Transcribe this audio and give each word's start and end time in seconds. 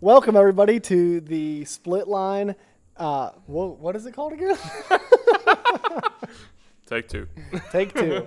Welcome 0.00 0.36
everybody 0.36 0.78
to 0.78 1.20
the 1.20 1.62
Splitline. 1.64 2.54
Uh, 2.96 3.30
whoa, 3.46 3.76
what 3.80 3.96
is 3.96 4.06
it 4.06 4.12
called 4.12 4.32
again? 4.32 4.56
Take 6.86 7.08
two. 7.08 7.26
Take 7.72 7.94
two. 7.94 8.24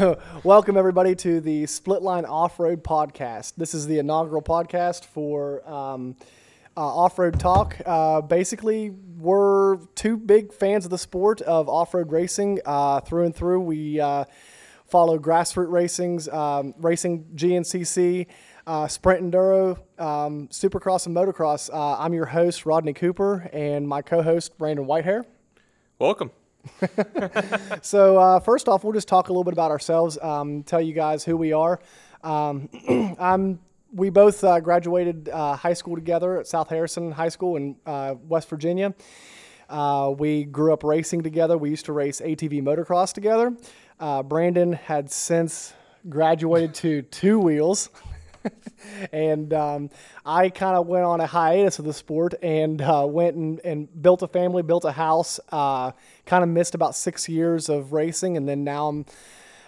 Welcome 0.42 0.76
everybody 0.76 1.14
to 1.14 1.40
the 1.40 1.62
Splitline 1.66 2.28
Off 2.28 2.58
Road 2.58 2.82
Podcast. 2.82 3.52
This 3.56 3.72
is 3.72 3.86
the 3.86 4.00
inaugural 4.00 4.42
podcast 4.42 5.04
for 5.04 5.64
um, 5.70 6.16
uh, 6.76 6.80
off 6.80 7.20
road 7.20 7.38
talk. 7.38 7.76
Uh, 7.86 8.20
basically, 8.20 8.90
we're 8.90 9.76
two 9.94 10.16
big 10.16 10.52
fans 10.52 10.84
of 10.84 10.90
the 10.90 10.98
sport 10.98 11.40
of 11.42 11.68
off 11.68 11.94
road 11.94 12.10
racing 12.10 12.58
uh, 12.66 12.98
through 12.98 13.26
and 13.26 13.36
through. 13.36 13.60
We 13.60 14.00
uh, 14.00 14.24
follow 14.88 15.20
grassroots 15.20 15.70
racing's 15.70 16.28
um, 16.28 16.74
racing 16.78 17.26
GNCC. 17.36 18.26
Uh, 18.66 18.86
sprint 18.86 19.22
enduro, 19.24 19.78
um, 19.98 20.48
supercross, 20.48 21.06
and 21.06 21.16
motocross. 21.16 21.70
Uh, 21.72 21.96
I'm 21.98 22.12
your 22.12 22.26
host, 22.26 22.66
Rodney 22.66 22.92
Cooper, 22.92 23.48
and 23.52 23.88
my 23.88 24.02
co 24.02 24.22
host, 24.22 24.58
Brandon 24.58 24.86
Whitehair. 24.86 25.24
Welcome. 25.98 26.30
So 27.82 28.18
uh, 28.18 28.40
first 28.40 28.68
off, 28.68 28.84
we'll 28.84 28.92
just 28.92 29.08
talk 29.08 29.28
a 29.28 29.32
little 29.32 29.44
bit 29.44 29.54
about 29.54 29.70
ourselves. 29.70 30.18
Um, 30.20 30.62
tell 30.62 30.80
you 30.80 30.92
guys 30.92 31.24
who 31.24 31.36
we 31.36 31.52
are. 31.52 31.80
Um, 32.22 32.68
I'm. 33.18 33.60
We 33.92 34.08
both 34.10 34.44
uh, 34.44 34.60
graduated 34.60 35.28
uh, 35.30 35.56
high 35.56 35.72
school 35.72 35.96
together 35.96 36.38
at 36.38 36.46
South 36.46 36.68
Harrison 36.68 37.10
High 37.10 37.30
School 37.30 37.56
in 37.56 37.74
uh, 37.84 38.14
West 38.28 38.48
Virginia. 38.48 38.94
Uh, 39.68 40.14
we 40.16 40.44
grew 40.44 40.72
up 40.72 40.84
racing 40.84 41.22
together. 41.22 41.58
We 41.58 41.70
used 41.70 41.86
to 41.86 41.92
race 41.92 42.20
ATV 42.20 42.62
motocross 42.62 43.12
together. 43.12 43.56
Uh, 43.98 44.22
Brandon 44.22 44.74
had 44.74 45.10
since 45.10 45.74
graduated 46.08 46.74
to 46.74 47.02
two 47.02 47.40
wheels. 47.40 47.90
and 49.12 49.52
um, 49.52 49.90
I 50.24 50.48
kind 50.48 50.76
of 50.76 50.86
went 50.86 51.04
on 51.04 51.20
a 51.20 51.26
hiatus 51.26 51.78
of 51.78 51.84
the 51.84 51.92
sport 51.92 52.34
and 52.42 52.80
uh, 52.80 53.06
went 53.08 53.36
and, 53.36 53.60
and 53.64 54.02
built 54.02 54.22
a 54.22 54.28
family, 54.28 54.62
built 54.62 54.84
a 54.84 54.92
house. 54.92 55.40
Uh, 55.50 55.92
kind 56.26 56.42
of 56.42 56.50
missed 56.50 56.74
about 56.74 56.94
six 56.94 57.28
years 57.28 57.68
of 57.68 57.92
racing, 57.92 58.36
and 58.36 58.48
then 58.48 58.64
now 58.64 58.88
I'm 58.88 59.06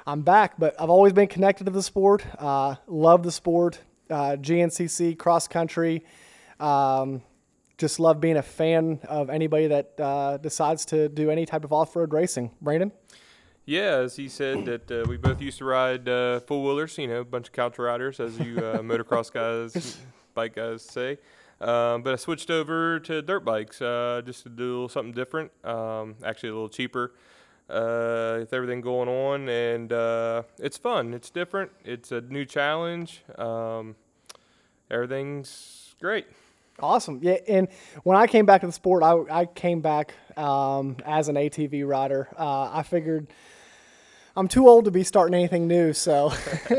I'm 0.06 0.22
back. 0.22 0.54
But 0.58 0.74
I've 0.80 0.90
always 0.90 1.12
been 1.12 1.28
connected 1.28 1.64
to 1.64 1.70
the 1.70 1.82
sport. 1.82 2.24
Uh, 2.38 2.76
love 2.86 3.22
the 3.22 3.32
sport. 3.32 3.78
Uh, 4.10 4.36
GNCC 4.36 5.18
cross 5.18 5.48
country. 5.48 6.04
Um, 6.60 7.22
just 7.78 7.98
love 7.98 8.20
being 8.20 8.36
a 8.36 8.42
fan 8.42 9.00
of 9.08 9.30
anybody 9.30 9.66
that 9.68 9.94
uh, 9.98 10.36
decides 10.36 10.84
to 10.86 11.08
do 11.08 11.30
any 11.30 11.46
type 11.46 11.64
of 11.64 11.72
off 11.72 11.96
road 11.96 12.12
racing. 12.12 12.50
Brandon. 12.60 12.92
Yeah, 13.64 13.98
as 13.98 14.16
he 14.16 14.28
said 14.28 14.64
that 14.64 14.90
uh, 14.90 15.04
we 15.08 15.16
both 15.16 15.40
used 15.40 15.58
to 15.58 15.64
ride 15.64 16.08
uh, 16.08 16.40
full 16.40 16.64
wheelers. 16.64 16.98
You 16.98 17.06
know, 17.06 17.20
a 17.20 17.24
bunch 17.24 17.48
of 17.48 17.52
couch 17.52 17.78
riders, 17.78 18.18
as 18.18 18.38
you 18.38 18.58
uh, 18.58 18.78
motocross 18.82 19.32
guys, 19.32 19.98
bike 20.34 20.56
guys 20.56 20.82
say. 20.82 21.18
Um, 21.60 22.02
but 22.02 22.12
I 22.12 22.16
switched 22.16 22.50
over 22.50 22.98
to 22.98 23.22
dirt 23.22 23.44
bikes 23.44 23.80
uh, 23.80 24.20
just 24.24 24.42
to 24.42 24.48
do 24.48 24.64
a 24.64 24.72
little 24.72 24.88
something 24.88 25.12
different. 25.12 25.52
Um, 25.64 26.16
actually, 26.24 26.48
a 26.48 26.54
little 26.54 26.68
cheaper 26.68 27.12
uh, 27.70 28.38
with 28.40 28.52
everything 28.52 28.80
going 28.80 29.08
on, 29.08 29.48
and 29.48 29.92
uh, 29.92 30.42
it's 30.58 30.76
fun. 30.76 31.14
It's 31.14 31.30
different. 31.30 31.70
It's 31.84 32.10
a 32.10 32.20
new 32.20 32.44
challenge. 32.44 33.22
Um, 33.38 33.94
everything's 34.90 35.94
great. 36.00 36.26
Awesome. 36.82 37.20
Yeah, 37.22 37.36
and 37.46 37.68
when 38.02 38.16
I 38.16 38.26
came 38.26 38.44
back 38.44 38.62
to 38.62 38.66
the 38.66 38.72
sport, 38.72 39.04
I, 39.04 39.14
I 39.30 39.46
came 39.46 39.82
back 39.82 40.14
um, 40.36 40.96
as 41.06 41.28
an 41.28 41.36
ATV 41.36 41.86
rider. 41.86 42.28
Uh, 42.36 42.70
I 42.72 42.82
figured 42.82 43.28
I'm 44.34 44.48
too 44.48 44.66
old 44.66 44.86
to 44.86 44.90
be 44.90 45.04
starting 45.04 45.34
anything 45.34 45.68
new, 45.68 45.92
so 45.92 46.32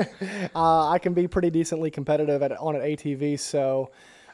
uh, 0.56 0.90
I 0.90 1.00
can 1.00 1.14
be 1.14 1.30
pretty 1.30 1.52
decently 1.52 1.90
competitive 1.90 2.44
at, 2.44 2.52
on 2.52 2.76
an 2.76 2.82
ATV. 2.82 3.40
So, 3.40 3.92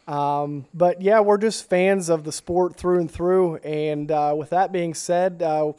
um, 0.08 0.66
but 0.74 1.04
yeah, 1.04 1.20
we're 1.20 1.38
just 1.38 1.70
fans 1.70 2.10
of 2.10 2.24
the 2.24 2.32
sport 2.32 2.76
through 2.76 3.02
and 3.02 3.12
through. 3.12 3.58
And 3.58 4.10
uh, 4.12 4.34
with 4.36 4.50
that 4.50 4.72
being 4.72 4.96
said, 4.96 5.44
uh, 5.44 5.74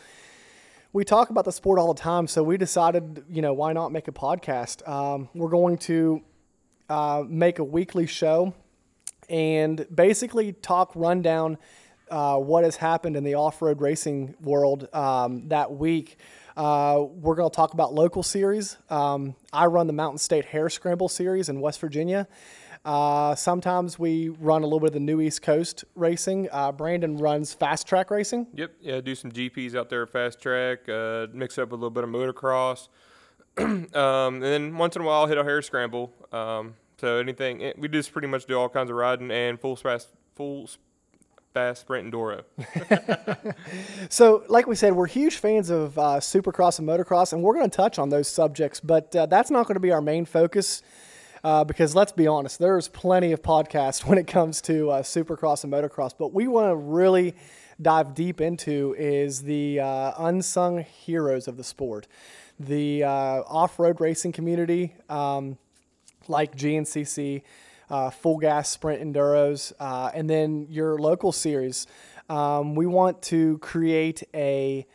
we 0.93 1.05
talk 1.05 1.31
about 1.31 1.45
the 1.45 1.53
sport 1.53 1.81
all 1.81 1.93
the 1.93 2.01
time, 2.01 2.29
so 2.29 2.45
we 2.45 2.57
decided, 2.57 3.25
you 3.29 3.43
know, 3.43 3.55
why 3.55 3.73
not 3.73 3.91
make 3.91 4.07
a 4.07 4.13
podcast? 4.13 4.89
Um, 4.89 5.29
we're 5.35 5.49
going 5.49 5.79
to 5.79 6.23
uh, 6.89 7.25
make 7.27 7.59
a 7.59 7.65
weekly 7.65 8.07
show 8.07 8.55
and 9.31 9.87
basically 9.95 10.53
talk 10.53 10.93
rundown 10.95 11.57
uh, 12.11 12.37
what 12.37 12.65
has 12.65 12.77
happened 12.77 13.17
in 13.17 13.25
the 13.25 13.35
off-road 13.35 13.81
racing 13.81 14.35
world 14.41 14.93
um, 14.93 15.49
that 15.49 15.73
week. 15.73 16.19
Uh, 16.57 17.05
we're 17.09 17.37
going 17.37 17.49
to 17.49 17.55
talk 17.55 17.73
about 17.73 17.95
local 17.95 18.23
series. 18.23 18.77
Um, 18.91 19.37
I 19.53 19.67
run 19.67 19.87
the 19.87 19.93
Mountain 19.93 20.19
State 20.19 20.45
Hare 20.45 20.69
Scramble 20.69 21.09
series 21.09 21.49
in 21.49 21.61
West 21.61 21.81
Virginia. 21.81 22.27
Uh, 22.85 23.35
sometimes 23.35 23.99
we 23.99 24.31
run 24.31 24.63
a 24.63 24.67
little 24.67 24.81
bit 24.81 24.89
of 24.89 24.95
the 24.95 25.01
New 25.01 25.21
East 25.21 25.43
Coast 25.43 25.85
racing. 25.95 26.49
Uh, 26.51 26.73
Brandon 26.73 27.17
runs 27.17 27.55
FastTraxx 27.55 28.11
racing. 28.11 28.47
Yep, 28.55 28.73
yeah, 28.81 29.01
do 29.01 29.15
some 29.15 29.31
GPs 29.31 29.75
out 29.77 29.91
there, 29.91 30.07
FastTraxx, 30.07 30.89
uh, 30.89 31.31
mix 31.33 31.59
up 31.59 31.73
a 31.73 31.75
little 31.75 31.91
bit 31.91 32.05
of 32.05 32.11
motocross, 32.11 32.89
um, 33.59 33.87
and 33.95 34.43
then 34.43 34.77
once 34.77 34.97
in 34.97 35.03
a 35.03 35.05
while 35.05 35.27
hit 35.27 35.39
a 35.39 35.45
hare 35.45 35.63
scramble. 35.63 36.13
Um, 36.33 36.75
so 37.01 37.19
anything 37.19 37.73
we 37.79 37.89
just 37.89 38.13
pretty 38.13 38.29
much 38.29 38.47
do 38.47 38.59
all 38.59 38.69
kinds 38.69 38.91
of 38.91 38.97
riding 38.97 39.31
and 39.31 39.59
full 39.59 39.77
gas, 39.77 40.07
full 40.35 40.69
gas 41.55 41.81
sprint 41.81 42.13
enduro. 42.13 42.45
So, 44.11 44.45
like 44.49 44.67
we 44.67 44.75
said, 44.75 44.95
we're 44.95 45.07
huge 45.07 45.37
fans 45.37 45.71
of 45.71 45.97
uh, 45.99 46.19
Supercross 46.19 46.79
and 46.79 46.89
motocross, 46.89 47.33
and 47.33 47.43
we're 47.43 47.55
going 47.55 47.69
to 47.71 47.77
touch 47.77 47.99
on 47.99 48.09
those 48.09 48.27
subjects, 48.27 48.81
but 48.81 49.15
uh, 49.15 49.27
that's 49.27 49.51
not 49.51 49.67
going 49.67 49.77
to 49.77 49.81
be 49.81 49.93
our 49.93 50.01
main 50.01 50.25
focus. 50.25 50.83
Uh, 51.43 51.65
because 51.65 51.95
let's 51.95 52.13
be 52.13 52.27
honest, 52.27 52.59
there's 52.59 52.89
plenty 52.89 53.33
of 53.33 53.41
podcasts 53.41 54.05
when 54.07 54.19
it 54.19 54.27
comes 54.27 54.61
to 54.63 54.91
uh, 54.91 55.03
Supercross 55.03 55.65
and 55.65 55.73
motocross. 55.73 56.13
But 56.17 56.33
we 56.33 56.49
want 56.49 56.71
to 56.71 56.77
really 56.77 57.35
dive 57.81 58.15
deep 58.15 58.41
into 58.41 58.95
is 58.99 59.43
the 59.43 59.81
uh, 59.81 60.13
unsung 60.19 60.85
heroes 60.85 61.49
of 61.49 61.57
the 61.57 61.65
sport, 61.65 62.07
the 62.59 63.05
uh, 63.05 63.09
off-road 63.09 64.01
racing 64.01 64.33
community, 64.33 64.95
um, 65.09 65.57
like 66.31 66.57
GNCC, 66.57 67.43
uh, 67.91 68.11
full 68.11 68.39
gas 68.39 68.71
sprint 68.71 69.03
enduros, 69.03 69.73
uh, 69.81 70.11
and 70.15 70.31
then 70.31 70.67
your 70.71 70.99
local 70.99 71.33
series. 71.33 71.87
Um, 72.29 72.75
we 72.75 72.87
want 72.87 73.21
to 73.23 73.59
create 73.59 74.23
a 74.33 74.87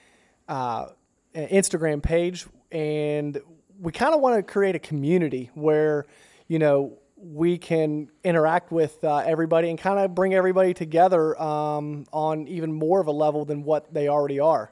uh, 0.48 0.88
an 1.34 1.48
Instagram 1.50 2.02
page, 2.02 2.46
and 2.72 3.40
we 3.80 3.92
kind 3.92 4.16
of 4.16 4.22
want 4.22 4.38
to 4.38 4.44
create 4.44 4.76
a 4.76 4.80
community 4.80 5.52
where 5.54 6.06
you 6.48 6.60
know 6.60 6.98
we 7.18 7.58
can 7.58 8.10
interact 8.24 8.72
with 8.72 9.04
uh, 9.04 9.18
everybody 9.18 9.70
and 9.70 9.80
kind 9.80 10.00
of 10.00 10.14
bring 10.14 10.34
everybody 10.34 10.74
together 10.74 11.40
um, 11.42 12.06
on 12.14 12.48
even 12.48 12.72
more 12.72 13.00
of 13.00 13.08
a 13.08 13.12
level 13.12 13.46
than 13.46 13.64
what 13.64 13.94
they 13.94 14.08
already 14.08 14.40
are. 14.40 14.72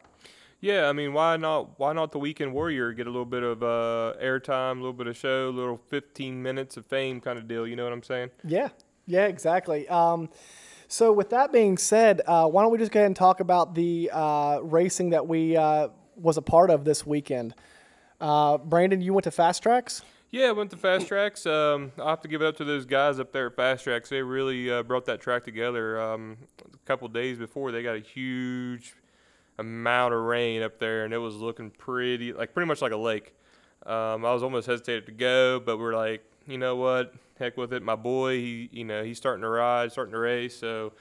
Yeah, 0.63 0.87
I 0.87 0.93
mean, 0.93 1.11
why 1.11 1.35
not? 1.35 1.77
Why 1.77 1.91
not 1.91 2.13
the 2.13 2.19
weekend 2.19 2.53
warrior 2.53 2.93
get 2.93 3.05
a 3.05 3.09
little 3.09 3.25
bit 3.25 3.43
of 3.43 3.61
uh, 3.61 4.13
airtime, 4.23 4.71
a 4.71 4.75
little 4.75 4.93
bit 4.93 5.07
of 5.07 5.17
show, 5.17 5.49
a 5.49 5.51
little 5.51 5.75
15 5.89 6.41
minutes 6.41 6.77
of 6.77 6.85
fame 6.85 7.19
kind 7.19 7.37
of 7.37 7.49
deal? 7.49 7.67
You 7.67 7.75
know 7.75 7.83
what 7.83 7.91
I'm 7.91 8.01
saying? 8.01 8.29
Yeah, 8.45 8.69
yeah, 9.05 9.25
exactly. 9.25 9.89
Um, 9.89 10.29
so, 10.87 11.11
with 11.11 11.31
that 11.31 11.51
being 11.51 11.77
said, 11.77 12.21
uh, 12.25 12.47
why 12.47 12.61
don't 12.61 12.71
we 12.71 12.77
just 12.77 12.93
go 12.93 13.01
ahead 13.01 13.07
and 13.07 13.15
talk 13.15 13.41
about 13.41 13.75
the 13.75 14.09
uh, 14.13 14.59
racing 14.63 15.09
that 15.09 15.27
we 15.27 15.57
uh, 15.57 15.89
was 16.15 16.37
a 16.37 16.41
part 16.41 16.69
of 16.69 16.85
this 16.85 17.05
weekend? 17.05 17.53
Uh, 18.21 18.57
Brandon, 18.57 19.01
you 19.01 19.11
went 19.11 19.25
to 19.25 19.31
FastTraxx. 19.31 20.03
Yeah, 20.31 20.45
I 20.45 20.51
went 20.53 20.71
to 20.71 20.77
FastTraxx. 20.77 21.45
Um, 21.45 21.91
I 22.01 22.11
have 22.11 22.21
to 22.21 22.29
give 22.29 22.41
it 22.41 22.47
up 22.47 22.55
to 22.55 22.63
those 22.63 22.85
guys 22.85 23.19
up 23.19 23.33
there 23.33 23.47
at 23.47 23.57
FastTraxx. 23.57 24.07
They 24.07 24.21
really 24.21 24.71
uh, 24.71 24.83
brought 24.83 25.07
that 25.07 25.19
track 25.19 25.43
together. 25.43 25.99
Um, 25.99 26.37
a 26.73 26.77
couple 26.85 27.09
days 27.09 27.37
before, 27.37 27.73
they 27.73 27.83
got 27.83 27.97
a 27.97 27.99
huge 27.99 28.95
amount 29.57 30.13
of 30.13 30.21
rain 30.21 30.61
up 30.61 30.79
there, 30.79 31.05
and 31.05 31.13
it 31.13 31.17
was 31.17 31.35
looking 31.35 31.69
pretty, 31.69 32.33
like 32.33 32.53
pretty 32.53 32.67
much 32.67 32.81
like 32.81 32.91
a 32.91 32.97
lake. 32.97 33.33
Um, 33.85 34.25
I 34.25 34.33
was 34.33 34.43
almost 34.43 34.67
hesitated 34.67 35.05
to 35.07 35.11
go, 35.11 35.59
but 35.59 35.77
we're 35.77 35.95
like, 35.95 36.23
you 36.47 36.57
know 36.57 36.75
what? 36.75 37.13
Heck 37.37 37.57
with 37.57 37.73
it. 37.73 37.83
My 37.83 37.95
boy, 37.95 38.37
he, 38.37 38.69
you 38.71 38.85
know, 38.85 39.03
he's 39.03 39.17
starting 39.17 39.41
to 39.41 39.49
ride, 39.49 39.91
starting 39.91 40.13
to 40.13 40.19
race, 40.19 40.55
so 40.55 40.93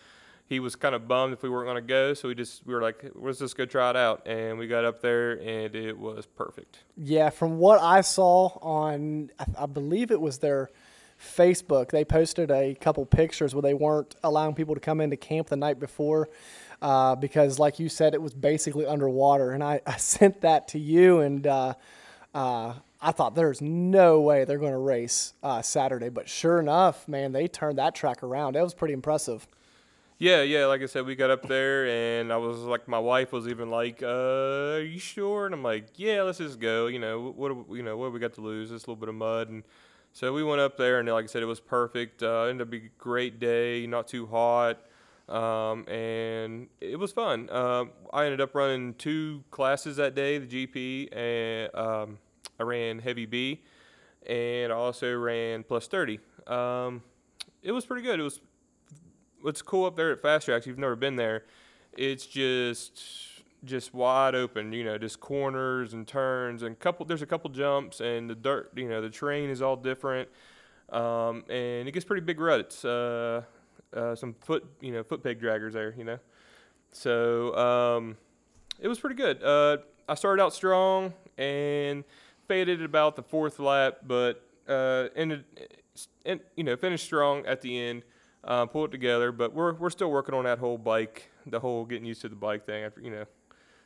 he 0.47 0.61
was 0.61 0.75
kind 0.77 0.95
of 0.95 1.07
bummed 1.07 1.33
if 1.33 1.43
we 1.43 1.49
weren't 1.49 1.67
going 1.67 1.83
to 1.83 1.87
go. 1.87 2.15
So 2.15 2.29
we 2.29 2.35
just 2.35 2.67
we 2.67 2.75
were 2.75 2.83
like, 2.83 3.05
let's 3.15 3.39
just 3.39 3.57
go 3.57 3.65
try 3.65 3.91
it 3.91 3.97
out, 3.97 4.27
and 4.27 4.59
we 4.59 4.67
got 4.67 4.85
up 4.85 5.01
there, 5.01 5.33
and 5.33 5.75
it 5.75 5.99
was 5.99 6.27
perfect. 6.27 6.79
Yeah, 6.97 7.31
from 7.31 7.59
what 7.59 7.81
I 7.81 8.01
saw 8.01 8.59
on, 8.61 9.31
I, 9.39 9.45
I 9.63 9.67
believe 9.67 10.11
it 10.11 10.21
was 10.21 10.39
their 10.39 10.71
Facebook, 11.23 11.91
they 11.91 12.05
posted 12.05 12.51
a 12.51 12.75
couple 12.75 13.07
pictures 13.07 13.55
where 13.55 13.63
they 13.63 13.75
weren't 13.75 14.17
allowing 14.25 14.55
people 14.55 14.75
to 14.75 14.81
come 14.81 15.01
into 15.01 15.17
camp 15.17 15.49
the 15.49 15.57
night 15.57 15.79
before 15.79 16.29
uh, 16.83 17.15
because, 17.15 17.59
like 17.59 17.79
you 17.79 17.89
said, 17.89 18.13
it 18.13 18.21
was 18.21 18.35
basically 18.35 18.85
underwater. 18.85 19.53
And 19.53 19.65
I, 19.65 19.81
I 19.87 19.97
sent 19.97 20.43
that 20.43 20.69
to 20.69 20.79
you, 20.79 21.21
and 21.21 21.47
uh, 21.47 21.75
uh, 22.35 22.75
I 23.01 23.13
thought 23.13 23.35
there's 23.35 23.63
no 23.63 24.21
way 24.21 24.45
they're 24.45 24.59
going 24.59 24.73
to 24.73 24.79
race 24.79 25.33
uh, 25.43 25.63
Saturday. 25.63 26.11
But 26.11 26.29
sure 26.29 26.61
enough, 26.61 27.09
man, 27.09 27.33
they 27.33 27.49
turned 27.49 27.79
that 27.79 27.95
track 27.95 28.23
around. 28.23 28.55
That 28.57 28.63
was 28.65 28.75
pretty 28.75 28.93
impressive. 28.95 29.47
Yeah, 30.19 30.43
yeah. 30.43 30.67
Like 30.67 30.83
I 30.83 30.87
said, 30.87 31.05
we 31.07 31.17
got 31.17 31.31
up 31.31 31.49
there, 31.49 31.87
and 31.89 32.33
I 32.33 32.37
was 32.37 32.59
like, 32.59 32.87
my 32.87 32.99
wife 32.99 33.33
was 33.33 33.49
even 33.49 33.71
like, 33.71 34.03
uh, 34.05 34.77
"Are 34.77 34.81
you 34.81 35.01
sure?" 35.01 35.47
And 35.47 35.55
I'm 35.55 35.65
like, 35.65 35.87
"Yeah, 35.97 36.23
let's 36.23 36.39
just 36.39 36.61
go." 36.61 36.87
You 36.87 37.01
know, 37.01 37.33
what 37.37 37.69
we- 37.69 37.79
you 37.79 37.83
know, 37.83 37.97
what 37.97 38.13
we 38.13 38.21
got 38.21 38.35
to 38.35 38.41
lose? 38.41 38.71
A 38.71 38.75
little 38.75 38.95
bit 38.95 39.09
of 39.09 39.17
mud, 39.17 39.49
and 39.49 39.65
So 40.13 40.33
we 40.33 40.45
went 40.45 40.61
up 40.61 40.77
there, 40.77 41.01
and 41.01 41.09
like 41.09 41.25
I 41.25 41.27
said, 41.27 41.43
it 41.43 41.47
was 41.47 41.59
perfect. 41.59 42.23
Uh, 42.23 42.43
ended 42.45 42.67
up 42.67 42.71
being 42.71 42.85
a 42.87 43.03
great 43.03 43.41
day, 43.41 43.87
not 43.87 44.07
too 44.07 44.27
hot, 44.27 44.79
um, 45.33 45.89
and 45.89 46.69
it 46.81 46.99
was 46.99 47.11
fun. 47.11 47.49
Um, 47.51 47.91
I 48.13 48.25
ended 48.25 48.43
up 48.43 48.55
running 48.55 48.95
two 48.95 49.43
classes 49.51 49.97
that 49.97 50.15
day, 50.15 50.37
the 50.37 50.47
GP, 50.47 51.17
and 51.17 51.75
um, 51.75 52.19
I 52.61 52.65
ran 52.65 52.99
heavy 52.99 53.25
B, 53.25 53.63
and 54.27 54.71
I 54.71 54.77
also 54.77 55.15
ran 55.17 55.63
plus 55.63 55.87
30. 55.87 56.21
Um, 56.47 57.03
it 57.63 57.73
was 57.73 57.87
pretty 57.87 58.03
good. 58.03 58.21
It 58.21 58.23
was 58.23 58.41
what's 59.41 59.63
cool 59.63 59.87
up 59.87 59.97
there 59.97 60.13
at 60.13 60.23
FastTraxx. 60.23 60.67
You've 60.67 60.79
never 60.79 60.97
been 60.97 61.17
there. 61.17 61.45
It's 61.97 62.27
just 62.27 63.03
just 63.65 63.95
wide 63.95 64.35
open, 64.35 64.73
you 64.73 64.85
know, 64.85 64.99
just 64.99 65.21
corners 65.21 65.95
and 65.95 66.07
turns 66.07 66.63
and 66.63 66.79
couple. 66.79 67.07
There's 67.07 67.23
a 67.23 67.27
couple 67.27 67.49
jumps 67.51 68.01
and 68.01 68.29
the 68.29 68.35
dirt, 68.35 68.73
you 68.75 68.89
know, 68.89 69.01
the 69.01 69.09
terrain 69.09 69.51
is 69.51 69.63
all 69.63 69.77
different, 69.77 70.29
um, 70.91 71.45
and 71.49 71.89
it 71.89 71.93
gets 71.93 72.05
pretty 72.05 72.23
big 72.23 72.41
ruts. 72.41 72.85
Uh, 72.85 73.43
uh, 73.95 74.15
some 74.15 74.35
foot, 74.35 74.65
you 74.81 74.93
know, 74.93 75.03
foot 75.03 75.23
peg 75.23 75.41
draggers 75.41 75.73
there, 75.73 75.95
you 75.97 76.05
know. 76.05 76.19
So 76.93 77.57
um, 77.57 78.17
it 78.79 78.89
was 78.89 78.99
pretty 78.99 79.17
good. 79.17 79.43
Uh, 79.43 79.79
I 80.09 80.15
started 80.15 80.43
out 80.43 80.53
strong 80.53 81.15
and 81.39 82.05
faded 82.49 82.81
at 82.81 82.85
about 82.85 83.17
the 83.17 83.23
fourth 83.23 83.59
lap, 83.59 83.99
but 84.07 84.47
uh, 84.69 85.09
ended, 85.17 85.45
and 86.25 86.41
you 86.57 86.65
know, 86.65 86.77
finished 86.77 87.05
strong 87.05 87.47
at 87.47 87.61
the 87.61 87.79
end. 87.79 88.03
Uh, 88.45 88.67
pull 88.67 88.87
it 88.87 88.91
together, 88.91 89.31
but 89.31 89.55
we're 89.55 89.73
we're 89.75 89.89
still 89.91 90.11
working 90.11 90.35
on 90.35 90.45
that 90.45 90.59
whole 90.59 90.77
bike, 90.77 91.31
the 91.47 91.61
whole 91.61 91.85
getting 91.85 92.05
used 92.05 92.21
to 92.23 92.29
the 92.29 92.35
bike 92.35 92.67
thing. 92.67 92.83
After 92.83 93.01
you 93.01 93.11
know, 93.11 93.25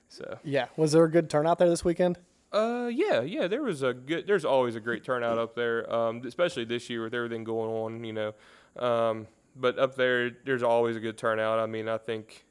so 0.08 0.38
Yeah. 0.44 0.66
Was 0.76 0.92
there 0.92 1.04
a 1.04 1.10
good 1.10 1.28
turnout 1.28 1.58
there 1.58 1.68
this 1.68 1.84
weekend? 1.84 2.18
uh, 2.52 2.88
yeah, 2.90 3.20
yeah, 3.20 3.48
there 3.48 3.62
was 3.62 3.82
a 3.82 3.92
good. 3.92 4.26
There's 4.26 4.44
always 4.44 4.76
a 4.76 4.80
great 4.80 5.04
turnout 5.04 5.36
up 5.36 5.54
there, 5.54 5.92
um, 5.92 6.22
especially 6.24 6.64
this 6.64 6.88
year 6.88 7.02
with 7.02 7.12
everything 7.12 7.44
going 7.44 7.70
on, 7.70 8.04
you 8.04 8.12
know. 8.14 8.34
Um, 8.78 9.26
but 9.58 9.78
up 9.78 9.96
there, 9.96 10.30
there's 10.44 10.62
always 10.62 10.96
a 10.96 11.00
good 11.00 11.16
turnout. 11.16 11.58
I 11.58 11.66
mean, 11.66 11.88
I 11.88 11.98
think 11.98 12.44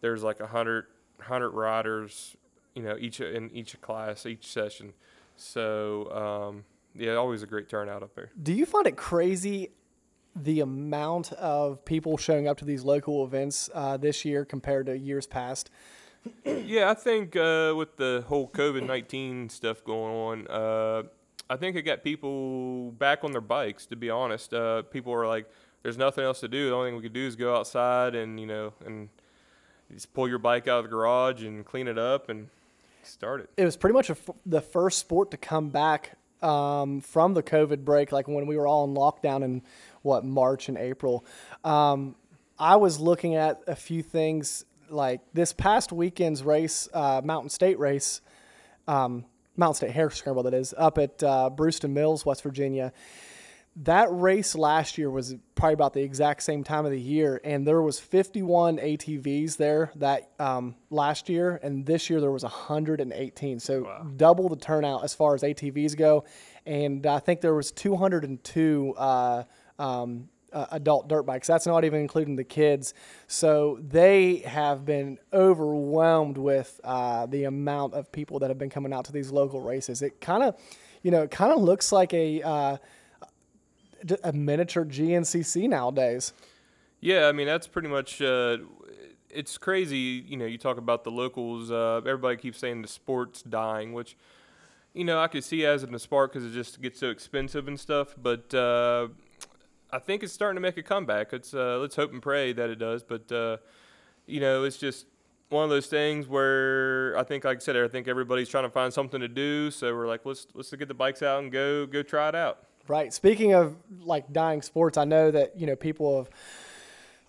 there's 0.00 0.22
like 0.22 0.40
a 0.40 0.46
hundred 0.46 0.86
hundred 1.20 1.50
riders, 1.50 2.36
you 2.74 2.82
know, 2.82 2.96
each 2.98 3.20
in 3.20 3.50
each 3.52 3.80
class, 3.80 4.26
each 4.26 4.46
session. 4.46 4.92
So 5.36 6.10
um, 6.12 6.64
yeah, 6.94 7.14
always 7.14 7.42
a 7.42 7.46
great 7.46 7.68
turnout 7.68 8.02
up 8.02 8.14
there. 8.14 8.30
Do 8.42 8.52
you 8.52 8.66
find 8.66 8.86
it 8.86 8.96
crazy 8.96 9.70
the 10.36 10.60
amount 10.60 11.32
of 11.32 11.84
people 11.84 12.16
showing 12.16 12.46
up 12.46 12.56
to 12.58 12.64
these 12.64 12.84
local 12.84 13.24
events 13.24 13.68
uh, 13.74 13.96
this 13.96 14.24
year 14.24 14.44
compared 14.44 14.86
to 14.86 14.98
years 14.98 15.26
past? 15.26 15.70
Yeah, 16.44 16.90
I 16.90 16.94
think 16.94 17.34
uh, 17.34 17.72
with 17.74 17.96
the 17.96 18.22
whole 18.28 18.48
COVID 18.48 18.86
nineteen 18.86 19.48
stuff 19.48 19.82
going 19.82 20.14
on, 20.14 20.46
uh, 20.48 21.02
I 21.48 21.56
think 21.56 21.76
it 21.76 21.82
got 21.82 22.04
people 22.04 22.92
back 22.92 23.24
on 23.24 23.32
their 23.32 23.40
bikes. 23.40 23.86
To 23.86 23.96
be 23.96 24.10
honest, 24.10 24.52
uh, 24.52 24.82
people 24.82 25.14
are 25.14 25.26
like, 25.26 25.50
"There's 25.82 25.98
nothing 25.98 26.24
else 26.24 26.40
to 26.40 26.48
do. 26.48 26.68
The 26.68 26.74
only 26.74 26.88
thing 26.88 26.96
we 26.96 27.02
could 27.02 27.12
do 27.12 27.26
is 27.26 27.36
go 27.36 27.56
outside 27.56 28.14
and 28.14 28.38
you 28.40 28.46
know 28.46 28.72
and 28.84 29.08
just 29.92 30.12
pull 30.14 30.28
your 30.28 30.38
bike 30.38 30.68
out 30.68 30.78
of 30.78 30.84
the 30.84 30.90
garage 30.90 31.42
and 31.42 31.64
clean 31.64 31.88
it 31.88 31.98
up 31.98 32.28
and 32.28 32.48
start 33.02 33.40
it." 33.40 33.50
It 33.56 33.64
was 33.64 33.76
pretty 33.76 33.94
much 33.94 34.10
the 34.46 34.60
first 34.60 34.98
sport 34.98 35.30
to 35.32 35.36
come 35.36 35.70
back 35.70 36.16
um, 36.42 37.00
from 37.00 37.34
the 37.34 37.42
COVID 37.42 37.84
break, 37.84 38.12
like 38.12 38.28
when 38.28 38.46
we 38.46 38.56
were 38.56 38.66
all 38.66 38.84
in 38.84 38.94
lockdown 38.94 39.42
in 39.42 39.62
what 40.02 40.24
March 40.24 40.68
and 40.68 40.78
April. 40.78 41.24
Um, 41.64 42.14
I 42.58 42.76
was 42.76 43.00
looking 43.00 43.36
at 43.36 43.62
a 43.66 43.76
few 43.76 44.02
things 44.02 44.64
like 44.88 45.20
this 45.32 45.52
past 45.52 45.92
weekend's 45.92 46.42
race, 46.42 46.88
uh, 46.92 47.20
Mountain 47.24 47.50
State 47.50 47.78
race, 47.78 48.20
um, 48.88 49.24
Mountain 49.56 49.76
State 49.76 49.90
Hare 49.92 50.10
Scramble, 50.10 50.42
that 50.42 50.54
is, 50.54 50.74
up 50.76 50.98
at 50.98 51.22
uh, 51.22 51.50
Bruceton 51.50 51.94
Mills, 51.94 52.26
West 52.26 52.42
Virginia. 52.42 52.92
That 53.84 54.08
race 54.10 54.54
last 54.54 54.98
year 54.98 55.10
was 55.10 55.36
probably 55.54 55.72
about 55.72 55.94
the 55.94 56.02
exact 56.02 56.42
same 56.42 56.64
time 56.64 56.84
of 56.84 56.90
the 56.90 57.00
year, 57.00 57.40
and 57.42 57.66
there 57.66 57.80
was 57.80 57.98
51 57.98 58.76
ATVs 58.76 59.56
there 59.56 59.90
that 59.96 60.32
um, 60.38 60.74
last 60.90 61.30
year, 61.30 61.58
and 61.62 61.86
this 61.86 62.10
year 62.10 62.20
there 62.20 62.30
was 62.30 62.42
118. 62.42 63.58
So 63.58 64.12
double 64.18 64.50
the 64.50 64.56
turnout 64.56 65.02
as 65.02 65.14
far 65.14 65.34
as 65.34 65.42
ATVs 65.42 65.96
go, 65.96 66.24
and 66.66 67.06
I 67.06 67.20
think 67.20 67.40
there 67.40 67.54
was 67.54 67.72
202 67.72 68.94
uh, 68.98 69.44
um, 69.78 70.28
uh, 70.52 70.66
adult 70.72 71.08
dirt 71.08 71.22
bikes. 71.22 71.46
That's 71.46 71.66
not 71.66 71.84
even 71.84 72.00
including 72.00 72.36
the 72.36 72.44
kids. 72.44 72.92
So 73.28 73.78
they 73.80 74.38
have 74.38 74.84
been 74.84 75.18
overwhelmed 75.32 76.36
with 76.36 76.80
uh, 76.84 77.24
the 77.24 77.44
amount 77.44 77.94
of 77.94 78.12
people 78.12 78.40
that 78.40 78.50
have 78.50 78.58
been 78.58 78.68
coming 78.68 78.92
out 78.92 79.06
to 79.06 79.12
these 79.12 79.30
local 79.30 79.62
races. 79.62 80.02
It 80.02 80.20
kind 80.20 80.42
of, 80.42 80.56
you 81.02 81.10
know, 81.10 81.22
it 81.22 81.30
kind 81.30 81.50
of 81.50 81.62
looks 81.62 81.92
like 81.92 82.12
a 82.12 82.42
uh, 82.42 82.76
a 84.22 84.32
miniature 84.32 84.84
GNCC 84.84 85.68
nowadays. 85.68 86.32
Yeah, 87.00 87.26
I 87.26 87.32
mean 87.32 87.46
that's 87.46 87.66
pretty 87.66 87.88
much. 87.88 88.20
Uh, 88.20 88.58
it's 89.30 89.58
crazy, 89.58 90.24
you 90.26 90.36
know. 90.36 90.46
You 90.46 90.58
talk 90.58 90.76
about 90.76 91.04
the 91.04 91.10
locals. 91.10 91.70
Uh, 91.70 91.96
everybody 91.98 92.36
keeps 92.36 92.58
saying 92.58 92.82
the 92.82 92.88
sport's 92.88 93.42
dying, 93.42 93.92
which, 93.92 94.16
you 94.92 95.04
know, 95.04 95.20
I 95.20 95.28
could 95.28 95.44
see 95.44 95.64
as 95.64 95.84
the 95.84 95.98
spark 95.98 96.32
because 96.32 96.46
it 96.46 96.52
just 96.52 96.80
gets 96.82 97.00
so 97.00 97.10
expensive 97.10 97.68
and 97.68 97.78
stuff. 97.78 98.14
But 98.20 98.52
uh, 98.52 99.08
I 99.92 99.98
think 99.98 100.22
it's 100.22 100.32
starting 100.32 100.56
to 100.56 100.60
make 100.60 100.76
a 100.76 100.82
comeback. 100.82 101.32
It's 101.32 101.54
uh, 101.54 101.78
let's 101.78 101.96
hope 101.96 102.12
and 102.12 102.22
pray 102.22 102.52
that 102.52 102.70
it 102.70 102.76
does. 102.78 103.02
But 103.02 103.30
uh, 103.32 103.58
you 104.26 104.40
know, 104.40 104.64
it's 104.64 104.76
just 104.76 105.06
one 105.48 105.64
of 105.64 105.70
those 105.70 105.86
things 105.86 106.26
where 106.28 107.16
I 107.16 107.24
think, 107.24 107.44
like 107.44 107.58
I 107.58 107.60
said, 107.60 107.76
I 107.76 107.88
think 107.88 108.08
everybody's 108.08 108.48
trying 108.48 108.64
to 108.64 108.70
find 108.70 108.92
something 108.92 109.20
to 109.20 109.28
do. 109.28 109.70
So 109.70 109.94
we're 109.94 110.08
like, 110.08 110.24
let's 110.24 110.46
let's 110.54 110.70
get 110.72 110.88
the 110.88 110.94
bikes 110.94 111.22
out 111.22 111.42
and 111.42 111.52
go 111.52 111.86
go 111.86 112.02
try 112.02 112.28
it 112.28 112.34
out. 112.34 112.64
Right. 112.90 113.14
Speaking 113.14 113.52
of 113.52 113.76
like 114.00 114.32
dying 114.32 114.62
sports, 114.62 114.98
I 114.98 115.04
know 115.04 115.30
that 115.30 115.56
you 115.56 115.64
know 115.64 115.76
people 115.76 116.18
have 116.18 116.30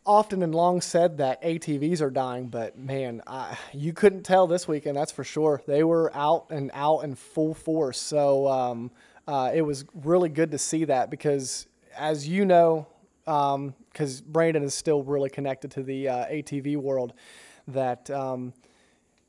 often 0.07 0.41
and 0.41 0.55
long 0.55 0.81
said 0.81 1.19
that 1.19 1.39
ATVs 1.43 2.01
are 2.01 2.09
dying, 2.09 2.47
but 2.47 2.79
man, 2.79 3.21
I, 3.27 3.55
you 3.71 3.93
couldn't 3.93 4.23
tell 4.23 4.47
this 4.47 4.67
weekend. 4.67 4.97
That's 4.97 5.11
for 5.11 5.23
sure. 5.23 5.61
They 5.67 5.83
were 5.83 6.11
out 6.15 6.47
and 6.49 6.71
out 6.73 7.01
in 7.01 7.13
full 7.13 7.53
force. 7.53 7.99
So 7.99 8.47
um, 8.47 8.89
uh, 9.27 9.51
it 9.53 9.61
was 9.61 9.85
really 9.93 10.29
good 10.29 10.49
to 10.49 10.57
see 10.57 10.85
that 10.85 11.11
because, 11.11 11.67
as 11.95 12.27
you 12.27 12.43
know, 12.43 12.87
because 13.25 14.19
Brandon 14.19 14.63
is 14.63 14.73
still 14.73 15.03
really 15.03 15.29
connected 15.29 15.69
to 15.73 15.83
the 15.83 16.07
uh, 16.07 16.25
ATV 16.25 16.77
world, 16.77 17.13
that. 17.67 18.09
Um, 18.09 18.53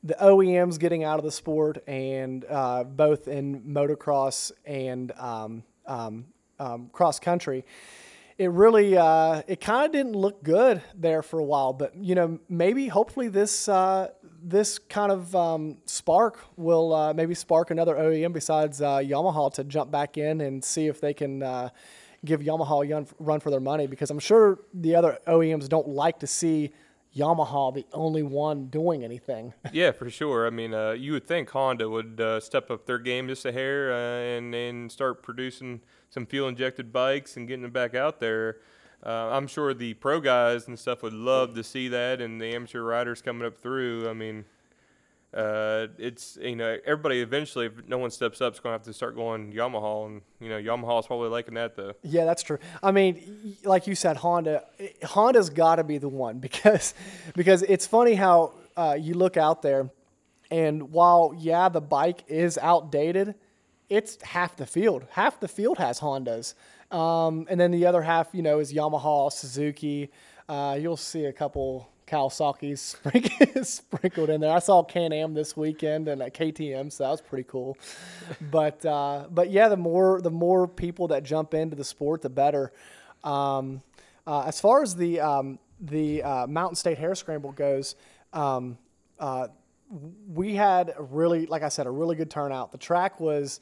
the 0.05 0.15
OEMs 0.15 0.77
getting 0.79 1.05
out 1.05 1.17
of 1.17 1.23
the 1.23 1.31
sport, 1.31 1.81
and 1.87 2.43
uh, 2.49 2.83
both 2.83 3.29
in 3.29 3.61
motocross 3.61 4.51
and 4.65 5.13
um, 5.85 6.25
um, 6.59 6.89
cross 6.91 7.19
country, 7.19 7.65
it 8.37 8.49
really 8.51 8.97
uh, 8.97 9.41
it 9.47 9.61
kind 9.61 9.85
of 9.85 9.91
didn't 9.91 10.15
look 10.15 10.43
good 10.43 10.81
there 10.95 11.21
for 11.21 11.39
a 11.39 11.43
while. 11.43 11.73
But 11.73 11.95
you 11.95 12.15
know, 12.15 12.39
maybe 12.49 12.87
hopefully 12.87 13.27
this 13.27 13.67
uh, 13.69 14.09
this 14.43 14.79
kind 14.79 15.11
of 15.11 15.35
um, 15.35 15.77
spark 15.85 16.39
will 16.57 16.93
uh, 16.93 17.13
maybe 17.13 17.35
spark 17.35 17.71
another 17.71 17.95
OEM 17.95 18.33
besides 18.33 18.81
uh, 18.81 18.97
Yamaha 18.97 19.53
to 19.53 19.63
jump 19.63 19.91
back 19.91 20.17
in 20.17 20.41
and 20.41 20.63
see 20.63 20.87
if 20.87 21.01
they 21.01 21.13
can. 21.13 21.43
Uh, 21.43 21.69
Give 22.25 22.39
Yamaha 22.39 22.89
a 22.89 23.05
run 23.21 23.41
for 23.41 23.49
their 23.49 23.59
money 23.59 23.85
because 23.85 24.09
I'm 24.09 24.17
sure 24.17 24.59
the 24.73 24.95
other 24.95 25.19
OEMs 25.27 25.67
don't 25.67 25.89
like 25.89 26.19
to 26.19 26.27
see 26.27 26.71
Yamaha 27.15 27.73
the 27.73 27.85
only 27.93 28.23
one 28.23 28.67
doing 28.67 29.03
anything. 29.03 29.53
Yeah, 29.71 29.91
for 29.91 30.09
sure. 30.09 30.45
I 30.45 30.49
mean, 30.49 30.73
uh, 30.73 30.91
you 30.91 31.13
would 31.13 31.25
think 31.27 31.49
Honda 31.49 31.89
would 31.89 32.19
uh, 32.21 32.39
step 32.39 32.69
up 32.69 32.85
their 32.85 32.99
game 32.99 33.27
just 33.27 33.45
a 33.45 33.51
hair 33.51 33.91
uh, 33.91 34.37
and 34.37 34.53
and 34.53 34.91
start 34.91 35.23
producing 35.23 35.81
some 36.09 36.25
fuel 36.25 36.47
injected 36.47 36.93
bikes 36.93 37.37
and 37.37 37.47
getting 37.47 37.63
them 37.63 37.71
back 37.71 37.95
out 37.95 38.19
there. 38.19 38.57
Uh, 39.05 39.29
I'm 39.31 39.47
sure 39.47 39.73
the 39.73 39.95
pro 39.95 40.19
guys 40.19 40.67
and 40.67 40.77
stuff 40.79 41.03
would 41.03 41.13
love 41.13 41.55
to 41.55 41.63
see 41.63 41.87
that, 41.89 42.21
and 42.21 42.39
the 42.39 42.53
amateur 42.55 42.81
riders 42.81 43.21
coming 43.21 43.45
up 43.45 43.57
through. 43.57 44.09
I 44.09 44.13
mean, 44.13 44.45
uh, 45.33 45.87
it's 45.97 46.37
you 46.41 46.55
know 46.55 46.77
everybody 46.85 47.21
eventually, 47.21 47.65
if 47.67 47.73
no 47.87 47.97
one 47.97 48.11
steps 48.11 48.41
up, 48.41 48.53
is 48.53 48.59
going 48.59 48.73
to 48.73 48.77
have 48.77 48.83
to 48.83 48.93
start 48.93 49.15
going 49.15 49.51
Yamaha, 49.51 50.07
and 50.07 50.21
you 50.39 50.49
know 50.49 50.57
Yamaha's 50.57 51.07
probably 51.07 51.29
liking 51.29 51.55
that 51.55 51.75
though. 51.75 51.93
Yeah, 52.03 52.25
that's 52.25 52.43
true. 52.43 52.59
I 52.81 52.91
mean, 52.91 53.57
like 53.63 53.87
you 53.87 53.95
said, 53.95 54.17
Honda. 54.17 54.63
Honda's 55.03 55.49
got 55.49 55.77
to 55.77 55.83
be 55.83 55.97
the 55.97 56.09
one 56.09 56.39
because 56.39 56.93
because 57.35 57.63
it's 57.63 57.87
funny 57.87 58.13
how 58.13 58.53
uh, 58.77 58.97
you 58.99 59.15
look 59.15 59.37
out 59.37 59.61
there, 59.61 59.89
and 60.51 60.91
while 60.91 61.33
yeah, 61.37 61.69
the 61.69 61.81
bike 61.81 62.23
is 62.27 62.57
outdated, 62.59 63.35
it's 63.89 64.21
half 64.21 64.55
the 64.55 64.65
field. 64.65 65.07
Half 65.11 65.39
the 65.39 65.47
field 65.47 65.79
has 65.79 65.99
Hondas, 65.99 66.53
um, 66.91 67.47
and 67.49 67.59
then 67.59 67.71
the 67.71 67.85
other 67.85 68.03
half, 68.03 68.29
you 68.33 68.43
know, 68.43 68.59
is 68.59 68.71
Yamaha, 68.71 69.31
Suzuki. 69.31 70.11
Uh, 70.47 70.77
you'll 70.79 70.97
see 70.97 71.25
a 71.25 71.33
couple 71.33 71.89
Kawasaki's 72.13 72.95
sprink- 72.95 73.65
sprinkled 73.65 74.29
in 74.29 74.41
there. 74.41 74.51
I 74.51 74.59
saw 74.59 74.83
Can 74.83 75.11
Am 75.11 75.33
this 75.33 75.57
weekend 75.57 76.07
and 76.07 76.21
a 76.21 76.29
KTM, 76.29 76.91
so 76.91 77.03
that 77.03 77.09
was 77.09 77.21
pretty 77.21 77.45
cool. 77.45 77.75
But 78.51 78.85
uh, 78.85 79.25
but 79.31 79.49
yeah, 79.49 79.67
the 79.67 79.77
more 79.77 80.21
the 80.21 80.29
more 80.29 80.67
people 80.67 81.07
that 81.07 81.23
jump 81.23 81.55
into 81.55 81.75
the 81.75 81.83
sport, 81.83 82.21
the 82.21 82.29
better. 82.29 82.71
Um, 83.23 83.81
uh, 84.27 84.43
as 84.43 84.61
far 84.61 84.83
as 84.83 84.95
the 84.95 85.21
um, 85.21 85.57
the 85.79 86.21
uh, 86.21 86.47
Mountain 86.47 86.75
State 86.75 86.99
Hare 86.99 87.15
Scramble 87.15 87.51
goes, 87.51 87.95
um, 88.31 88.77
uh, 89.19 89.47
we 90.33 90.53
had 90.53 90.93
a 90.95 91.01
really, 91.01 91.47
like 91.47 91.63
I 91.63 91.69
said, 91.69 91.87
a 91.87 91.91
really 91.91 92.15
good 92.15 92.29
turnout. 92.29 92.71
The 92.71 92.77
track 92.77 93.19
was 93.19 93.59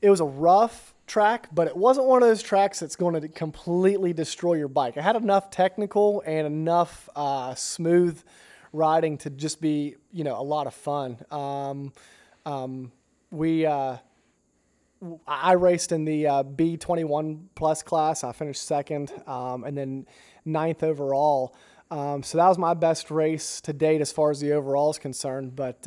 it 0.00 0.10
was 0.10 0.20
a 0.20 0.24
rough 0.24 0.91
track, 1.12 1.48
but 1.52 1.66
it 1.66 1.76
wasn't 1.76 2.06
one 2.06 2.22
of 2.22 2.28
those 2.28 2.42
tracks 2.42 2.80
that's 2.80 2.96
going 2.96 3.20
to 3.20 3.28
completely 3.28 4.14
destroy 4.14 4.54
your 4.54 4.68
bike. 4.68 4.96
It 4.96 5.02
had 5.02 5.14
enough 5.14 5.50
technical 5.50 6.22
and 6.24 6.46
enough 6.46 7.08
uh, 7.14 7.54
smooth 7.54 8.20
riding 8.72 9.18
to 9.18 9.28
just 9.28 9.60
be, 9.60 9.96
you 10.10 10.24
know, 10.24 10.40
a 10.40 10.42
lot 10.42 10.66
of 10.66 10.72
fun. 10.72 11.18
Um, 11.30 11.92
um, 12.46 12.92
we, 13.30 13.66
uh, 13.66 13.98
I 15.28 15.52
raced 15.52 15.92
in 15.92 16.06
the 16.06 16.26
uh, 16.26 16.42
B21 16.44 17.40
plus 17.54 17.82
class. 17.82 18.24
I 18.24 18.32
finished 18.32 18.62
second, 18.62 19.12
um, 19.26 19.64
and 19.64 19.76
then 19.76 20.06
ninth 20.46 20.82
overall. 20.82 21.54
Um, 21.90 22.22
so 22.22 22.38
that 22.38 22.48
was 22.48 22.56
my 22.56 22.72
best 22.72 23.10
race 23.10 23.60
to 23.62 23.74
date 23.74 24.00
as 24.00 24.10
far 24.10 24.30
as 24.30 24.40
the 24.40 24.52
overall 24.52 24.90
is 24.90 24.98
concerned. 24.98 25.54
But 25.56 25.86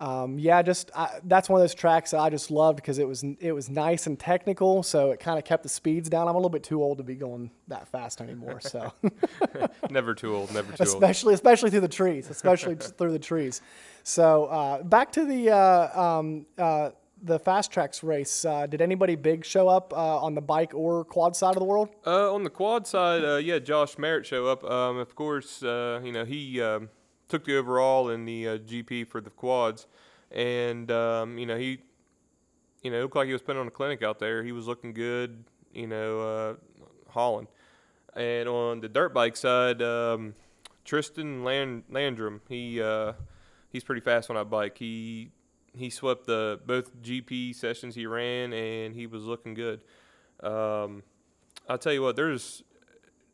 um, 0.00 0.38
yeah, 0.38 0.62
just 0.62 0.92
I, 0.94 1.18
that's 1.24 1.48
one 1.48 1.60
of 1.60 1.62
those 1.62 1.74
tracks 1.74 2.12
that 2.12 2.20
I 2.20 2.30
just 2.30 2.52
loved 2.52 2.76
because 2.76 2.98
it 2.98 3.08
was 3.08 3.24
it 3.40 3.52
was 3.52 3.68
nice 3.68 4.06
and 4.06 4.18
technical, 4.18 4.84
so 4.84 5.10
it 5.10 5.18
kind 5.18 5.38
of 5.38 5.44
kept 5.44 5.64
the 5.64 5.68
speeds 5.68 6.08
down. 6.08 6.28
I'm 6.28 6.34
a 6.34 6.38
little 6.38 6.50
bit 6.50 6.62
too 6.62 6.82
old 6.82 6.98
to 6.98 7.04
be 7.04 7.16
going 7.16 7.50
that 7.66 7.88
fast 7.88 8.20
anymore, 8.20 8.60
so 8.60 8.92
never 9.90 10.14
too 10.14 10.36
old, 10.36 10.54
never 10.54 10.72
too 10.72 10.84
especially 10.84 11.32
old. 11.32 11.34
especially 11.34 11.70
through 11.70 11.80
the 11.80 11.88
trees, 11.88 12.30
especially 12.30 12.74
through 12.98 13.10
the 13.10 13.18
trees. 13.18 13.60
So 14.04 14.44
uh, 14.44 14.84
back 14.84 15.10
to 15.12 15.24
the 15.24 15.50
uh, 15.50 16.00
um, 16.00 16.46
uh, 16.56 16.90
the 17.20 17.40
FastTraxx 17.40 18.04
race. 18.04 18.44
Uh, 18.44 18.68
did 18.68 18.80
anybody 18.80 19.16
big 19.16 19.44
show 19.44 19.66
up 19.66 19.92
uh, 19.92 20.20
on 20.20 20.36
the 20.36 20.40
bike 20.40 20.74
or 20.74 21.04
quad 21.06 21.34
side 21.34 21.56
of 21.56 21.58
the 21.58 21.64
world? 21.64 21.88
Uh, 22.06 22.32
on 22.32 22.44
the 22.44 22.50
quad 22.50 22.86
side, 22.86 23.44
yeah, 23.44 23.58
Josh 23.58 23.98
Merritt 23.98 24.26
show 24.26 24.46
up. 24.46 24.62
Um, 24.62 24.98
of 24.98 25.16
course, 25.16 25.60
you 25.60 26.12
know 26.12 26.24
he. 26.24 26.62
Um, 26.62 26.90
took 27.28 27.44
the 27.44 27.56
overall 27.56 28.10
in 28.10 28.24
the 28.24 28.48
uh, 28.48 28.58
GP 28.58 29.06
for 29.08 29.20
the 29.20 29.30
quads, 29.30 29.86
and 30.30 30.90
um, 30.90 31.38
you 31.38 31.46
know 31.46 31.56
he, 31.56 31.80
you 32.82 32.90
know, 32.90 33.02
looked 33.02 33.16
like 33.16 33.26
he 33.26 33.32
was 33.32 33.42
putting 33.42 33.60
on 33.60 33.68
a 33.68 33.72
clinic 33.72 34.02
out 34.02 34.18
there. 34.18 34.42
He 34.42 34.52
was 34.52 34.66
looking 34.66 34.92
good, 34.92 35.44
you 35.72 35.86
know, 35.86 36.20
uh, 36.20 36.54
hauling. 37.10 37.48
And 38.14 38.48
on 38.48 38.80
the 38.80 38.88
dirt 38.88 39.14
bike 39.14 39.36
side, 39.36 39.80
um, 39.82 40.34
Tristan 40.84 41.44
Land- 41.44 41.84
Landrum, 41.90 42.40
he 42.48 42.80
uh, 42.80 43.12
he's 43.70 43.84
pretty 43.84 44.00
fast 44.00 44.30
on 44.30 44.36
that 44.36 44.50
bike. 44.50 44.78
He 44.78 45.30
he 45.76 45.90
swept 45.90 46.26
the 46.26 46.60
both 46.66 47.00
GP 47.02 47.54
sessions 47.54 47.94
he 47.94 48.06
ran, 48.06 48.52
and 48.52 48.94
he 48.94 49.06
was 49.06 49.24
looking 49.24 49.54
good. 49.54 49.84
Um, 50.40 51.02
I'll 51.68 51.78
tell 51.78 51.92
you 51.92 52.02
what, 52.02 52.16
there's 52.16 52.62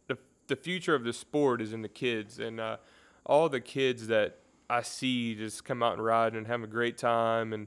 the 0.08 0.18
the 0.48 0.56
future 0.56 0.94
of 0.94 1.04
the 1.04 1.12
sport 1.12 1.62
is 1.62 1.72
in 1.72 1.82
the 1.82 1.88
kids, 1.88 2.38
and 2.38 2.60
uh, 2.60 2.78
all 3.24 3.48
the 3.48 3.60
kids 3.60 4.06
that 4.08 4.38
I 4.68 4.82
see 4.82 5.34
just 5.34 5.64
come 5.64 5.82
out 5.82 5.94
and 5.94 6.04
ride 6.04 6.34
and 6.34 6.46
have 6.46 6.62
a 6.62 6.66
great 6.66 6.98
time 6.98 7.52
and 7.52 7.66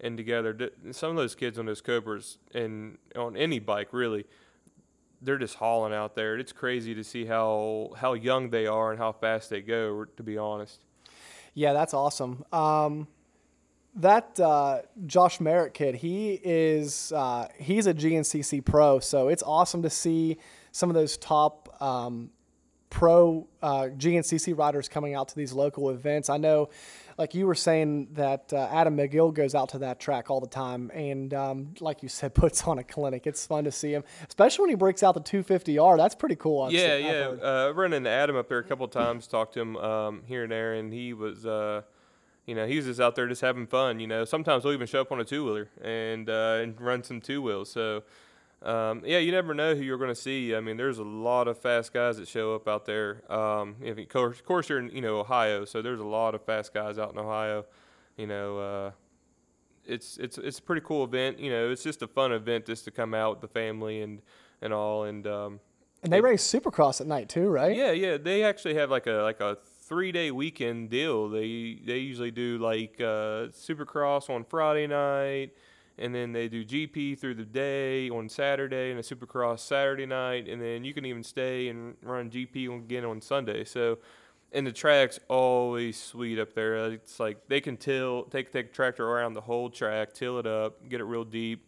and 0.00 0.16
together. 0.16 0.70
Some 0.92 1.10
of 1.10 1.16
those 1.16 1.34
kids 1.34 1.58
on 1.58 1.66
those 1.66 1.80
Cobras 1.80 2.38
and 2.54 2.98
on 3.16 3.36
any 3.36 3.58
bike 3.58 3.92
really, 3.92 4.26
they're 5.20 5.38
just 5.38 5.56
hauling 5.56 5.92
out 5.92 6.14
there. 6.14 6.36
It's 6.38 6.52
crazy 6.52 6.94
to 6.94 7.02
see 7.02 7.24
how 7.24 7.90
how 7.96 8.14
young 8.14 8.50
they 8.50 8.66
are 8.66 8.90
and 8.90 8.98
how 8.98 9.12
fast 9.12 9.50
they 9.50 9.60
go. 9.60 10.04
To 10.04 10.22
be 10.22 10.38
honest. 10.38 10.80
Yeah, 11.54 11.72
that's 11.72 11.94
awesome. 11.94 12.44
Um, 12.52 13.08
that 13.96 14.38
uh, 14.38 14.82
Josh 15.06 15.40
Merritt 15.40 15.74
kid, 15.74 15.96
he 15.96 16.40
is 16.44 17.12
uh, 17.12 17.48
he's 17.58 17.86
a 17.86 17.94
GNCC 17.94 18.64
pro, 18.64 19.00
so 19.00 19.28
it's 19.28 19.42
awesome 19.42 19.82
to 19.82 19.90
see 19.90 20.38
some 20.70 20.88
of 20.88 20.94
those 20.94 21.16
top 21.16 21.82
um, 21.82 22.30
pro 22.90 23.46
uh, 23.62 23.88
GNCC 23.96 24.56
riders 24.56 24.88
coming 24.88 25.14
out 25.14 25.28
to 25.28 25.36
these 25.36 25.52
local 25.52 25.90
events. 25.90 26.30
I 26.30 26.36
know, 26.36 26.70
like 27.16 27.34
you 27.34 27.46
were 27.46 27.54
saying, 27.54 28.08
that 28.12 28.52
uh, 28.52 28.68
Adam 28.70 28.96
McGill 28.96 29.32
goes 29.32 29.54
out 29.54 29.70
to 29.70 29.78
that 29.80 30.00
track 30.00 30.30
all 30.30 30.40
the 30.40 30.48
time, 30.48 30.90
and 30.94 31.32
um, 31.34 31.74
like 31.80 32.02
you 32.02 32.08
said, 32.08 32.34
puts 32.34 32.64
on 32.64 32.78
a 32.78 32.84
clinic. 32.84 33.26
It's 33.26 33.46
fun 33.46 33.64
to 33.64 33.72
see 33.72 33.92
him, 33.92 34.04
especially 34.28 34.62
when 34.62 34.70
he 34.70 34.76
breaks 34.76 35.02
out 35.02 35.14
the 35.14 35.20
250R. 35.20 35.96
That's 35.96 36.14
pretty 36.14 36.36
cool. 36.36 36.62
I've 36.62 36.72
yeah, 36.72 36.96
seen, 36.96 37.06
yeah. 37.06 37.66
Uh, 37.66 37.72
run 37.74 37.92
into 37.92 38.10
Adam 38.10 38.36
up 38.36 38.48
there 38.48 38.58
a 38.58 38.64
couple 38.64 38.86
times, 38.88 39.26
talked 39.26 39.54
to 39.54 39.60
him 39.60 39.76
um, 39.76 40.22
here 40.26 40.42
and 40.42 40.52
there, 40.52 40.74
and 40.74 40.92
he 40.92 41.12
was. 41.12 41.46
Uh, 41.46 41.82
you 42.46 42.54
know, 42.54 42.66
he 42.66 42.76
was 42.76 42.86
just 42.86 42.98
out 42.98 43.14
there 43.14 43.28
just 43.28 43.42
having 43.42 43.66
fun. 43.66 44.00
You 44.00 44.06
know, 44.06 44.24
sometimes 44.24 44.64
we'll 44.64 44.72
even 44.72 44.86
show 44.86 45.02
up 45.02 45.12
on 45.12 45.20
a 45.20 45.24
two 45.24 45.44
wheeler 45.44 45.68
and 45.82 46.30
uh, 46.30 46.60
and 46.62 46.80
run 46.80 47.02
some 47.02 47.20
two 47.20 47.42
wheels. 47.42 47.70
So 47.70 48.04
um, 48.62 49.02
yeah, 49.06 49.18
you 49.18 49.30
never 49.30 49.54
know 49.54 49.74
who 49.74 49.82
you're 49.82 49.98
going 49.98 50.10
to 50.10 50.20
see. 50.20 50.54
I 50.54 50.60
mean, 50.60 50.76
there's 50.76 50.98
a 50.98 51.04
lot 51.04 51.46
of 51.46 51.58
fast 51.58 51.92
guys 51.92 52.16
that 52.16 52.26
show 52.26 52.54
up 52.54 52.66
out 52.66 52.86
there. 52.86 53.22
Um, 53.32 53.76
if, 53.80 53.98
of 53.98 54.08
course, 54.08 54.38
of 54.38 54.44
course, 54.44 54.68
you're 54.68 54.80
in 54.80 54.90
you 54.90 55.00
know 55.00 55.20
Ohio, 55.20 55.64
so 55.64 55.80
there's 55.80 56.00
a 56.00 56.06
lot 56.06 56.34
of 56.34 56.44
fast 56.44 56.74
guys 56.74 56.98
out 56.98 57.12
in 57.12 57.18
Ohio. 57.18 57.66
You 58.16 58.26
know, 58.26 58.58
uh, 58.58 58.90
it's 59.86 60.16
it's 60.16 60.38
it's 60.38 60.58
a 60.58 60.62
pretty 60.62 60.84
cool 60.84 61.04
event. 61.04 61.38
You 61.38 61.50
know, 61.50 61.70
it's 61.70 61.84
just 61.84 62.02
a 62.02 62.08
fun 62.08 62.32
event 62.32 62.66
just 62.66 62.84
to 62.86 62.90
come 62.90 63.14
out 63.14 63.30
with 63.30 63.40
the 63.42 63.48
family 63.48 64.02
and 64.02 64.22
and 64.60 64.72
all. 64.72 65.04
And 65.04 65.24
um, 65.28 65.60
and 66.02 66.12
they 66.12 66.18
it, 66.18 66.24
race 66.24 66.42
Supercross 66.42 67.00
at 67.00 67.06
night 67.06 67.28
too, 67.28 67.48
right? 67.48 67.76
Yeah, 67.76 67.92
yeah. 67.92 68.16
They 68.16 68.42
actually 68.42 68.74
have 68.74 68.90
like 68.90 69.06
a 69.06 69.22
like 69.22 69.40
a 69.40 69.56
three 69.88 70.10
day 70.10 70.32
weekend 70.32 70.90
deal. 70.90 71.28
They 71.28 71.78
they 71.84 71.98
usually 71.98 72.32
do 72.32 72.58
like 72.58 72.96
uh, 73.00 73.54
Supercross 73.54 74.28
on 74.28 74.42
Friday 74.42 74.88
night 74.88 75.52
and 75.98 76.14
then 76.14 76.32
they 76.32 76.48
do 76.48 76.64
GP 76.64 77.18
through 77.18 77.34
the 77.34 77.44
day 77.44 78.08
on 78.10 78.28
Saturday 78.28 78.90
and 78.90 78.98
a 78.98 79.02
Supercross 79.02 79.60
Saturday 79.60 80.06
night, 80.06 80.48
and 80.48 80.60
then 80.60 80.84
you 80.84 80.94
can 80.94 81.04
even 81.04 81.22
stay 81.22 81.68
and 81.68 81.96
run 82.02 82.30
GP 82.30 82.74
again 82.74 83.04
on 83.04 83.20
Sunday. 83.20 83.64
So, 83.64 83.98
and 84.52 84.66
the 84.66 84.72
track's 84.72 85.18
always 85.28 86.00
sweet 86.00 86.38
up 86.38 86.54
there. 86.54 86.92
It's 86.92 87.20
like 87.20 87.48
they 87.48 87.60
can 87.60 87.76
till 87.76 88.24
take 88.24 88.52
take 88.52 88.72
tractor 88.72 89.08
around 89.08 89.34
the 89.34 89.40
whole 89.40 89.70
track, 89.70 90.14
till 90.14 90.38
it 90.38 90.46
up, 90.46 90.88
get 90.88 91.00
it 91.00 91.04
real 91.04 91.24
deep. 91.24 91.66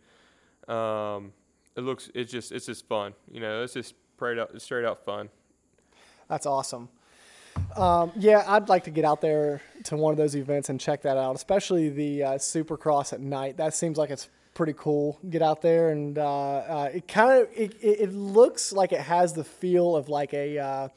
Um, 0.69 1.33
it 1.77 1.81
looks 1.81 2.11
it's 2.15 2.31
just 2.31 2.53
it's 2.53 2.67
just 2.67 2.87
fun, 2.87 3.15
you 3.31 3.41
know. 3.41 3.63
It's 3.63 3.75
just 3.75 3.95
straight 4.17 4.39
out 4.39 4.61
straight 4.61 4.85
out 4.85 5.05
fun. 5.05 5.29
That's 6.29 6.47
awesome. 6.47 6.89
Um, 7.77 8.13
yeah, 8.17 8.45
I'd 8.47 8.69
like 8.69 8.85
to 8.85 8.91
get 8.91 9.05
out 9.05 9.21
there 9.21 9.63
to 9.85 9.97
one 9.97 10.13
of 10.13 10.19
those 10.19 10.37
events 10.37 10.69
and 10.69 10.81
check 10.81 11.03
that 11.03 11.17
out, 11.17 11.37
especially 11.37 11.89
the 11.89 12.23
uh, 12.23 12.33
Supercross 12.35 13.13
at 13.13 13.21
night. 13.21 13.57
That 13.57 13.75
seems 13.75 13.97
like 13.97 14.11
it's 14.11 14.29
pretty 14.55 14.75
cool. 14.77 15.19
Get 15.29 15.43
out 15.43 15.63
there 15.63 15.91
and 15.91 16.19
uh, 16.19 16.23
uh, 16.25 16.91
it 16.95 17.09
kind 17.09 17.43
of 17.43 17.49
it, 17.55 17.75
it, 17.81 18.13
looks 18.13 18.73
like 18.73 18.93
it 18.93 19.01
has 19.01 19.33
the 19.33 19.45
feel 19.45 19.97
of 19.97 20.09
like 20.09 20.35
a 20.35 20.59
uh, 20.59 20.89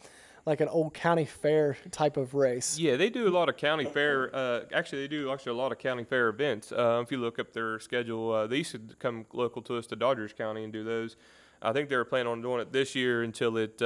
like 0.45 0.59
an 0.59 0.67
old 0.67 0.93
county 0.93 1.25
fair 1.25 1.77
type 1.91 2.17
of 2.17 2.33
race. 2.33 2.77
Yeah, 2.77 2.97
they 2.97 3.09
do 3.09 3.27
a 3.27 3.31
lot 3.31 3.49
of 3.49 3.57
county 3.57 3.85
fair. 3.85 4.35
Uh, 4.35 4.61
actually, 4.73 5.03
they 5.03 5.07
do 5.07 5.31
actually 5.31 5.51
a 5.51 5.55
lot 5.55 5.71
of 5.71 5.77
county 5.77 6.03
fair 6.03 6.29
events. 6.29 6.71
Uh, 6.71 7.01
if 7.03 7.11
you 7.11 7.17
look 7.17 7.39
up 7.39 7.53
their 7.53 7.79
schedule, 7.79 8.47
they 8.47 8.57
used 8.57 8.71
to 8.71 8.81
come 8.99 9.25
local 9.31 9.61
to 9.63 9.77
us 9.77 9.87
to 9.87 9.95
Doddridge 9.95 10.35
County 10.35 10.63
and 10.63 10.73
do 10.73 10.83
those. 10.83 11.15
I 11.61 11.71
think 11.71 11.87
they 11.87 11.95
were 11.95 12.03
planning 12.03 12.27
on 12.27 12.41
doing 12.41 12.59
it 12.59 12.73
this 12.73 12.93
year 12.95 13.23
until 13.23 13.55
it 13.57 13.81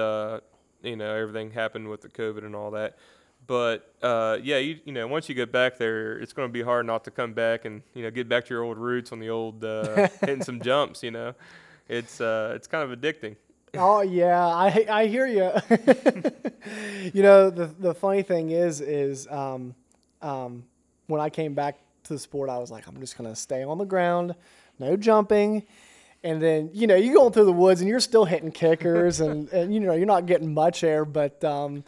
you 0.82 0.96
know 0.96 1.14
everything 1.14 1.52
happened 1.52 1.90
with 1.90 2.02
the 2.02 2.10
COVID 2.10 2.46
and 2.46 2.56
all 2.56 2.72
that. 2.72 2.98
But 3.46 3.94
uh, 4.02 4.38
yeah, 4.44 4.58
you 4.58 4.80
you 4.86 4.92
know 4.92 5.08
once 5.08 5.30
you 5.30 5.36
get 5.36 5.52
back 5.52 5.78
there, 5.78 6.18
it's 6.20 6.34
going 6.34 6.50
to 6.50 6.54
be 6.54 6.62
hard 6.62 6.86
not 6.86 7.04
to 7.06 7.12
come 7.12 7.34
back 7.34 7.66
and 7.66 7.82
you 7.94 8.04
know 8.04 8.12
get 8.12 8.28
back 8.28 8.46
to 8.46 8.54
your 8.54 8.64
old 8.64 8.78
roots 8.78 9.12
on 9.12 9.20
the 9.20 9.30
old 9.30 9.64
uh, 9.64 10.08
hitting 10.22 10.44
some 10.44 10.60
jumps. 10.60 11.02
You 11.02 11.12
know, 11.12 11.34
it's 11.88 12.20
uh, 12.20 12.54
it's 12.56 12.68
kind 12.68 12.90
of 12.90 13.00
addicting. 13.00 13.38
Oh 13.76 14.02
yeah, 14.02 14.46
I 14.46 14.86
I 14.90 15.06
hear 15.08 15.28
you. 15.28 15.52
you 17.14 17.24
know 17.24 17.50
the 17.50 17.68
the 17.80 17.94
funny 17.94 18.24
thing 18.24 18.50
is 18.52 18.82
is 18.82 19.28
um, 19.28 19.76
um, 20.22 20.66
when 21.08 21.22
I 21.22 21.30
came 21.30 21.54
back 21.54 21.78
to 22.04 22.14
the 22.14 22.20
sport, 22.20 22.50
I 22.50 22.58
was 22.58 22.72
like, 22.72 22.88
I'm 22.88 23.00
just 23.00 23.18
gonna 23.18 23.36
stay 23.36 23.64
on 23.64 23.78
the 23.78 23.86
ground, 23.86 24.36
no 24.80 24.98
jumping, 24.98 25.64
and 26.28 26.42
then 26.42 26.70
you 26.74 26.88
know 26.88 26.96
you're 26.96 27.14
going 27.14 27.32
through 27.32 27.46
the 27.46 27.54
woods 27.54 27.80
and 27.80 27.90
you're 27.90 28.02
still 28.02 28.26
hitting 28.26 28.52
kickers 28.52 29.20
and, 29.22 29.50
and 29.50 29.74
you 29.74 29.80
know 29.80 29.94
you're 29.94 30.06
not 30.06 30.26
getting 30.26 30.54
much 30.54 30.84
air 30.84 31.06
but 31.06 31.42
um, 31.44 31.84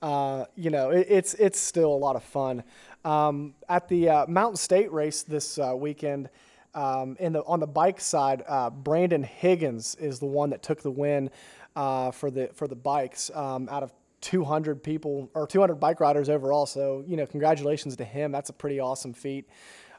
uh, 0.00 0.44
you 0.56 0.70
know 0.70 0.90
it, 0.90 1.06
it's 1.08 1.34
it's 1.34 1.60
still 1.60 1.92
a 1.92 2.00
lot 2.06 2.16
of 2.16 2.24
fun. 2.24 2.64
Um, 3.04 3.54
at 3.68 3.88
the 3.88 4.08
uh, 4.08 4.26
mountain 4.26 4.56
state 4.56 4.92
race 4.92 5.22
this 5.22 5.58
uh, 5.58 5.74
weekend 5.76 6.30
um, 6.74 7.16
in 7.20 7.32
the 7.32 7.42
on 7.44 7.60
the 7.60 7.66
bike 7.66 8.00
side 8.00 8.42
uh, 8.48 8.70
brandon 8.70 9.22
higgins 9.22 9.94
is 9.96 10.18
the 10.18 10.26
one 10.26 10.50
that 10.50 10.62
took 10.62 10.82
the 10.82 10.90
win 10.90 11.30
uh, 11.76 12.10
for 12.12 12.30
the 12.30 12.48
for 12.54 12.66
the 12.66 12.76
bikes 12.76 13.30
um, 13.34 13.68
out 13.68 13.82
of 13.82 13.92
200 14.22 14.84
people 14.84 15.28
or 15.34 15.48
200 15.48 15.74
bike 15.74 15.98
riders 15.98 16.28
overall. 16.28 16.64
So 16.64 17.04
you 17.06 17.16
know 17.16 17.26
congratulations 17.26 17.96
to 17.96 18.04
him. 18.04 18.32
That's 18.32 18.48
a 18.48 18.54
pretty 18.54 18.80
awesome 18.80 19.12
feat 19.12 19.48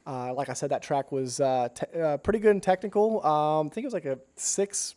uh, 0.06 0.34
like 0.34 0.50
I 0.50 0.54
said, 0.54 0.70
that 0.72 0.82
track 0.82 1.12
was 1.12 1.40
uh, 1.40 1.70
te- 1.74 2.00
uh, 2.00 2.18
pretty 2.18 2.40
good 2.40 2.52
and 2.52 2.62
technical. 2.62 3.26
Um, 3.26 3.68
I 3.68 3.70
think 3.70 3.86
it 3.86 3.88
was 3.88 3.94
like 3.94 4.06
a 4.06 4.20
six, 4.36 4.96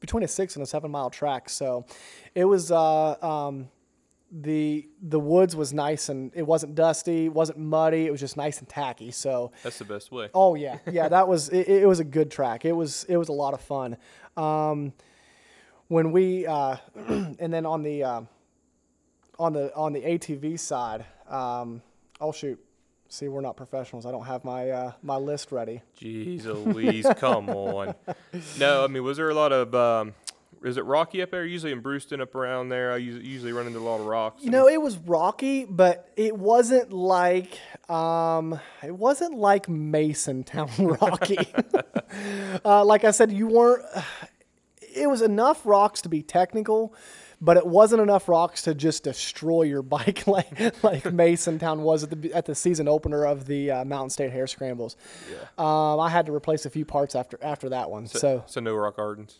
between 0.00 0.22
a 0.22 0.28
six 0.28 0.56
and 0.56 0.62
a 0.62 0.66
seven 0.66 0.90
mile 0.90 1.10
track. 1.10 1.48
So 1.50 1.84
it 2.34 2.44
was 2.44 2.72
uh, 2.72 3.22
um, 3.24 3.68
the 4.30 4.88
the 5.02 5.20
woods 5.20 5.54
was 5.54 5.72
nice 5.72 6.08
and 6.08 6.32
it 6.34 6.46
wasn't 6.46 6.74
dusty, 6.74 7.28
wasn't 7.28 7.58
muddy. 7.58 8.06
It 8.06 8.10
was 8.10 8.20
just 8.20 8.36
nice 8.36 8.58
and 8.58 8.68
tacky. 8.68 9.10
So 9.10 9.52
that's 9.62 9.78
the 9.78 9.84
best 9.84 10.12
way. 10.12 10.28
Oh 10.34 10.54
yeah, 10.54 10.78
yeah. 10.90 11.08
That 11.08 11.28
was 11.28 11.48
it, 11.50 11.68
it 11.68 11.86
was 11.86 12.00
a 12.00 12.04
good 12.04 12.30
track. 12.30 12.64
It 12.64 12.72
was 12.72 13.04
it 13.04 13.16
was 13.16 13.28
a 13.28 13.32
lot 13.32 13.54
of 13.54 13.60
fun. 13.60 13.96
Um, 14.36 14.92
when 15.88 16.12
we 16.12 16.46
uh, 16.46 16.76
and 17.06 17.52
then 17.52 17.66
on 17.66 17.82
the 17.82 18.04
uh, 18.04 18.22
on 19.38 19.52
the 19.52 19.74
on 19.74 19.92
the 19.92 20.00
ATV 20.00 20.58
side, 20.58 21.04
um, 21.28 21.82
oh 22.20 22.32
shoot 22.32 22.58
See, 23.10 23.26
we're 23.28 23.40
not 23.40 23.56
professionals. 23.56 24.04
I 24.04 24.10
don't 24.10 24.26
have 24.26 24.44
my 24.44 24.70
uh, 24.70 24.92
my 25.02 25.16
list 25.16 25.50
ready. 25.50 25.80
Jeez 25.98 26.44
Louise, 26.44 27.06
come 27.16 27.48
on. 27.48 27.94
No, 28.58 28.84
I 28.84 28.86
mean, 28.86 29.02
was 29.02 29.16
there 29.16 29.30
a 29.30 29.34
lot 29.34 29.50
of, 29.50 29.74
um, 29.74 30.14
is 30.62 30.76
it 30.76 30.84
rocky 30.84 31.22
up 31.22 31.30
there? 31.30 31.44
Usually 31.44 31.72
in 31.72 31.80
Bruceton 31.80 32.20
up 32.20 32.34
around 32.34 32.68
there, 32.68 32.92
I 32.92 32.98
usually, 32.98 33.26
usually 33.26 33.52
run 33.52 33.66
into 33.66 33.78
a 33.78 33.80
lot 33.80 34.00
of 34.00 34.06
rocks. 34.06 34.42
You 34.42 34.50
know, 34.50 34.68
it 34.68 34.82
was 34.82 34.98
rocky, 34.98 35.64
but 35.64 36.10
it 36.16 36.36
wasn't 36.36 36.92
like 36.92 37.58
um, 37.88 38.60
it 38.82 38.94
wasn't 38.94 39.34
like 39.34 39.66
Masontown 39.68 41.00
rocky. 41.00 41.38
uh, 42.64 42.84
like 42.84 43.04
I 43.04 43.10
said, 43.12 43.32
you 43.32 43.46
weren't. 43.46 43.84
It 44.94 45.08
was 45.08 45.22
enough 45.22 45.64
rocks 45.64 46.02
to 46.02 46.08
be 46.08 46.22
technical, 46.22 46.94
but 47.40 47.56
it 47.56 47.66
wasn't 47.66 48.02
enough 48.02 48.28
rocks 48.28 48.62
to 48.62 48.74
just 48.74 49.04
destroy 49.04 49.62
your 49.62 49.82
bike 49.82 50.26
like 50.26 50.50
like 50.82 51.04
Masontown 51.04 51.80
was 51.80 52.02
at 52.04 52.10
the 52.10 52.32
at 52.32 52.46
the 52.46 52.54
season 52.54 52.88
opener 52.88 53.24
of 53.24 53.46
the 53.46 53.70
uh, 53.70 53.84
Mountain 53.84 54.10
State 54.10 54.32
Hare 54.32 54.46
Scrambles. 54.46 54.96
Yeah. 55.30 55.38
Um, 55.58 56.00
I 56.00 56.08
had 56.08 56.26
to 56.26 56.34
replace 56.34 56.66
a 56.66 56.70
few 56.70 56.84
parts 56.84 57.14
after 57.14 57.38
after 57.42 57.68
that 57.70 57.90
one. 57.90 58.06
So, 58.06 58.42
so 58.46 58.60
no 58.60 58.74
rock 58.74 58.96
gardens. 58.96 59.38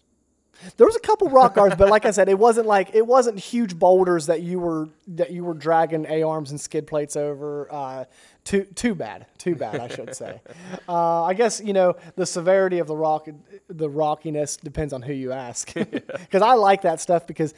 there 0.77 0.87
was 0.87 0.97
a 0.97 1.01
couple 1.01 1.29
rock 1.29 1.55
guards, 1.55 1.77
but 1.77 1.89
like 1.89 2.05
I 2.05 2.11
said, 2.11 2.29
it 2.29 2.39
wasn't 2.39 2.67
like 2.67 2.95
it 2.95 3.07
wasn't 3.07 3.39
huge 3.39 3.79
boulders 3.79 4.27
that 4.27 4.43
you 4.43 4.59
were 4.61 4.89
that 5.09 5.31
you 5.31 5.45
were 5.45 5.55
dragging 5.55 6.07
a 6.09 6.23
arms 6.23 6.51
and 6.51 6.61
skid 6.61 6.87
plates 6.87 7.17
over. 7.17 7.69
Uh, 7.73 8.05
too 8.45 8.65
too 8.75 8.95
bad, 8.95 9.27
too 9.37 9.55
bad, 9.55 9.79
I 9.81 9.89
should 9.89 10.15
say. 10.15 10.41
Uh, 10.89 11.25
I 11.25 11.35
guess 11.35 11.61
you 11.63 11.75
know 11.75 11.97
the 12.17 12.25
severity 12.25 12.79
of 12.79 12.87
the 12.87 12.97
rock, 12.97 13.29
the 13.69 13.91
rockiness 13.91 14.57
depends 14.57 14.95
on 14.95 15.03
who 15.03 15.13
you 15.13 15.33
ask. 15.33 15.73
Because 15.75 16.43
I 16.43 16.55
like 16.55 16.83
that 16.83 17.01
stuff 17.01 17.27
because. 17.27 17.53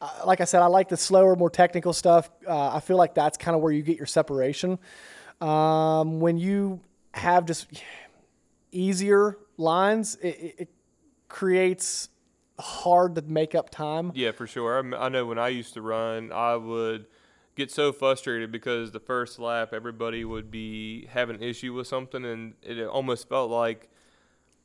Uh, 0.00 0.10
like 0.26 0.40
I 0.40 0.44
said, 0.44 0.62
I 0.62 0.66
like 0.66 0.88
the 0.88 0.96
slower, 0.96 1.36
more 1.36 1.50
technical 1.50 1.92
stuff. 1.92 2.30
Uh, 2.46 2.74
I 2.74 2.80
feel 2.80 2.96
like 2.96 3.14
that's 3.14 3.38
kind 3.38 3.54
of 3.54 3.62
where 3.62 3.72
you 3.72 3.82
get 3.82 3.96
your 3.96 4.06
separation. 4.06 4.78
Um, 5.40 6.20
when 6.20 6.38
you 6.38 6.80
have 7.12 7.46
just 7.46 7.66
easier 8.72 9.38
lines, 9.56 10.16
it, 10.16 10.54
it, 10.58 10.68
creates 11.28 12.08
hard 12.58 13.16
to 13.16 13.22
make 13.22 13.54
up 13.54 13.68
time. 13.68 14.12
Yeah, 14.14 14.30
for 14.30 14.46
sure. 14.46 14.94
I 14.96 15.08
know 15.08 15.26
when 15.26 15.38
I 15.38 15.48
used 15.48 15.74
to 15.74 15.82
run, 15.82 16.30
I 16.32 16.54
would 16.54 17.06
get 17.56 17.70
so 17.70 17.92
frustrated 17.92 18.52
because 18.52 18.92
the 18.92 19.00
first 19.00 19.38
lap 19.38 19.70
everybody 19.72 20.24
would 20.24 20.50
be 20.50 21.06
having 21.06 21.36
an 21.36 21.42
issue 21.42 21.74
with 21.74 21.88
something, 21.88 22.24
and 22.24 22.54
it 22.62 22.86
almost 22.86 23.28
felt 23.28 23.50
like 23.50 23.90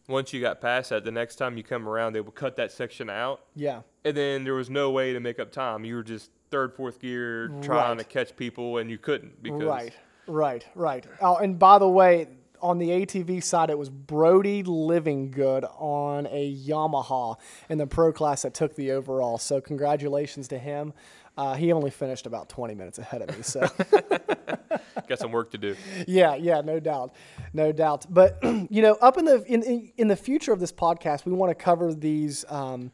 once 0.08 0.34
you 0.34 0.42
got 0.42 0.60
past 0.62 0.90
that, 0.90 1.04
the 1.04 1.12
next 1.12 1.36
time 1.38 1.58
you 1.58 1.64
come 1.64 1.88
around, 1.88 2.14
they 2.14 2.22
would 2.22 2.36
cut 2.36 2.56
that 2.58 2.72
section 2.72 3.10
out, 3.10 3.42
Yeah. 3.56 3.82
and 4.04 4.16
then 4.18 4.44
there 4.44 4.54
was 4.56 4.70
no 4.70 4.92
way 4.92 5.14
to 5.14 5.20
make 5.20 5.40
up 5.40 5.52
time. 5.52 5.86
You 5.86 5.96
were 5.96 6.04
just 6.04 6.32
third, 6.50 6.74
fourth 6.74 7.00
gear 7.00 7.48
trying 7.62 7.98
Right. 7.98 8.00
to 8.00 8.04
catch 8.06 8.36
people, 8.36 8.78
and 8.78 8.90
you 8.90 8.98
couldn't 8.98 9.42
because 9.42 9.64
Right, 9.64 9.94
right, 10.28 10.68
right. 10.76 11.06
Oh, 11.22 11.38
and 11.38 11.58
by 11.58 11.80
the 11.80 11.88
way, 11.90 12.28
on 12.62 12.78
the 12.78 12.92
ATV 12.92 13.40
side, 13.42 13.70
it 13.72 13.78
was 13.78 13.90
Brody 13.90 14.62
Living 14.62 15.32
Good 15.32 15.66
on 15.80 16.28
a 16.28 16.54
Yamaha 16.56 17.38
in 17.70 17.78
the 17.80 17.88
pro 17.88 18.12
class 18.14 18.44
that 18.44 18.54
took 18.54 18.76
the 18.76 18.92
overall. 18.92 19.38
So 19.40 19.60
congratulations 19.62 20.48
to 20.50 20.60
him. 20.60 20.94
Uh, 21.38 21.56
he 21.56 21.72
only 21.72 21.90
finished 21.90 22.26
about 22.26 22.50
20 22.50 22.76
minutes 22.76 23.00
ahead 23.00 23.22
of 23.22 23.36
me. 23.36 23.44
So 23.44 23.62
got 25.08 25.20
some 25.20 25.32
work 25.32 25.52
to 25.52 25.58
do. 25.58 25.76
yeah, 26.08 26.36
yeah, 26.36 26.62
no 26.62 26.80
doubt, 26.80 27.16
no 27.54 27.72
doubt. 27.72 28.06
But 28.10 28.40
you 28.44 28.82
know, 28.82 28.94
up 28.96 29.18
in 29.18 29.26
the 29.26 29.44
in 29.44 29.64
in, 29.64 29.92
in 29.98 30.08
the 30.08 30.16
future 30.16 30.54
of 30.54 30.60
this 30.60 30.72
podcast, 30.72 31.26
we 31.26 31.32
want 31.32 31.50
to 31.52 31.56
cover 31.56 31.94
these. 31.94 32.46
Um, 32.50 32.92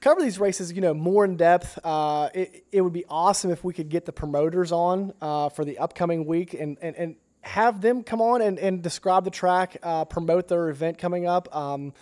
cover 0.00 0.20
these 0.20 0.40
races, 0.40 0.72
you 0.72 0.80
know, 0.80 0.92
more 0.92 1.24
in 1.24 1.36
depth. 1.36 1.78
Uh, 1.84 2.28
it, 2.34 2.66
it 2.72 2.80
would 2.80 2.92
be 2.92 3.04
awesome 3.08 3.52
if 3.52 3.62
we 3.62 3.72
could 3.72 3.88
get 3.88 4.04
the 4.04 4.12
promoters 4.12 4.72
on 4.72 5.12
uh, 5.22 5.48
for 5.48 5.64
the 5.64 5.78
upcoming 5.78 6.26
week 6.26 6.54
and, 6.54 6.76
and, 6.82 6.96
and 6.96 7.14
have 7.42 7.80
them 7.80 8.02
come 8.02 8.20
on 8.20 8.42
and, 8.42 8.58
and 8.58 8.82
describe 8.82 9.24
the 9.24 9.30
track, 9.30 9.76
uh, 9.82 10.04
promote 10.04 10.48
their 10.48 10.70
event 10.70 10.98
coming 10.98 11.26
up. 11.26 11.54
Um, 11.54 11.92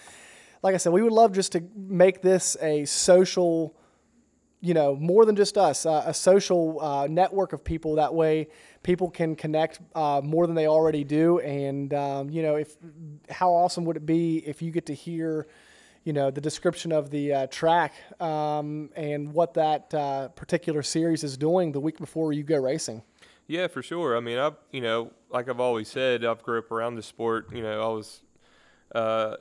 like 0.62 0.74
I 0.74 0.78
said, 0.78 0.92
we 0.92 1.02
would 1.02 1.12
love 1.12 1.32
just 1.32 1.52
to 1.52 1.64
make 1.74 2.22
this 2.22 2.56
a 2.60 2.84
social, 2.84 3.74
you 4.60 4.74
know, 4.74 4.94
more 4.94 5.24
than 5.24 5.36
just 5.36 5.56
us, 5.56 5.86
uh, 5.86 6.04
a 6.06 6.12
social 6.12 6.80
uh, 6.80 7.06
network 7.06 7.52
of 7.52 7.64
people. 7.64 7.94
That 7.94 8.14
way, 8.14 8.48
people 8.82 9.10
can 9.10 9.34
connect 9.34 9.80
uh, 9.94 10.20
more 10.22 10.46
than 10.46 10.54
they 10.54 10.66
already 10.66 11.04
do. 11.04 11.38
And 11.40 11.92
um, 11.94 12.30
you 12.30 12.42
know, 12.42 12.56
if 12.56 12.76
how 13.30 13.50
awesome 13.50 13.84
would 13.86 13.96
it 13.96 14.06
be 14.06 14.38
if 14.38 14.60
you 14.60 14.70
get 14.70 14.86
to 14.86 14.94
hear, 14.94 15.46
you 16.04 16.12
know, 16.12 16.30
the 16.30 16.40
description 16.40 16.92
of 16.92 17.10
the 17.10 17.32
uh, 17.32 17.46
track 17.46 17.94
um, 18.20 18.90
and 18.96 19.32
what 19.32 19.54
that 19.54 19.92
uh, 19.94 20.28
particular 20.28 20.82
series 20.82 21.24
is 21.24 21.36
doing 21.36 21.72
the 21.72 21.80
week 21.80 21.98
before 21.98 22.32
you 22.32 22.42
go 22.42 22.58
racing. 22.58 23.02
Yeah, 23.46 23.66
for 23.66 23.82
sure. 23.82 24.16
I 24.16 24.20
mean, 24.20 24.38
I've 24.38 24.56
you 24.72 24.82
know, 24.82 25.10
like 25.30 25.48
I've 25.48 25.60
always 25.60 25.88
said, 25.88 26.24
I've 26.24 26.42
grew 26.42 26.58
up 26.58 26.70
around 26.70 26.96
the 26.96 27.02
sport. 27.02 27.52
You 27.52 27.62
know, 27.62 27.82
I 27.82 27.88
was 27.88 28.22
uh, 28.94 29.36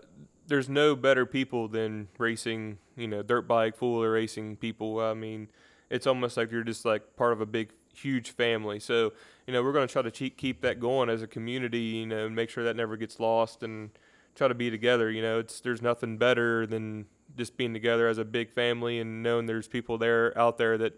there's 0.48 0.68
no 0.68 0.96
better 0.96 1.26
people 1.26 1.68
than 1.68 2.08
racing. 2.18 2.80
You 3.00 3.08
know, 3.08 3.24
dirt 3.24 3.48
bike 3.48 3.76
full 3.76 4.06
racing 4.06 4.58
people. 4.58 5.00
I 5.00 5.14
mean, 5.14 5.50
it's 5.90 6.06
almost 6.06 6.38
like 6.38 6.52
you're 6.52 6.64
just 6.64 6.86
like 6.86 7.16
part 7.16 7.34
of 7.34 7.42
a 7.42 7.46
big, 7.46 7.72
huge 7.94 8.32
family. 8.32 8.80
So 8.80 9.14
you 9.48 9.54
know, 9.54 9.64
we're 9.64 9.74
going 9.74 9.88
to 9.88 9.92
try 9.92 10.02
to 10.02 10.12
keep 10.12 10.38
keep 10.38 10.62
that 10.62 10.80
going 10.80 11.10
as 11.10 11.22
a 11.22 11.28
community. 11.28 11.80
You 11.80 12.06
know, 12.06 12.26
and 12.26 12.36
make 12.36 12.50
sure 12.50 12.64
that 12.64 12.76
never 12.76 12.98
gets 12.98 13.20
lost 13.20 13.64
and 13.64 13.92
try 14.36 14.48
to 14.48 14.54
be 14.54 14.70
together. 14.70 15.10
You 15.10 15.22
know, 15.22 15.40
it's 15.40 15.60
there's 15.60 15.82
nothing 15.82 16.18
better 16.18 16.68
than 16.68 17.06
just 17.38 17.58
being 17.58 17.74
together 17.74 18.08
as 18.08 18.18
a 18.18 18.26
big 18.26 18.52
family 18.52 19.00
and 19.00 19.24
knowing 19.24 19.46
there's 19.46 19.68
people 19.68 19.98
there 19.98 20.38
out 20.38 20.58
there 20.58 20.78
that 20.78 20.94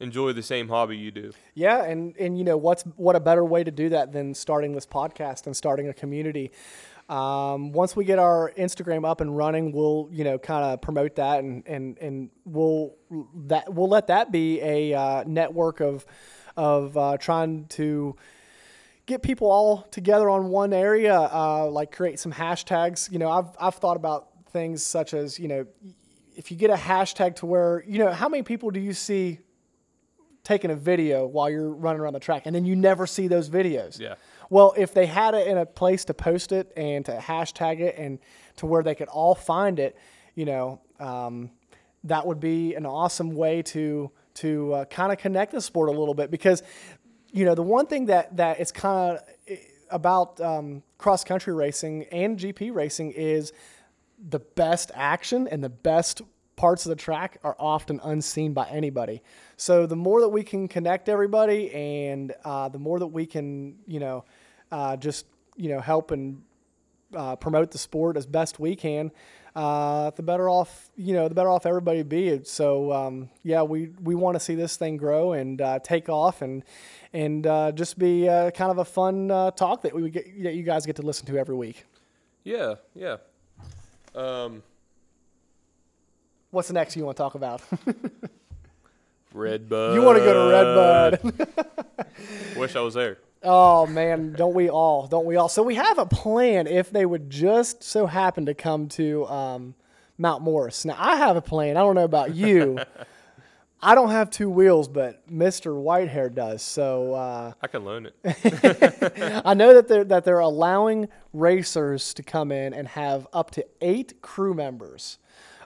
enjoy 0.00 0.32
the 0.32 0.42
same 0.42 0.68
hobby 0.68 0.96
you 0.96 1.10
do. 1.10 1.32
Yeah, 1.54 1.84
and 1.84 2.16
and 2.18 2.36
you 2.36 2.44
know 2.44 2.56
what's 2.56 2.82
what 2.96 3.16
a 3.16 3.20
better 3.20 3.44
way 3.44 3.64
to 3.64 3.70
do 3.70 3.88
that 3.90 4.12
than 4.12 4.34
starting 4.34 4.74
this 4.74 4.86
podcast 4.86 5.46
and 5.46 5.56
starting 5.56 5.88
a 5.88 5.94
community. 5.94 6.50
Um, 7.12 7.72
once 7.72 7.94
we 7.94 8.06
get 8.06 8.18
our 8.18 8.52
Instagram 8.56 9.06
up 9.06 9.20
and 9.20 9.36
running, 9.36 9.70
we'll 9.72 10.08
you 10.10 10.24
know 10.24 10.38
kind 10.38 10.64
of 10.64 10.80
promote 10.80 11.16
that 11.16 11.40
and 11.40 11.62
and 11.66 11.98
and 11.98 12.30
we'll 12.46 12.94
that 13.48 13.72
we'll 13.72 13.90
let 13.90 14.06
that 14.06 14.32
be 14.32 14.62
a 14.62 14.94
uh, 14.94 15.24
network 15.26 15.80
of 15.80 16.06
of 16.56 16.96
uh, 16.96 17.18
trying 17.18 17.66
to 17.66 18.16
get 19.04 19.22
people 19.22 19.50
all 19.50 19.82
together 19.90 20.30
on 20.30 20.48
one 20.48 20.72
area, 20.72 21.14
uh, 21.14 21.68
like 21.68 21.92
create 21.92 22.18
some 22.18 22.32
hashtags. 22.32 23.12
You 23.12 23.18
know, 23.18 23.30
I've 23.30 23.50
I've 23.60 23.74
thought 23.74 23.98
about 23.98 24.28
things 24.50 24.82
such 24.82 25.12
as 25.12 25.38
you 25.38 25.48
know 25.48 25.66
if 26.34 26.50
you 26.50 26.56
get 26.56 26.70
a 26.70 26.76
hashtag 26.76 27.36
to 27.36 27.46
where 27.46 27.84
you 27.86 27.98
know 27.98 28.10
how 28.10 28.30
many 28.30 28.42
people 28.42 28.70
do 28.70 28.80
you 28.80 28.94
see 28.94 29.38
taking 30.44 30.70
a 30.70 30.76
video 30.76 31.26
while 31.26 31.50
you're 31.50 31.70
running 31.70 32.00
around 32.00 32.14
the 32.14 32.20
track 32.20 32.46
and 32.46 32.54
then 32.54 32.64
you 32.64 32.74
never 32.74 33.06
see 33.06 33.28
those 33.28 33.50
videos. 33.50 34.00
Yeah. 34.00 34.14
Well, 34.52 34.74
if 34.76 34.92
they 34.92 35.06
had 35.06 35.32
it 35.32 35.46
in 35.46 35.56
a 35.56 35.64
place 35.64 36.04
to 36.04 36.12
post 36.12 36.52
it 36.52 36.74
and 36.76 37.06
to 37.06 37.16
hashtag 37.16 37.80
it 37.80 37.94
and 37.96 38.18
to 38.56 38.66
where 38.66 38.82
they 38.82 38.94
could 38.94 39.08
all 39.08 39.34
find 39.34 39.78
it, 39.78 39.96
you 40.34 40.44
know, 40.44 40.82
um, 41.00 41.52
that 42.04 42.26
would 42.26 42.38
be 42.38 42.74
an 42.74 42.84
awesome 42.84 43.34
way 43.34 43.62
to 43.62 44.10
to 44.34 44.74
uh, 44.74 44.84
kind 44.84 45.10
of 45.10 45.16
connect 45.16 45.52
the 45.52 45.60
sport 45.62 45.88
a 45.88 45.92
little 45.92 46.12
bit 46.12 46.30
because, 46.30 46.62
you 47.32 47.46
know, 47.46 47.54
the 47.54 47.62
one 47.62 47.86
thing 47.86 48.04
that 48.06 48.36
that 48.36 48.60
is 48.60 48.70
kind 48.70 49.18
of 49.48 49.58
about 49.90 50.38
um, 50.42 50.82
cross 50.98 51.24
country 51.24 51.54
racing 51.54 52.04
and 52.12 52.38
GP 52.38 52.74
racing 52.74 53.12
is 53.12 53.54
the 54.28 54.40
best 54.40 54.90
action 54.94 55.48
and 55.48 55.64
the 55.64 55.70
best 55.70 56.20
parts 56.56 56.84
of 56.84 56.90
the 56.90 56.96
track 56.96 57.38
are 57.42 57.56
often 57.58 58.00
unseen 58.04 58.52
by 58.52 58.68
anybody. 58.68 59.22
So 59.56 59.86
the 59.86 59.96
more 59.96 60.20
that 60.20 60.28
we 60.28 60.42
can 60.42 60.68
connect 60.68 61.08
everybody, 61.08 61.72
and 61.72 62.34
uh, 62.44 62.68
the 62.68 62.78
more 62.78 62.98
that 62.98 63.06
we 63.06 63.24
can, 63.24 63.78
you 63.86 63.98
know, 63.98 64.24
uh, 64.72 64.96
just 64.96 65.26
you 65.56 65.68
know 65.68 65.80
help 65.80 66.10
and 66.10 66.42
uh, 67.14 67.36
promote 67.36 67.70
the 67.70 67.78
sport 67.78 68.16
as 68.16 68.26
best 68.26 68.58
we 68.58 68.74
can, 68.74 69.12
uh, 69.54 70.10
the 70.10 70.22
better 70.22 70.48
off 70.48 70.90
you 70.96 71.14
know 71.14 71.28
the 71.28 71.34
better 71.34 71.50
off 71.50 71.66
everybody 71.66 72.02
be. 72.02 72.40
So 72.44 72.92
um, 72.92 73.30
yeah, 73.42 73.62
we 73.62 73.90
we 74.02 74.14
want 74.14 74.34
to 74.34 74.40
see 74.40 74.54
this 74.54 74.76
thing 74.76 74.96
grow 74.96 75.32
and 75.32 75.60
uh, 75.60 75.78
take 75.78 76.08
off 76.08 76.42
and 76.42 76.64
and 77.12 77.46
uh, 77.46 77.72
just 77.72 77.98
be 77.98 78.28
uh, 78.28 78.50
kind 78.50 78.70
of 78.70 78.78
a 78.78 78.84
fun 78.84 79.30
uh, 79.30 79.50
talk 79.52 79.82
that 79.82 79.94
we 79.94 80.10
get 80.10 80.42
that 80.42 80.54
you 80.54 80.62
guys 80.62 80.86
get 80.86 80.96
to 80.96 81.02
listen 81.02 81.26
to 81.26 81.38
every 81.38 81.54
week. 81.54 81.84
Yeah, 82.44 82.76
yeah. 82.94 83.18
Um, 84.14 84.62
What's 86.50 86.68
the 86.68 86.74
next 86.74 86.96
you 86.96 87.04
want 87.06 87.16
to 87.16 87.22
talk 87.22 87.34
about? 87.34 87.62
Red 89.32 89.70
Bud. 89.70 89.94
you 89.94 90.02
want 90.02 90.18
to 90.18 90.24
go 90.24 90.34
to 90.34 91.20
Redbud? 91.24 92.56
Wish 92.58 92.76
I 92.76 92.80
was 92.80 92.92
there. 92.92 93.16
Oh 93.44 93.86
man, 93.86 94.34
don't 94.34 94.54
we 94.54 94.70
all? 94.70 95.06
Don't 95.08 95.24
we 95.24 95.36
all? 95.36 95.48
So 95.48 95.62
we 95.62 95.74
have 95.74 95.98
a 95.98 96.06
plan 96.06 96.66
if 96.66 96.90
they 96.90 97.04
would 97.04 97.28
just 97.28 97.82
so 97.82 98.06
happen 98.06 98.46
to 98.46 98.54
come 98.54 98.88
to 98.90 99.26
um, 99.26 99.74
Mount 100.16 100.42
Morris. 100.42 100.84
Now 100.84 100.96
I 100.98 101.16
have 101.16 101.36
a 101.36 101.42
plan. 101.42 101.76
I 101.76 101.80
don't 101.80 101.96
know 101.96 102.04
about 102.04 102.34
you. 102.34 102.78
I 103.84 103.96
don't 103.96 104.10
have 104.10 104.30
two 104.30 104.48
wheels, 104.48 104.86
but 104.86 105.28
Mister 105.28 105.72
Whitehair 105.72 106.32
does. 106.32 106.62
So 106.62 107.14
uh, 107.14 107.52
I 107.60 107.66
can 107.66 107.84
loan 107.84 108.06
it. 108.06 109.42
I 109.44 109.54
know 109.54 109.74
that 109.74 109.88
they're 109.88 110.04
that 110.04 110.24
they're 110.24 110.38
allowing 110.38 111.08
racers 111.32 112.14
to 112.14 112.22
come 112.22 112.52
in 112.52 112.72
and 112.72 112.86
have 112.86 113.26
up 113.32 113.50
to 113.52 113.66
eight 113.80 114.22
crew 114.22 114.54
members 114.54 115.18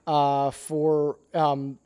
uh, 0.07 0.51
for 0.51 1.19
um, 1.35 1.79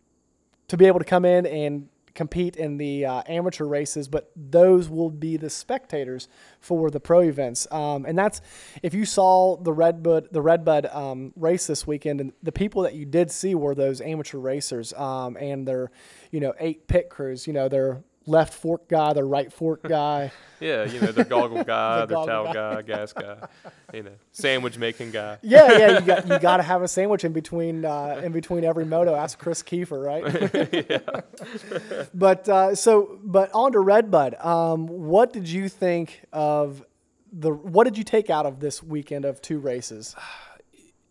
to 0.68 0.76
be 0.76 0.86
able 0.86 1.00
to 1.00 1.04
come 1.04 1.24
in 1.24 1.46
and 1.46 1.88
compete 2.14 2.56
in 2.56 2.76
the 2.76 3.04
uh, 3.04 3.22
amateur 3.26 3.64
races, 3.64 4.08
but 4.08 4.30
those 4.36 4.88
will 4.88 5.10
be 5.10 5.36
the 5.36 5.50
spectators 5.50 6.28
for 6.60 6.90
the 6.90 7.00
pro 7.00 7.20
events. 7.20 7.66
Um, 7.70 8.04
and 8.06 8.18
that's 8.18 8.40
if 8.82 8.94
you 8.94 9.04
saw 9.04 9.56
the 9.56 9.72
Redbud 9.72 10.28
the 10.32 10.42
Redbud 10.42 10.86
um, 10.86 11.32
race 11.36 11.66
this 11.66 11.86
weekend, 11.86 12.20
and 12.20 12.32
the 12.42 12.52
people 12.52 12.82
that 12.82 12.94
you 12.94 13.04
did 13.04 13.30
see 13.30 13.54
were 13.54 13.74
those 13.74 14.00
amateur 14.00 14.38
racers 14.38 14.92
um, 14.94 15.36
and 15.36 15.66
their 15.66 15.90
you 16.30 16.40
know 16.40 16.54
eight 16.58 16.86
pit 16.88 17.10
crews. 17.10 17.46
You 17.46 17.52
know 17.52 17.68
their 17.68 18.02
left 18.26 18.54
fork 18.54 18.88
guy, 18.88 19.12
the 19.12 19.24
right 19.24 19.52
fork 19.52 19.82
guy. 19.88 20.30
Yeah, 20.60 20.84
you 20.84 21.00
know, 21.00 21.10
the 21.10 21.24
goggle 21.24 21.64
guy, 21.64 22.04
The 22.04 22.22
towel 22.26 22.52
guy. 22.52 22.52
guy, 22.52 22.82
gas 22.82 23.14
guy, 23.14 23.36
you 23.94 24.02
know, 24.02 24.10
sandwich 24.32 24.76
making 24.76 25.10
guy. 25.10 25.38
Yeah, 25.42 25.72
yeah, 25.78 25.98
you 25.98 26.06
got 26.06 26.28
you 26.28 26.38
got 26.38 26.58
to 26.58 26.62
have 26.62 26.82
a 26.82 26.88
sandwich 26.88 27.24
in 27.24 27.32
between 27.32 27.84
uh, 27.86 28.20
in 28.22 28.32
between 28.32 28.64
every 28.64 28.84
moto. 28.84 29.14
Ask 29.14 29.38
Chris 29.38 29.62
Kiefer, 29.62 30.04
right? 30.04 31.30
But 32.14 32.48
uh, 32.48 32.74
so, 32.74 33.18
but 33.22 33.50
on 33.52 33.72
to 33.72 33.80
Redbud. 33.80 34.44
Um, 34.44 34.86
what 34.86 35.32
did 35.32 35.48
you 35.48 35.68
think 35.68 36.22
of 36.32 36.84
the? 37.32 37.50
What 37.50 37.84
did 37.84 37.96
you 37.96 38.04
take 38.04 38.28
out 38.28 38.44
of 38.46 38.60
this 38.60 38.82
weekend 38.82 39.24
of 39.24 39.40
two 39.40 39.58
races? 39.58 40.14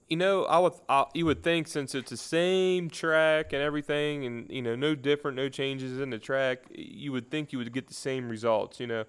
You 0.10 0.18
know, 0.18 0.46
I 0.46 0.58
would 0.58 0.74
I, 0.90 1.06
you 1.14 1.26
would 1.28 1.44
think 1.44 1.68
since 1.68 1.94
it's 1.94 2.10
the 2.10 2.18
same 2.18 2.90
track 2.90 3.54
and 3.54 3.62
everything, 3.62 4.26
and 4.26 4.50
you 4.50 4.62
know, 4.62 4.76
no 4.76 4.96
different, 4.96 5.38
no 5.38 5.50
changes 5.50 6.00
in 6.00 6.10
the 6.10 6.18
track, 6.18 6.64
you 6.72 7.12
would 7.12 7.30
think 7.30 7.52
you 7.52 7.60
would 7.60 7.72
get 7.72 7.88
the 7.88 7.94
same 7.94 8.28
results. 8.28 8.80
You 8.80 8.88
know, 8.88 9.04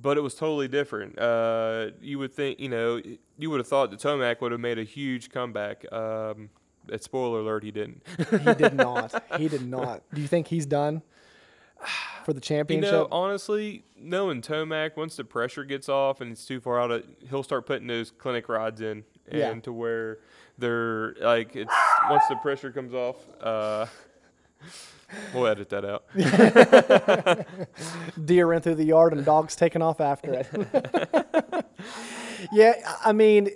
but 0.00 0.16
it 0.16 0.22
was 0.22 0.34
totally 0.34 0.68
different. 0.68 1.18
Uh, 1.18 1.90
you 2.00 2.18
would 2.18 2.32
think, 2.32 2.60
you 2.60 2.68
know, 2.68 3.00
you 3.38 3.50
would 3.50 3.60
have 3.60 3.68
thought 3.68 3.90
the 3.90 3.96
Tomac 3.96 4.40
would 4.40 4.52
have 4.52 4.60
made 4.60 4.78
a 4.78 4.84
huge 4.84 5.30
comeback. 5.30 5.90
Um, 5.92 6.48
at 6.90 7.02
spoiler 7.04 7.40
alert, 7.40 7.62
he 7.62 7.70
didn't. 7.70 8.02
He 8.30 8.54
did 8.54 8.74
not. 8.88 9.22
He 9.38 9.48
did 9.48 9.66
not. 9.68 10.02
Do 10.12 10.20
you 10.20 10.26
think 10.26 10.48
he's 10.48 10.66
done 10.66 11.02
for 12.24 12.32
the 12.32 12.40
You 12.40 12.40
championship? 12.40 12.90
know, 12.90 13.08
honestly, 13.12 13.84
knowing 13.96 14.42
Tomac, 14.42 14.96
once 14.96 15.16
the 15.16 15.24
pressure 15.24 15.64
gets 15.64 15.88
off 15.88 16.20
and 16.20 16.32
it's 16.32 16.44
too 16.44 16.60
far 16.60 16.80
out, 16.80 16.90
of, 16.90 17.04
he'll 17.30 17.44
start 17.44 17.66
putting 17.66 17.86
those 17.86 18.10
clinic 18.10 18.48
rods 18.48 18.80
in, 18.80 19.04
and 19.28 19.38
Yeah. 19.38 19.54
to 19.60 19.72
where 19.72 20.18
they're 20.58 21.14
like 21.20 21.56
it's 21.56 21.72
once 22.10 22.22
the 22.28 22.36
pressure 22.36 22.70
comes 22.70 22.94
off. 22.94 23.16
Uh, 23.40 23.86
we'll 25.34 25.46
edit 25.46 25.68
that 25.70 25.84
out. 25.84 26.04
deer 28.26 28.46
ran 28.46 28.60
through 28.60 28.76
the 28.76 28.84
yard 28.84 29.12
and 29.12 29.24
dogs 29.24 29.56
taking 29.56 29.82
off 29.82 30.00
after 30.00 30.32
it. 30.34 31.66
yeah, 32.52 32.74
I 33.04 33.12
mean, 33.12 33.48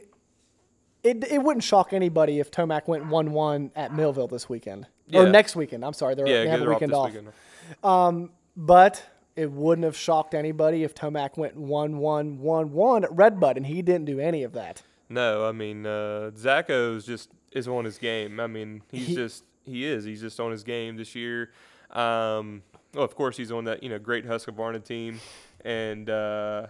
it, 1.02 1.24
it 1.31 1.42
wouldn't 1.42 1.64
shock 1.64 1.92
anybody 1.92 2.40
if 2.40 2.50
Tomac 2.50 2.88
went 2.88 3.07
1 3.07 3.33
1 3.33 3.70
at 3.76 3.94
Millville 3.94 4.29
this 4.29 4.48
weekend. 4.48 4.87
Or 5.14 5.29
next 5.29 5.55
weekend. 5.55 5.85
I'm 5.85 5.92
sorry. 5.92 6.16
They're, 6.16 6.26
yeah, 6.26 6.44
they 6.44 6.48
have 6.50 6.62
a 6.62 6.64
off 6.64 6.68
weekend 6.70 6.92
off. 6.92 7.12
weekend. 7.12 8.31
But 8.57 9.05
it 9.37 9.52
wouldn't 9.52 9.85
have 9.85 9.96
shocked 9.96 10.35
anybody 10.35 10.83
if 10.83 10.94
Tomac 10.94 11.37
went 11.37 11.57
1 11.57 11.98
1 11.98 12.38
1 12.38 12.72
1 12.72 13.05
at 13.05 13.12
Redbud, 13.12 13.57
and 13.57 13.66
he 13.66 13.83
didn't 13.83 14.07
do 14.07 14.18
any 14.18 14.42
of 14.42 14.52
that. 14.55 14.83
No, 15.09 15.47
I 15.47 15.53
mean 15.53 15.87
uh, 15.87 16.31
Zacho's 16.35 17.07
just 17.07 17.31
is 17.53 17.69
on 17.69 17.85
his 17.85 17.99
game. 17.99 18.40
I 18.40 18.47
mean, 18.47 18.83
he's 18.90 19.07
He- 19.09 19.14
just 19.14 19.45
he 19.64 19.85
is. 19.85 20.05
He's 20.05 20.21
just 20.21 20.38
on 20.40 20.51
his 20.53 20.62
game 20.64 20.97
this 20.97 21.14
year. 21.14 21.51
Um, 21.90 22.62
well, 22.95 23.05
of 23.05 23.14
course, 23.14 23.37
he's 23.37 23.51
on 23.53 23.64
that 23.64 23.83
you 23.83 23.88
know 23.88 23.99
great 23.99 24.27
Husqvarna 24.27 24.83
team, 24.85 25.21
and 25.64 26.09
uh, 26.11 26.66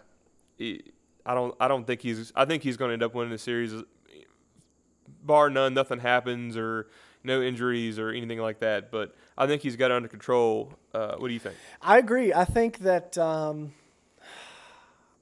he, 0.59 0.83
I 1.25 1.35
don't 1.35 1.55
I 1.61 1.69
don't 1.69 1.87
think 1.87 2.01
he's 2.03 2.33
I 2.37 2.45
think 2.45 2.63
he's 2.63 2.77
going 2.77 2.91
to 2.91 2.93
end 2.95 3.03
up 3.03 3.15
winning 3.15 3.33
the 3.33 3.39
series, 3.39 3.73
bar 5.23 5.51
none. 5.51 5.75
Nothing 5.75 6.01
happens 6.01 6.57
or 6.57 6.89
no 7.25 7.43
injuries 7.43 7.99
or 7.99 8.11
anything 8.11 8.39
like 8.39 8.61
that. 8.61 8.91
But 8.91 9.15
I 9.37 9.47
think 9.47 9.63
he's 9.63 9.77
got 9.77 9.91
it 9.91 9.95
under 9.95 10.09
control. 10.09 10.73
Uh, 10.95 11.17
what 11.17 11.29
do 11.29 11.35
you 11.35 11.41
think? 11.41 11.57
I 11.83 11.99
agree. 11.99 12.33
I 12.33 12.45
think 12.45 12.79
that. 12.81 13.17
Um, 13.19 13.73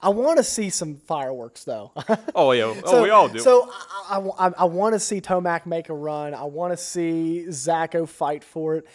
I 0.05 0.11
want 0.11 0.37
to 0.37 0.45
see 0.45 0.69
some 0.69 0.97
fireworks, 0.97 1.65
though. 1.65 1.93
Oh 2.35 2.53
yeah, 2.53 2.75
oh 2.85 3.03
we 3.03 3.11
all 3.11 3.29
do. 3.29 3.39
So 3.39 3.71
I, 4.09 4.19
I, 4.39 4.53
I, 4.59 4.65
want 4.65 4.95
to 4.95 4.99
see 4.99 5.21
Tomac 5.21 5.67
make 5.67 5.89
a 5.89 5.95
run. 5.95 6.35
I 6.35 6.45
want 6.45 6.73
to 6.73 6.77
see 6.77 7.45
Zacho 7.49 8.09
fight 8.09 8.43
for 8.43 8.77
it. 8.77 8.87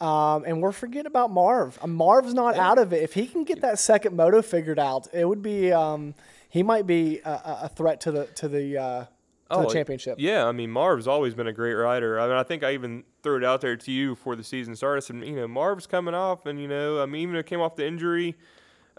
Um, 0.00 0.44
and 0.46 0.60
we're 0.60 0.72
forgetting 0.72 1.06
about 1.06 1.30
Marv. 1.30 1.78
Uh, 1.80 1.86
Marv's 1.86 2.34
not 2.34 2.56
out 2.56 2.78
of 2.78 2.92
it. 2.92 3.02
If 3.02 3.14
he 3.14 3.26
can 3.26 3.44
get 3.44 3.60
that 3.60 3.78
second 3.78 4.16
moto 4.16 4.42
figured 4.42 4.78
out, 4.78 5.08
it 5.12 5.24
would 5.24 5.42
be. 5.42 5.72
Um, 5.72 6.14
he 6.48 6.62
might 6.62 6.86
be 6.86 7.20
a, 7.24 7.60
a- 7.62 7.70
threat 7.74 8.00
to 8.02 8.12
the 8.12 8.26
to 8.26 8.48
the 8.48 8.78
uh, 8.78 9.00
to 9.04 9.08
the 9.48 9.56
Oh, 9.66 9.70
championship. 9.70 10.16
Yeah, 10.18 10.46
I 10.46 10.52
mean 10.52 10.70
Marv's 10.70 11.06
always 11.06 11.34
been 11.34 11.46
a 11.46 11.52
great 11.52 11.74
rider. 11.74 12.18
I 12.18 12.26
mean, 12.26 12.36
I 12.36 12.42
think 12.42 12.64
I 12.64 12.74
even 12.74 13.04
threw 13.22 13.36
it 13.36 13.44
out 13.44 13.60
there 13.60 13.76
to 13.76 13.92
you 13.92 14.10
before 14.10 14.36
the 14.36 14.44
season 14.44 14.74
started. 14.74 15.02
Said, 15.02 15.16
you 15.16 15.36
know, 15.36 15.48
Marv's 15.48 15.86
coming 15.86 16.14
off, 16.14 16.46
and 16.46 16.60
you 16.60 16.66
know, 16.66 17.00
I 17.00 17.06
mean, 17.06 17.22
even 17.22 17.34
though 17.34 17.40
he 17.40 17.44
came 17.44 17.60
off 17.60 17.76
the 17.76 17.86
injury, 17.86 18.36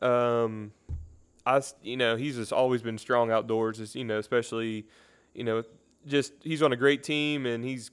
um, 0.02 0.72
I, 1.46 1.62
you 1.82 1.98
know, 1.98 2.16
he's 2.16 2.36
just 2.36 2.54
always 2.54 2.82
been 2.82 2.98
strong 2.98 3.32
outdoors. 3.32 3.78
Just, 3.78 3.96
you 3.96 4.04
know, 4.04 4.20
especially, 4.20 4.86
you 5.34 5.44
know, 5.44 5.64
just 6.06 6.34
he's 6.42 6.62
on 6.62 6.74
a 6.74 6.76
great 6.76 7.04
team, 7.04 7.46
and 7.46 7.64
he's, 7.64 7.92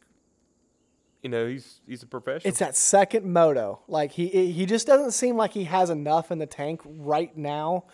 you 1.22 1.30
know, 1.30 1.46
he's 1.46 1.80
he's 1.87 2.02
a 2.02 2.06
professional. 2.06 2.48
It's 2.48 2.58
that 2.58 2.76
second 2.76 3.30
moto. 3.30 3.80
Like 3.88 4.12
he 4.12 4.52
he 4.52 4.66
just 4.66 4.87
doesn't 4.87 5.12
seem 5.12 5.37
like 5.37 5.52
he 5.52 5.64
has 5.64 5.90
enough 5.90 6.30
in 6.30 6.38
the 6.38 6.46
tank 6.46 6.80
right 6.84 7.37
now 7.37 7.84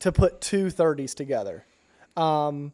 to 0.00 0.12
put 0.12 0.40
two 0.40 0.66
30s 0.66 1.14
together. 1.14 1.64
Um, 2.16 2.72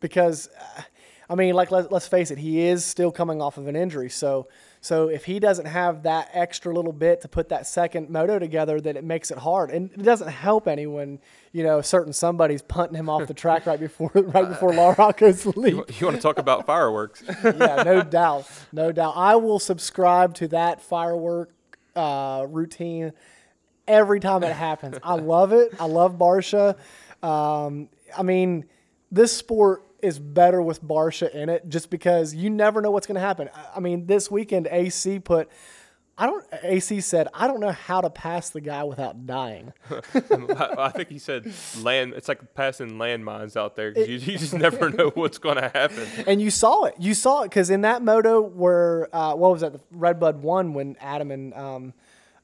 because 0.00 0.48
uh, 0.78 0.82
I 1.30 1.34
mean, 1.34 1.54
like 1.54 1.70
let, 1.70 1.90
let's 1.90 2.06
face 2.06 2.30
it, 2.30 2.38
he 2.38 2.60
is 2.60 2.84
still 2.84 3.10
coming 3.10 3.40
off 3.40 3.56
of 3.56 3.66
an 3.66 3.76
injury. 3.76 4.10
So 4.10 4.48
so 4.82 5.06
if 5.06 5.26
he 5.26 5.38
doesn't 5.38 5.66
have 5.66 6.02
that 6.02 6.28
extra 6.32 6.74
little 6.74 6.92
bit 6.92 7.20
to 7.20 7.28
put 7.28 7.50
that 7.50 7.68
second 7.68 8.10
moto 8.10 8.40
together, 8.40 8.80
then 8.80 8.96
it 8.96 9.04
makes 9.04 9.30
it 9.30 9.38
hard, 9.38 9.70
and 9.70 9.92
it 9.92 10.02
doesn't 10.02 10.26
help 10.28 10.66
anyone. 10.66 11.20
You 11.52 11.62
know, 11.62 11.80
certain 11.82 12.12
somebody's 12.12 12.62
punting 12.62 12.96
him 12.96 13.08
off 13.08 13.28
the 13.28 13.34
track 13.34 13.64
right 13.64 13.78
before 13.78 14.10
right 14.14 14.48
before 14.48 14.74
La 14.74 14.92
Rocco's 14.98 15.46
leap 15.46 15.76
you 16.00 16.06
want 16.06 16.16
to 16.16 16.22
talk 16.22 16.38
about 16.38 16.66
fireworks? 16.72 17.22
yeah, 17.44 17.84
no 17.84 18.02
doubt, 18.02 18.50
no 18.72 18.90
doubt. 18.90 19.14
I 19.16 19.36
will 19.36 19.60
subscribe 19.60 20.34
to 20.34 20.48
that 20.48 20.82
firework 20.82 21.52
uh, 21.94 22.44
routine 22.48 23.12
every 23.86 24.18
time 24.18 24.42
it 24.42 24.52
happens. 24.52 24.98
I 25.04 25.14
love 25.14 25.52
it. 25.52 25.74
I 25.78 25.86
love 25.86 26.18
Barcia. 26.18 26.76
Um, 27.22 27.88
I 28.18 28.24
mean, 28.24 28.64
this 29.12 29.36
sport 29.36 29.84
is 30.02 30.18
better 30.18 30.60
with 30.60 30.82
Barcia 30.82 31.30
in 31.34 31.48
it, 31.48 31.68
just 31.68 31.88
because 31.90 32.34
you 32.34 32.50
never 32.50 32.80
know 32.80 32.90
what's 32.90 33.06
going 33.06 33.14
to 33.16 33.20
happen. 33.20 33.48
I- 33.74 33.80
mean, 33.80 34.06
this 34.06 34.30
weekend 34.30 34.66
AC 34.70 35.18
put. 35.20 35.48
I 36.18 36.26
don't. 36.26 36.44
AC 36.62 37.00
said, 37.00 37.28
"I 37.32 37.46
don't 37.46 37.58
know 37.58 37.70
how 37.72 38.02
to 38.02 38.10
pass 38.10 38.50
the 38.50 38.60
guy 38.60 38.84
without 38.84 39.26
dying." 39.26 39.72
I, 40.14 40.90
think 40.94 41.08
he 41.08 41.18
said 41.18 41.50
land. 41.80 42.12
It's 42.14 42.28
like 42.28 42.54
passing 42.54 42.90
landmines 42.98 43.56
out 43.56 43.76
there 43.76 43.92
'cause 43.94 44.06
you, 44.06 44.16
you 44.18 44.38
just 44.38 44.52
never 44.52 44.90
know 44.90 45.08
what's 45.14 45.38
going 45.38 45.56
to 45.56 45.70
happen. 45.72 46.06
and 46.26 46.40
you 46.42 46.50
saw 46.50 46.84
it. 46.84 46.94
You 46.98 47.14
saw 47.14 47.42
it 47.42 47.48
because 47.48 47.70
in 47.70 47.80
that 47.80 48.02
moto 48.02 48.42
where 48.42 49.08
uh, 49.16 49.34
what 49.34 49.52
was 49.52 49.62
that? 49.62 49.72
The 49.72 49.80
Redbud 49.90 50.42
won 50.42 50.74
when 50.74 50.96
Adam 51.00 51.30
and 51.30 51.54
um, 51.54 51.94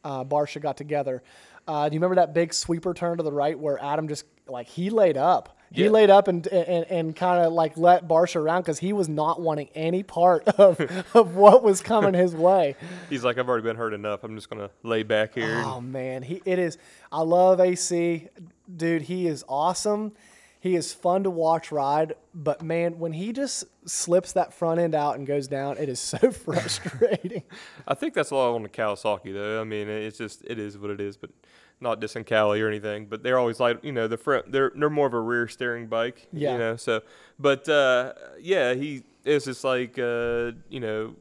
uh, 0.02 0.24
Barcia 0.24 0.62
got 0.62 0.78
together. 0.78 1.22
Uh, 1.68 1.90
do 1.90 1.94
you 1.94 1.98
remember 2.00 2.16
that 2.16 2.32
big 2.32 2.54
sweeper 2.54 2.94
turn 2.94 3.18
to 3.18 3.22
the 3.22 3.32
right 3.32 3.56
where 3.58 3.78
Adam 3.84 4.08
just 4.08 4.24
like 4.48 4.66
he 4.66 4.88
laid 4.88 5.18
up? 5.18 5.57
He 5.72 5.84
Yeah. 5.84 5.90
laid 5.90 6.10
up 6.10 6.28
and 6.28 6.46
and, 6.46 6.84
and 6.90 7.16
kind 7.16 7.44
of 7.44 7.52
like 7.52 7.76
let 7.76 8.08
Barcia 8.08 8.36
around 8.36 8.62
because 8.62 8.78
he 8.78 8.92
was 8.92 9.08
not 9.08 9.40
wanting 9.40 9.68
any 9.74 10.02
part 10.02 10.46
of 10.58 10.80
of 11.14 11.34
what 11.36 11.62
was 11.62 11.80
coming 11.82 12.14
his 12.14 12.34
way. 12.34 12.74
He's 13.10 13.24
like, 13.24 13.38
I've 13.38 13.48
already 13.48 13.64
been 13.64 13.76
hurt 13.76 13.92
enough. 13.94 14.24
I'm 14.24 14.34
just 14.34 14.48
gonna 14.50 14.70
lay 14.82 15.02
back 15.02 15.34
here. 15.34 15.62
Oh 15.64 15.80
man, 15.80 16.22
he 16.22 16.40
it 16.44 16.58
is. 16.58 16.78
I 17.12 17.20
love 17.22 17.60
AC, 17.60 18.28
dude. 18.74 19.02
He 19.02 19.26
is 19.26 19.44
awesome. 19.48 20.12
He 20.60 20.74
is 20.74 20.92
fun 20.92 21.22
to 21.22 21.30
watch 21.30 21.70
ride, 21.70 22.14
but 22.34 22.62
man, 22.62 22.98
when 22.98 23.12
he 23.12 23.32
just 23.32 23.64
slips 23.86 24.32
that 24.32 24.52
front 24.52 24.80
end 24.80 24.92
out 24.92 25.16
and 25.16 25.24
goes 25.24 25.46
down, 25.46 25.78
it 25.78 25.88
is 25.88 26.00
so 26.00 26.18
frustrating. 26.32 27.44
I 27.86 27.94
think 27.94 28.12
that's 28.14 28.32
a 28.32 28.34
lot 28.34 28.54
on 28.56 28.64
the 28.64 28.68
Kawasaki 28.68 29.32
though. 29.32 29.60
I 29.60 29.64
mean, 29.64 29.88
it's 29.88 30.18
just 30.18 30.42
it 30.44 30.58
is 30.58 30.76
what 30.76 30.90
it 30.90 31.00
is, 31.00 31.16
but 31.16 31.30
not 31.80 32.00
dissing 32.00 32.26
Cali 32.26 32.60
or 32.60 32.68
anything. 32.68 33.06
But 33.06 33.22
they're 33.22 33.38
always 33.38 33.60
like, 33.60 33.84
you 33.84 33.92
know, 33.92 34.08
the 34.08 34.16
front 34.16 34.50
they're 34.52 34.72
they're 34.74 34.90
more 34.90 35.06
of 35.06 35.14
a 35.14 35.20
rear 35.20 35.48
steering 35.48 35.86
bike. 35.86 36.28
Yeah. 36.32 36.52
You 36.52 36.58
know, 36.58 36.76
so 36.76 37.02
but 37.38 37.68
uh, 37.68 38.12
yeah, 38.40 38.74
he 38.74 39.04
it's 39.24 39.44
just 39.44 39.64
like 39.64 39.98
uh, 39.98 40.52
you 40.68 40.80
know, 40.80 41.14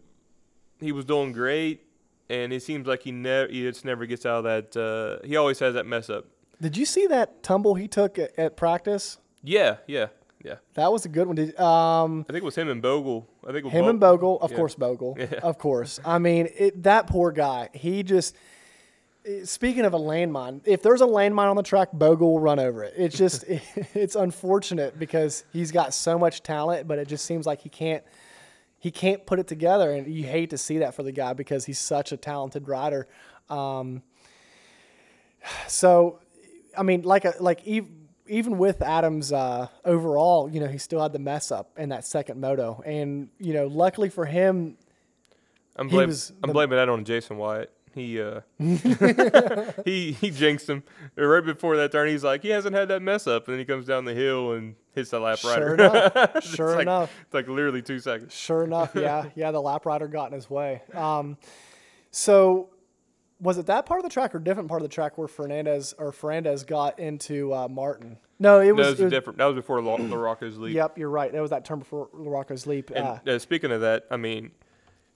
he 0.79 0.91
was 0.91 1.05
doing 1.05 1.31
great, 1.31 1.85
and 2.29 2.53
it 2.53 2.63
seems 2.63 2.87
like 2.87 3.03
he 3.03 3.11
never 3.11 3.51
he 3.51 3.61
just 3.63 3.85
never 3.85 4.05
gets 4.05 4.25
out 4.25 4.45
of 4.45 4.73
that. 4.73 4.77
Uh, 4.77 5.25
he 5.25 5.35
always 5.35 5.59
has 5.59 5.73
that 5.73 5.85
mess 5.85 6.09
up. 6.09 6.25
Did 6.61 6.75
you 6.75 6.85
see 6.85 7.05
that 7.07 7.43
tumble 7.43 7.75
he 7.75 7.87
took 7.87 8.17
at, 8.17 8.37
at 8.37 8.57
practice? 8.57 9.19
Yeah, 9.43 9.77
yeah, 9.85 10.07
yeah. 10.43 10.55
That 10.73 10.91
was 10.91 11.05
a 11.05 11.09
good 11.09 11.27
one. 11.27 11.35
Did, 11.35 11.59
um, 11.59 12.25
I 12.27 12.33
think 12.33 12.41
it 12.41 12.45
was 12.45 12.55
him 12.55 12.69
and 12.69 12.81
Bogle. 12.81 13.27
I 13.43 13.47
think 13.47 13.59
it 13.59 13.65
was 13.65 13.73
him 13.73 13.87
and 13.87 13.99
Bogle, 13.99 14.39
of 14.41 14.51
yeah. 14.51 14.57
course, 14.57 14.73
Bogle, 14.75 15.15
Yeah. 15.19 15.39
of 15.43 15.59
course. 15.59 15.99
I 16.03 16.17
mean, 16.17 16.49
it, 16.57 16.83
that 16.83 17.07
poor 17.07 17.31
guy. 17.31 17.69
He 17.73 18.03
just. 18.03 18.35
Speaking 19.43 19.83
of 19.85 19.93
a 19.93 19.99
landmine, 19.99 20.61
if 20.65 20.81
there's 20.81 21.01
a 21.01 21.05
landmine 21.05 21.49
on 21.49 21.55
the 21.55 21.63
track, 21.63 21.89
Bogle 21.91 22.33
will 22.33 22.39
run 22.39 22.59
over 22.59 22.83
it. 22.83 22.93
It's 22.95 23.17
just, 23.17 23.43
it's 23.47 24.15
unfortunate 24.15 24.97
because 24.97 25.43
he's 25.51 25.71
got 25.71 25.93
so 25.93 26.17
much 26.17 26.43
talent, 26.43 26.87
but 26.87 26.97
it 26.97 27.07
just 27.07 27.25
seems 27.25 27.45
like 27.45 27.61
he 27.61 27.69
can't, 27.69 28.03
he 28.79 28.91
can't 28.91 29.25
put 29.25 29.39
it 29.39 29.47
together, 29.47 29.91
and 29.91 30.07
you 30.07 30.23
hate 30.23 30.51
to 30.51 30.57
see 30.57 30.77
that 30.79 30.93
for 30.93 31.03
the 31.03 31.11
guy 31.11 31.33
because 31.33 31.65
he's 31.65 31.79
such 31.79 32.11
a 32.11 32.17
talented 32.17 32.67
rider. 32.67 33.07
Um, 33.49 34.03
so, 35.67 36.19
I 36.77 36.83
mean, 36.83 37.01
like 37.01 37.25
a, 37.25 37.33
like 37.39 37.65
even 37.65 38.07
even 38.29 38.57
with 38.57 38.81
Adams 38.81 39.31
uh, 39.31 39.67
overall, 39.85 40.49
you 40.49 40.59
know, 40.59 40.67
he 40.67 40.77
still 40.77 41.01
had 41.01 41.13
the 41.13 41.19
mess 41.19 41.51
up 41.51 41.71
in 41.77 41.89
that 41.89 42.05
second 42.05 42.39
moto, 42.39 42.81
and 42.85 43.29
you 43.39 43.53
know, 43.53 43.67
luckily 43.67 44.09
for 44.09 44.25
him, 44.25 44.77
I'm 45.75 45.89
was 45.89 46.31
I'm 46.43 46.47
the- 46.47 46.53
blaming 46.53 46.77
that 46.77 46.89
on 46.89 47.03
Jason 47.05 47.37
Weigandt. 47.37 47.67
He 47.97 48.21
uh 48.21 48.41
he 49.85 50.11
he 50.11 50.29
jinxed 50.31 50.69
him 50.69 50.83
right 51.15 51.43
before 51.43 51.75
that 51.77 51.91
turn. 51.91 52.07
He's 52.09 52.23
like 52.23 52.41
he 52.43 52.49
hasn't 52.49 52.75
had 52.75 52.87
that 52.89 53.01
mess 53.01 53.27
up, 53.27 53.47
and 53.47 53.53
then 53.53 53.59
he 53.59 53.65
comes 53.65 53.85
down 53.85 54.05
the 54.05 54.13
hill 54.13 54.53
and 54.53 54.75
hits 54.93 55.09
the 55.11 55.19
lap 55.19 55.39
rider. 55.43 55.65
sure 55.67 55.73
enough, 55.75 56.11
It's 56.35 56.55
sure 56.55 56.71
like- 56.73 56.81
enough, 56.83 57.11
It's 57.25 57.33
like 57.33 57.47
literally 57.47 57.81
two 57.81 57.99
seconds. 57.99 58.33
Sure 58.33 58.63
enough, 58.63 58.91
yeah, 58.95 59.25
yeah. 59.35 59.51
The 59.51 59.61
lap 59.61 59.85
rider 59.85 60.07
got 60.07 60.27
in 60.27 60.33
his 60.33 60.49
way. 60.49 60.81
Um, 60.93 61.37
so, 62.11 62.69
was 63.39 63.57
it 63.57 63.65
that 63.67 63.85
part 63.85 63.99
of 63.99 64.03
the 64.03 64.09
track 64.09 64.33
or 64.33 64.39
different 64.39 64.69
part 64.69 64.81
of 64.81 64.87
the 64.89 64.93
track 64.93 65.17
where 65.17 65.27
Ferrandis 65.27 65.93
or 65.97 66.11
Ferrandis 66.11 66.65
got 66.65 66.99
into 66.99 67.53
uh, 67.53 67.67
Martin? 67.67 68.17
No, 68.39 68.59
it 68.59 68.67
No, 68.67 68.73
was. 68.75 68.87
it 68.87 68.91
was, 68.91 68.99
it 68.99 69.03
was- 69.05 69.11
different. 69.11 69.37
That 69.39 69.45
was 69.45 69.55
before 69.55 69.81
La- 69.81 69.97
LaRocco's 69.97 70.57
leap. 70.57 70.75
Yep, 70.75 70.97
you're 70.97 71.09
right. 71.09 71.31
That 71.31 71.41
was 71.41 71.49
that 71.51 71.65
turn 71.65 71.79
before 71.79 72.09
LaRocco's 72.13 72.65
leap. 72.67 72.91
And 72.91 73.05
Uh, 73.05 73.19
uh, 73.31 73.39
speaking 73.39 73.71
of 73.71 73.81
that, 73.81 74.05
I 74.11 74.17
mean, 74.17 74.51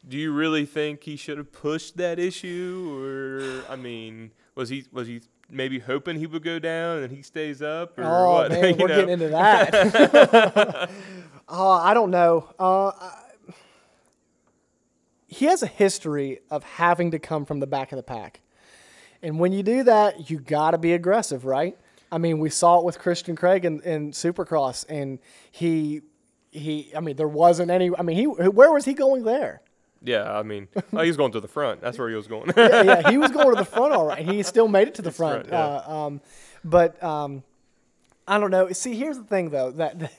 do 0.07 0.17
you 0.17 0.31
really 0.31 0.65
think 0.65 1.03
he 1.03 1.15
should 1.15 1.37
have 1.37 1.51
pushed 1.51 1.97
that 1.97 2.19
issue, 2.19 2.91
or 2.97 3.71
I 3.71 3.75
mean, 3.75 4.31
was 4.55 4.69
he 4.69 4.85
was 4.91 5.07
he 5.07 5.21
maybe 5.49 5.79
hoping 5.79 6.17
he 6.17 6.25
would 6.25 6.43
go 6.43 6.59
down 6.59 6.99
and 7.03 7.11
he 7.15 7.21
stays 7.21 7.61
up, 7.61 7.97
or 7.99 8.03
oh 8.03 8.31
what? 8.33 8.51
man, 8.51 8.77
we're 8.77 8.87
know? 8.87 8.95
getting 8.95 9.09
into 9.09 9.29
that. 9.29 10.89
oh, 11.47 11.71
I 11.83 11.93
don't 11.93 12.11
know. 12.11 12.49
Uh, 12.59 12.87
I- 12.87 13.17
he 15.27 15.45
has 15.45 15.63
a 15.63 15.67
history 15.67 16.39
of 16.49 16.63
having 16.63 17.11
to 17.11 17.19
come 17.19 17.45
from 17.45 17.61
the 17.61 17.67
back 17.67 17.93
of 17.93 17.95
the 17.97 18.03
pack, 18.03 18.41
and 19.21 19.39
when 19.39 19.53
you 19.53 19.63
do 19.63 19.83
that, 19.83 20.29
you 20.29 20.39
got 20.39 20.71
to 20.71 20.77
be 20.77 20.93
aggressive, 20.93 21.45
right? 21.45 21.77
I 22.11 22.17
mean, 22.17 22.39
we 22.39 22.49
saw 22.49 22.79
it 22.79 22.83
with 22.83 22.99
Christian 22.99 23.37
Craig 23.37 23.63
in, 23.63 23.79
in 23.81 24.11
Supercross, 24.11 24.85
and 24.89 25.19
he 25.49 26.01
he. 26.51 26.91
I 26.95 26.99
mean, 26.99 27.15
there 27.15 27.27
wasn't 27.27 27.71
any. 27.71 27.91
I 27.97 28.01
mean, 28.01 28.17
he 28.17 28.25
where 28.25 28.71
was 28.73 28.83
he 28.83 28.93
going 28.93 29.23
there? 29.23 29.61
Yeah, 30.03 30.31
I 30.31 30.43
mean, 30.43 30.67
oh, 30.93 31.01
he 31.01 31.07
was 31.07 31.17
going 31.17 31.31
to 31.33 31.39
the 31.39 31.47
front. 31.47 31.81
That's 31.81 31.97
where 31.97 32.09
he 32.09 32.15
was 32.15 32.27
going. 32.27 32.51
yeah, 32.57 32.81
yeah, 32.81 33.09
he 33.09 33.17
was 33.17 33.31
going 33.31 33.49
to 33.49 33.55
the 33.55 33.65
front 33.71 33.93
all 33.93 34.05
right. 34.05 34.27
He 34.27 34.41
still 34.43 34.67
made 34.67 34.87
it 34.87 34.95
to 34.95 35.01
the 35.01 35.11
front. 35.11 35.47
front, 35.47 35.49
yeah. 35.49 35.93
uh, 35.93 35.93
um, 35.93 36.21
but 36.63 37.01
um, 37.03 37.43
I 38.27 38.39
don't 38.39 38.51
know. 38.51 38.71
See, 38.71 38.95
here's 38.95 39.17
the 39.17 39.23
thing 39.23 39.49
though. 39.51 39.71
That 39.71 40.11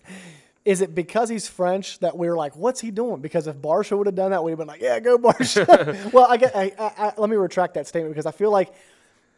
is 0.65 0.81
it 0.81 0.95
because 0.95 1.29
he's 1.29 1.49
French 1.49 1.99
that 2.01 2.17
we 2.17 2.29
are 2.29 2.37
like, 2.37 2.55
what's 2.55 2.81
he 2.81 2.91
doing? 2.91 3.21
Because 3.21 3.47
if 3.47 3.57
Barcia 3.57 3.99
would 3.99 4.07
have 4.07 4.15
done 4.15 4.31
that, 4.31 4.45
we'd 4.45 4.53
have 4.53 4.59
been 4.59 4.69
like, 4.69 4.81
yeah, 4.81 5.01
go 5.01 5.19
Barcia. 5.19 6.13
well, 6.13 6.27
I 6.31 6.37
get. 6.37 6.55
I, 6.55 6.73
I, 6.79 6.93
I, 6.99 7.13
let 7.17 7.29
me 7.29 7.37
retract 7.37 7.75
that 7.75 7.87
statement 7.87 8.15
because 8.15 8.27
I 8.27 8.33
feel 8.33 8.51
like 8.51 8.73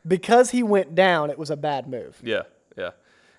because 0.07 0.51
he 0.51 0.63
went 0.63 0.95
down, 0.95 1.31
it 1.31 1.39
was 1.39 1.51
a 1.51 1.57
bad 1.57 1.89
move. 1.89 2.21
yeah, 2.23 2.43
yeah, 2.77 2.91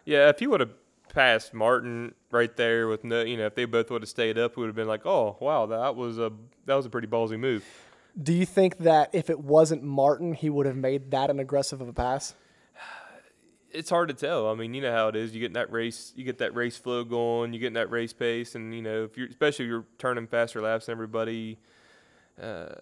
yeah. 0.05 0.29
If 0.29 0.39
he 0.39 0.47
would 0.47 0.61
have 0.61 0.71
passed 1.15 1.53
Martin 1.53 2.13
right 2.29 2.55
there 2.55 2.87
with 2.87 3.03
no, 3.03 3.23
you 3.23 3.37
know, 3.37 3.47
if 3.47 3.55
they 3.55 3.65
both 3.65 3.89
would 3.89 4.03
have 4.03 4.09
stayed 4.09 4.37
up, 4.37 4.55
we 4.55 4.61
would 4.61 4.67
have 4.67 4.75
been 4.75 4.87
like, 4.87 5.05
oh 5.05 5.37
wow, 5.39 5.65
that 5.65 5.95
was 5.95 6.19
a 6.19 6.31
that 6.65 6.75
was 6.75 6.85
a 6.85 6.89
pretty 6.89 7.07
ballsy 7.07 7.39
move. 7.39 7.63
Do 8.21 8.33
you 8.33 8.45
think 8.45 8.77
that 8.79 9.09
if 9.13 9.29
it 9.29 9.39
wasn't 9.39 9.83
Martin, 9.83 10.33
he 10.33 10.49
would 10.49 10.65
have 10.65 10.77
made 10.77 11.11
that 11.11 11.29
an 11.29 11.39
aggressive 11.39 11.81
of 11.81 11.87
a 11.87 11.93
pass? 11.93 12.35
it's 13.71 13.89
hard 13.89 14.07
to 14.07 14.13
tell. 14.13 14.49
I 14.49 14.55
mean, 14.55 14.73
you 14.73 14.81
know 14.81 14.91
how 14.91 15.09
it 15.09 15.15
is. 15.15 15.33
You 15.33 15.41
get 15.41 15.47
in 15.47 15.53
that 15.53 15.71
race, 15.71 16.13
you 16.15 16.23
get 16.23 16.37
that 16.37 16.55
race 16.55 16.77
flow 16.77 17.03
going, 17.03 17.53
you 17.53 17.59
get 17.59 17.67
in 17.67 17.73
that 17.73 17.91
race 17.91 18.13
pace, 18.13 18.55
and 18.55 18.73
you 18.73 18.81
know, 18.81 19.03
if 19.03 19.17
you're 19.17 19.27
especially 19.27 19.65
if 19.65 19.69
you're 19.69 19.85
turning 19.97 20.27
faster 20.27 20.61
laps 20.61 20.85
than 20.85 20.93
everybody. 20.93 21.57
Uh, 22.41 22.73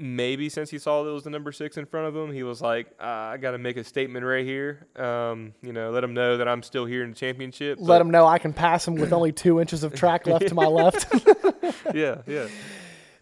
maybe 0.00 0.48
since 0.48 0.70
he 0.70 0.78
saw 0.78 1.02
that 1.02 1.10
it 1.10 1.12
was 1.12 1.24
the 1.24 1.30
number 1.30 1.52
six 1.52 1.76
in 1.76 1.84
front 1.84 2.06
of 2.08 2.16
him, 2.16 2.32
he 2.32 2.42
was 2.42 2.60
like, 2.62 2.88
ah, 2.98 3.30
"I 3.30 3.36
got 3.36 3.50
to 3.52 3.58
make 3.58 3.76
a 3.76 3.84
statement 3.84 4.24
right 4.24 4.44
here. 4.44 4.86
Um, 4.96 5.52
you 5.62 5.72
know, 5.72 5.90
let 5.90 6.02
him 6.02 6.14
know 6.14 6.38
that 6.38 6.48
I'm 6.48 6.62
still 6.62 6.86
here 6.86 7.04
in 7.04 7.10
the 7.10 7.16
championship." 7.16 7.78
Let 7.80 7.86
But- 7.86 8.00
him 8.00 8.10
know 8.10 8.26
I 8.26 8.38
can 8.38 8.52
pass 8.52 8.88
him 8.88 8.94
with 8.94 9.12
only 9.12 9.30
two 9.32 9.60
inches 9.60 9.84
of 9.84 9.94
track 9.94 10.26
left 10.26 10.48
to 10.48 10.54
my 10.54 10.66
left. 10.80 11.06
yeah, 11.94 12.22
yeah. 12.26 12.48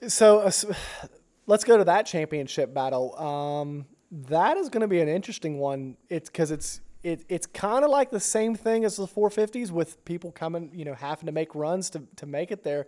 So 0.06 0.38
uh, 0.40 0.50
let's 1.46 1.64
go 1.64 1.76
to 1.76 1.84
that 1.84 2.06
championship 2.06 2.72
battle. 2.72 3.18
Um, 3.18 3.86
that 4.10 4.56
is 4.56 4.68
going 4.68 4.82
to 4.82 4.88
be 4.88 5.00
an 5.00 5.08
interesting 5.08 5.58
one. 5.58 5.96
It's 6.08 6.30
because 6.30 6.50
it's 6.50 6.80
it, 7.02 7.24
it's 7.28 7.46
kind 7.46 7.84
of 7.84 7.90
like 7.90 8.10
the 8.10 8.20
same 8.20 8.54
thing 8.54 8.84
as 8.84 8.96
the 8.96 9.06
450s 9.06 9.70
with 9.70 10.04
people 10.04 10.32
coming, 10.32 10.70
you 10.74 10.84
know, 10.84 10.94
having 10.94 11.26
to 11.26 11.32
make 11.32 11.54
runs 11.54 11.90
to, 11.90 12.02
to 12.16 12.26
make 12.26 12.50
it 12.50 12.64
there. 12.64 12.86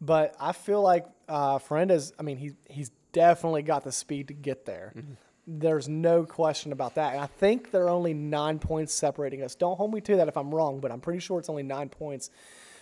But 0.00 0.36
I 0.38 0.52
feel 0.52 0.80
like 0.80 1.06
uh, 1.28 1.58
Ferrandis. 1.58 2.12
I 2.18 2.22
mean, 2.22 2.36
he 2.36 2.52
he's 2.68 2.90
definitely 3.12 3.62
got 3.62 3.84
the 3.84 3.92
speed 3.92 4.28
to 4.28 4.34
get 4.34 4.64
there. 4.64 4.92
Mm-hmm. 4.96 5.12
There's 5.46 5.88
no 5.88 6.24
question 6.24 6.72
about 6.72 6.96
that. 6.96 7.14
And 7.14 7.22
I 7.22 7.26
think 7.26 7.70
there 7.70 7.84
are 7.84 7.88
only 7.88 8.12
nine 8.12 8.58
points 8.58 8.92
separating 8.92 9.42
us. 9.42 9.54
Don't 9.54 9.76
hold 9.76 9.94
me 9.94 10.00
to 10.02 10.16
that 10.16 10.28
if 10.28 10.36
I'm 10.36 10.54
wrong, 10.54 10.80
but 10.80 10.92
I'm 10.92 11.00
pretty 11.00 11.20
sure 11.20 11.38
it's 11.38 11.48
only 11.48 11.62
nine 11.62 11.88
points 11.88 12.30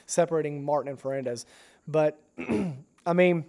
separating 0.07 0.65
Martin 0.65 0.91
and 0.91 1.01
Ferrandis. 1.01 1.45
But 1.87 2.21
I 3.07 3.13
mean, 3.13 3.45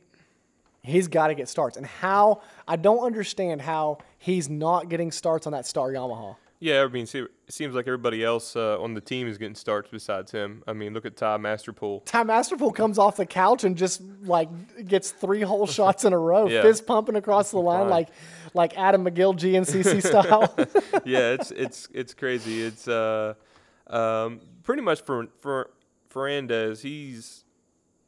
he's 0.83 1.07
got 1.07 1.27
to 1.27 1.35
get 1.35 1.49
starts. 1.49 1.77
And 1.77 1.85
how 1.85 2.41
I 2.67 2.75
don't 2.75 3.03
understand 3.03 3.61
how 3.61 3.99
he's 4.19 4.49
not 4.49 4.89
getting 4.89 5.11
starts 5.11 5.47
on 5.47 5.53
that 5.53 5.65
Star 5.65 5.89
Yamaha. 5.89 6.35
Yeah, 6.59 6.81
I 6.83 6.87
mean, 6.87 7.03
it 7.13 7.29
seems 7.49 7.75
like 7.75 7.85
everybody 7.85 8.23
else 8.23 8.55
uh, 8.55 8.81
on 8.81 8.95
the 8.95 9.01
team 9.01 9.27
is 9.27 9.37
getting 9.37 9.53
starts 9.53 9.89
besides 9.91 10.31
him. 10.31 10.63
I 10.65 10.73
mean, 10.73 10.91
look 10.93 11.05
at 11.05 11.15
Ty 11.15 11.37
Masterpool. 11.37 12.03
Ty 12.05 12.23
Masterpool 12.23 12.73
comes 12.73 12.97
off 12.97 13.15
the 13.17 13.27
couch 13.27 13.63
and 13.63 13.77
just 13.77 14.01
like 14.23 14.49
gets 14.87 15.11
three 15.11 15.41
whole 15.41 15.67
shots 15.77 16.03
in 16.03 16.13
a 16.13 16.17
row, 16.17 16.47
Yeah. 16.47 16.63
fist 16.63 16.87
pumping 16.87 17.15
across 17.15 17.51
the 17.51 17.59
line 17.71 17.89
like 17.89 18.09
like 18.55 18.75
Adam 18.77 19.05
McGill 19.05 19.37
GNCC 19.37 20.01
style. 20.07 20.51
yeah, 21.05 21.33
it's 21.33 21.51
it's 21.51 21.89
it's 21.93 22.13
crazy. 22.15 22.63
It's 22.63 22.87
uh, 22.87 23.35
um, 23.87 24.41
pretty 24.63 24.81
much 24.81 25.01
for 25.01 25.27
for 25.39 25.69
Ferrandis, 26.11 26.81
he's 26.81 27.43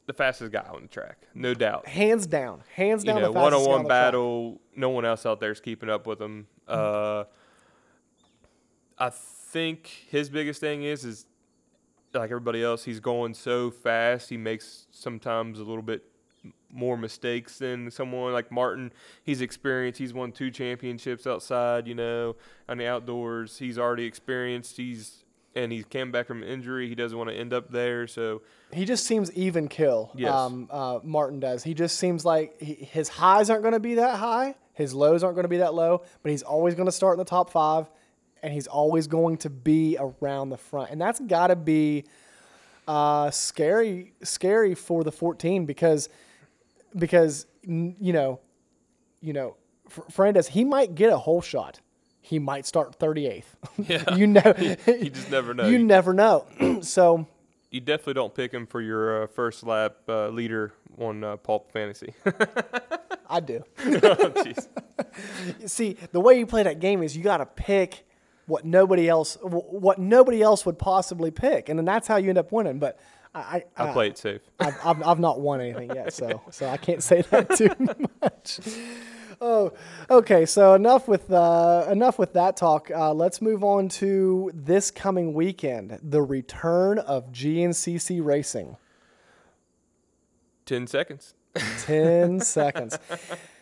the 0.06 0.12
fastest 0.12 0.50
guy 0.50 0.66
on 0.74 0.82
the 0.82 0.88
track, 0.88 1.18
no 1.34 1.54
doubt. 1.54 1.86
hands 1.86 2.26
down, 2.26 2.62
hands 2.74 3.04
You 3.04 3.12
down. 3.12 3.22
know, 3.22 3.28
the 3.28 3.34
fastest 3.34 3.52
guy 3.52 3.56
one-on-one 3.58 3.78
on 3.80 3.84
track. 3.86 3.88
battle, 3.88 4.60
no 4.74 4.88
one 4.88 5.04
else 5.04 5.24
out 5.24 5.38
there 5.38 5.52
is 5.52 5.60
keeping 5.60 5.88
up 5.88 6.04
with 6.08 6.20
him. 6.20 6.48
Uh, 6.66 7.24
I 9.00 9.10
think 9.10 9.88
his 10.08 10.28
biggest 10.28 10.60
thing 10.60 10.84
is 10.84 11.04
is 11.04 11.26
like 12.12 12.30
everybody 12.30 12.62
else, 12.62 12.84
he's 12.84 13.00
going 13.00 13.34
so 13.34 13.70
fast. 13.70 14.28
He 14.28 14.36
makes 14.36 14.86
sometimes 14.90 15.58
a 15.58 15.64
little 15.64 15.82
bit 15.82 16.04
more 16.70 16.96
mistakes 16.96 17.58
than 17.58 17.90
someone 17.90 18.32
like 18.32 18.50
Martin. 18.50 18.92
He's 19.22 19.40
experienced. 19.40 19.98
He's 19.98 20.14
won 20.14 20.32
two 20.32 20.50
championships 20.50 21.26
outside. 21.26 21.86
You 21.86 21.94
know, 21.94 22.36
on 22.68 22.78
the 22.78 22.86
outdoors. 22.86 23.58
He's 23.58 23.78
already 23.78 24.04
experienced. 24.04 24.76
He's 24.76 25.24
and 25.54 25.72
he 25.72 25.82
came 25.82 26.12
back 26.12 26.26
from 26.26 26.42
injury. 26.42 26.88
He 26.88 26.94
doesn't 26.94 27.16
want 27.16 27.30
to 27.30 27.36
end 27.36 27.52
up 27.52 27.70
there. 27.70 28.06
So 28.06 28.42
He 28.72 28.84
just 28.84 29.04
seems 29.04 29.32
even 29.32 29.68
kill. 29.68 30.12
Yes. 30.14 30.32
Um, 30.32 30.68
uh, 30.70 31.00
Martin 31.02 31.40
does. 31.40 31.64
He 31.64 31.74
just 31.74 31.98
seems 31.98 32.24
like 32.24 32.60
he, 32.60 32.74
his 32.74 33.08
highs 33.08 33.50
aren't 33.50 33.62
going 33.62 33.74
to 33.74 33.80
be 33.80 33.94
that 33.94 34.16
high. 34.18 34.54
His 34.74 34.94
lows 34.94 35.24
aren't 35.24 35.34
going 35.34 35.44
to 35.44 35.48
be 35.48 35.58
that 35.58 35.74
low. 35.74 36.02
But 36.22 36.30
he's 36.30 36.42
always 36.42 36.74
going 36.74 36.86
to 36.86 36.92
start 36.92 37.14
in 37.14 37.18
the 37.18 37.24
top 37.24 37.50
five, 37.50 37.90
and 38.42 38.52
he's 38.52 38.66
always 38.66 39.06
going 39.06 39.36
to 39.38 39.50
be 39.50 39.96
around 39.98 40.50
the 40.50 40.56
front. 40.56 40.90
And 40.90 41.00
that's 41.00 41.20
got 41.20 41.48
to 41.48 41.56
be 41.56 42.04
uh, 42.88 43.30
scary, 43.30 44.14
scary 44.22 44.74
for 44.74 45.04
the 45.04 45.12
14 45.12 45.66
because 45.66 46.08
because 46.96 47.46
you 47.62 48.12
know, 48.12 48.40
you 49.20 49.32
know, 49.32 49.56
Ferrandis 49.88 50.48
he 50.48 50.64
might 50.64 50.94
get 50.94 51.12
a 51.12 51.18
whole 51.18 51.42
shot. 51.42 51.80
He 52.20 52.38
might 52.38 52.66
start 52.66 52.98
38th. 52.98 53.44
Yeah. 53.88 54.14
you 54.14 54.26
know, 54.26 54.54
you 54.86 55.10
just 55.10 55.30
never 55.30 55.54
know. 55.54 55.68
you 55.68 55.78
never 55.78 56.12
know. 56.12 56.46
so. 56.82 57.26
you 57.70 57.80
definitely 57.80 58.14
don't 58.14 58.34
pick 58.34 58.52
him 58.52 58.66
for 58.66 58.80
your 58.80 59.22
uh, 59.22 59.26
first 59.26 59.64
lap 59.64 59.96
uh, 60.08 60.28
leader 60.28 60.72
on 60.98 61.24
uh, 61.24 61.36
Pulp 61.36 61.72
Fantasy. 61.72 62.14
I 63.30 63.40
do. 63.40 63.62
oh. 64.02 64.44
See, 65.66 65.96
the 66.12 66.20
way 66.20 66.38
you 66.38 66.46
play 66.46 66.64
that 66.64 66.80
game 66.80 67.02
is 67.02 67.16
you 67.16 67.22
got 67.22 67.38
to 67.38 67.46
pick 67.46 68.04
what 68.50 68.64
nobody 68.64 69.08
else 69.08 69.38
what 69.40 69.98
nobody 69.98 70.42
else 70.42 70.66
would 70.66 70.78
possibly 70.78 71.30
pick, 71.30 71.68
and 71.68 71.78
then 71.78 71.86
that's 71.86 72.08
how 72.08 72.16
you 72.16 72.28
end 72.28 72.38
up 72.38 72.52
winning. 72.52 72.78
But 72.78 72.98
I, 73.34 73.64
I, 73.76 73.88
I 73.88 73.92
play 73.92 74.08
it 74.08 74.18
safe. 74.18 74.42
I've, 74.60 74.76
I've, 74.84 75.02
I've 75.06 75.20
not 75.20 75.40
won 75.40 75.60
anything 75.60 75.94
yet, 75.94 76.12
so 76.12 76.42
so 76.50 76.68
I 76.68 76.76
can't 76.76 77.02
say 77.02 77.22
that 77.22 77.56
too 77.56 77.70
much. 78.22 78.60
Oh, 79.40 79.72
okay. 80.10 80.44
So 80.44 80.74
enough 80.74 81.08
with 81.08 81.32
uh, 81.32 81.86
enough 81.90 82.18
with 82.18 82.34
that 82.34 82.56
talk. 82.56 82.90
Uh, 82.90 83.14
let's 83.14 83.40
move 83.40 83.64
on 83.64 83.88
to 84.00 84.50
this 84.52 84.90
coming 84.90 85.32
weekend, 85.32 85.98
the 86.02 86.20
return 86.20 86.98
of 86.98 87.32
GNCC 87.32 88.22
Racing. 88.22 88.76
Ten 90.66 90.86
seconds. 90.86 91.34
10 91.80 92.40
seconds. 92.40 92.96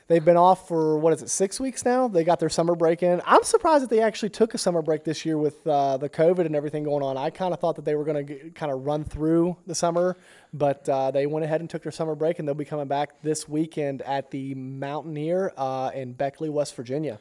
They've 0.08 0.24
been 0.24 0.36
off 0.36 0.66
for 0.66 0.98
what 0.98 1.12
is 1.12 1.22
it 1.22 1.30
six 1.30 1.60
weeks 1.60 1.84
now? 1.84 2.08
They 2.08 2.24
got 2.24 2.40
their 2.40 2.48
summer 2.48 2.74
break 2.74 3.02
in. 3.02 3.22
I'm 3.24 3.44
surprised 3.44 3.84
that 3.84 3.90
they 3.90 4.00
actually 4.00 4.30
took 4.30 4.54
a 4.54 4.58
summer 4.58 4.82
break 4.82 5.04
this 5.04 5.24
year 5.24 5.38
with 5.38 5.64
uh, 5.66 5.96
the 5.98 6.08
COVID 6.08 6.46
and 6.46 6.56
everything 6.56 6.82
going 6.82 7.04
on. 7.04 7.16
I 7.16 7.30
kind 7.30 7.54
of 7.54 7.60
thought 7.60 7.76
that 7.76 7.84
they 7.84 7.94
were 7.94 8.04
going 8.04 8.26
to 8.26 8.50
kind 8.50 8.72
of 8.72 8.84
run 8.84 9.04
through 9.04 9.56
the 9.66 9.74
summer, 9.74 10.16
but 10.52 10.88
uh, 10.88 11.10
they 11.10 11.26
went 11.26 11.44
ahead 11.44 11.60
and 11.60 11.70
took 11.70 11.82
their 11.82 11.92
summer 11.92 12.14
break, 12.14 12.38
and 12.38 12.48
they'll 12.48 12.54
be 12.54 12.64
coming 12.64 12.88
back 12.88 13.22
this 13.22 13.48
weekend 13.48 14.02
at 14.02 14.30
the 14.30 14.54
Mountaineer 14.54 15.52
uh, 15.56 15.90
in 15.94 16.12
Beckley, 16.14 16.48
West 16.48 16.74
Virginia. 16.74 17.20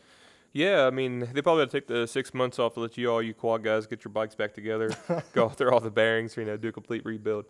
Yeah, 0.57 0.87
I 0.87 0.89
mean, 0.89 1.19
they 1.33 1.43
probably 1.43 1.61
had 1.61 1.69
to 1.69 1.79
take 1.79 1.85
the 1.87 2.07
six 2.07 2.33
months 2.33 2.57
off 2.57 2.73
to 2.73 2.79
let 2.79 2.97
you 2.97 3.11
all 3.11 3.21
you 3.21 3.35
quad 3.35 3.61
guys 3.61 3.85
get 3.85 4.03
your 4.03 4.11
bikes 4.11 4.33
back 4.33 4.55
together, 4.55 4.89
go 5.33 5.49
through 5.49 5.69
all 5.69 5.79
the 5.79 5.91
bearings, 5.91 6.35
you 6.35 6.45
know, 6.45 6.57
do 6.57 6.69
a 6.69 6.71
complete 6.71 7.05
rebuild. 7.05 7.45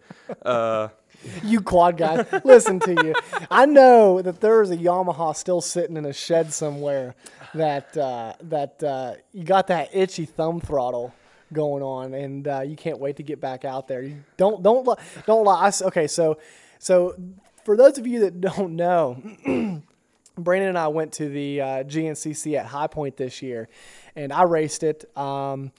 Uh, 0.46 0.90
You 1.44 1.62
quad 1.62 1.96
guys, 1.96 2.28
listen 2.44 2.82
to 2.82 2.92
you. 2.92 3.16
I 3.50 3.66
know 3.66 4.22
that 4.22 4.42
there 4.42 4.62
is 4.62 4.72
a 4.72 4.76
Yamaha 4.76 5.34
still 5.38 5.62
sitting 5.62 5.96
in 5.96 6.04
a 6.04 6.12
shed 6.12 6.52
somewhere 6.52 7.16
that 7.56 7.96
uh, 7.96 8.34
that 8.42 8.84
uh, 8.84 9.14
you 9.32 9.46
got 9.46 9.68
that 9.68 9.96
itchy 9.96 10.26
thumb 10.26 10.60
throttle 10.60 11.14
going 11.54 11.84
on, 11.84 12.14
and 12.14 12.46
uh, 12.46 12.60
you 12.60 12.76
can't 12.76 13.00
wait 13.00 13.16
to 13.16 13.24
get 13.24 13.40
back 13.40 13.64
out 13.64 13.88
there. 13.88 14.04
You 14.04 14.22
don't 14.36 14.62
don't 14.62 14.86
li- 14.86 15.02
don't 15.26 15.46
lie. 15.46 15.72
Okay, 15.82 16.08
so 16.08 16.40
so 16.78 17.16
for 17.64 17.78
those 17.78 17.98
of 17.98 18.06
you 18.06 18.20
that 18.20 18.42
don't 18.42 18.76
know. 18.76 19.24
Brandon 20.38 20.70
and 20.70 20.78
I 20.78 20.88
went 20.88 21.14
to 21.14 21.30
the 21.30 21.62
uh, 21.62 21.66
GNCC 21.84 22.58
at 22.58 22.66
High 22.66 22.88
Point 22.88 23.18
this 23.18 23.42
year, 23.42 23.70
and 24.16 24.32
I 24.32 24.44
raced 24.44 24.84
it. 24.84 25.06
Um, 25.18 25.72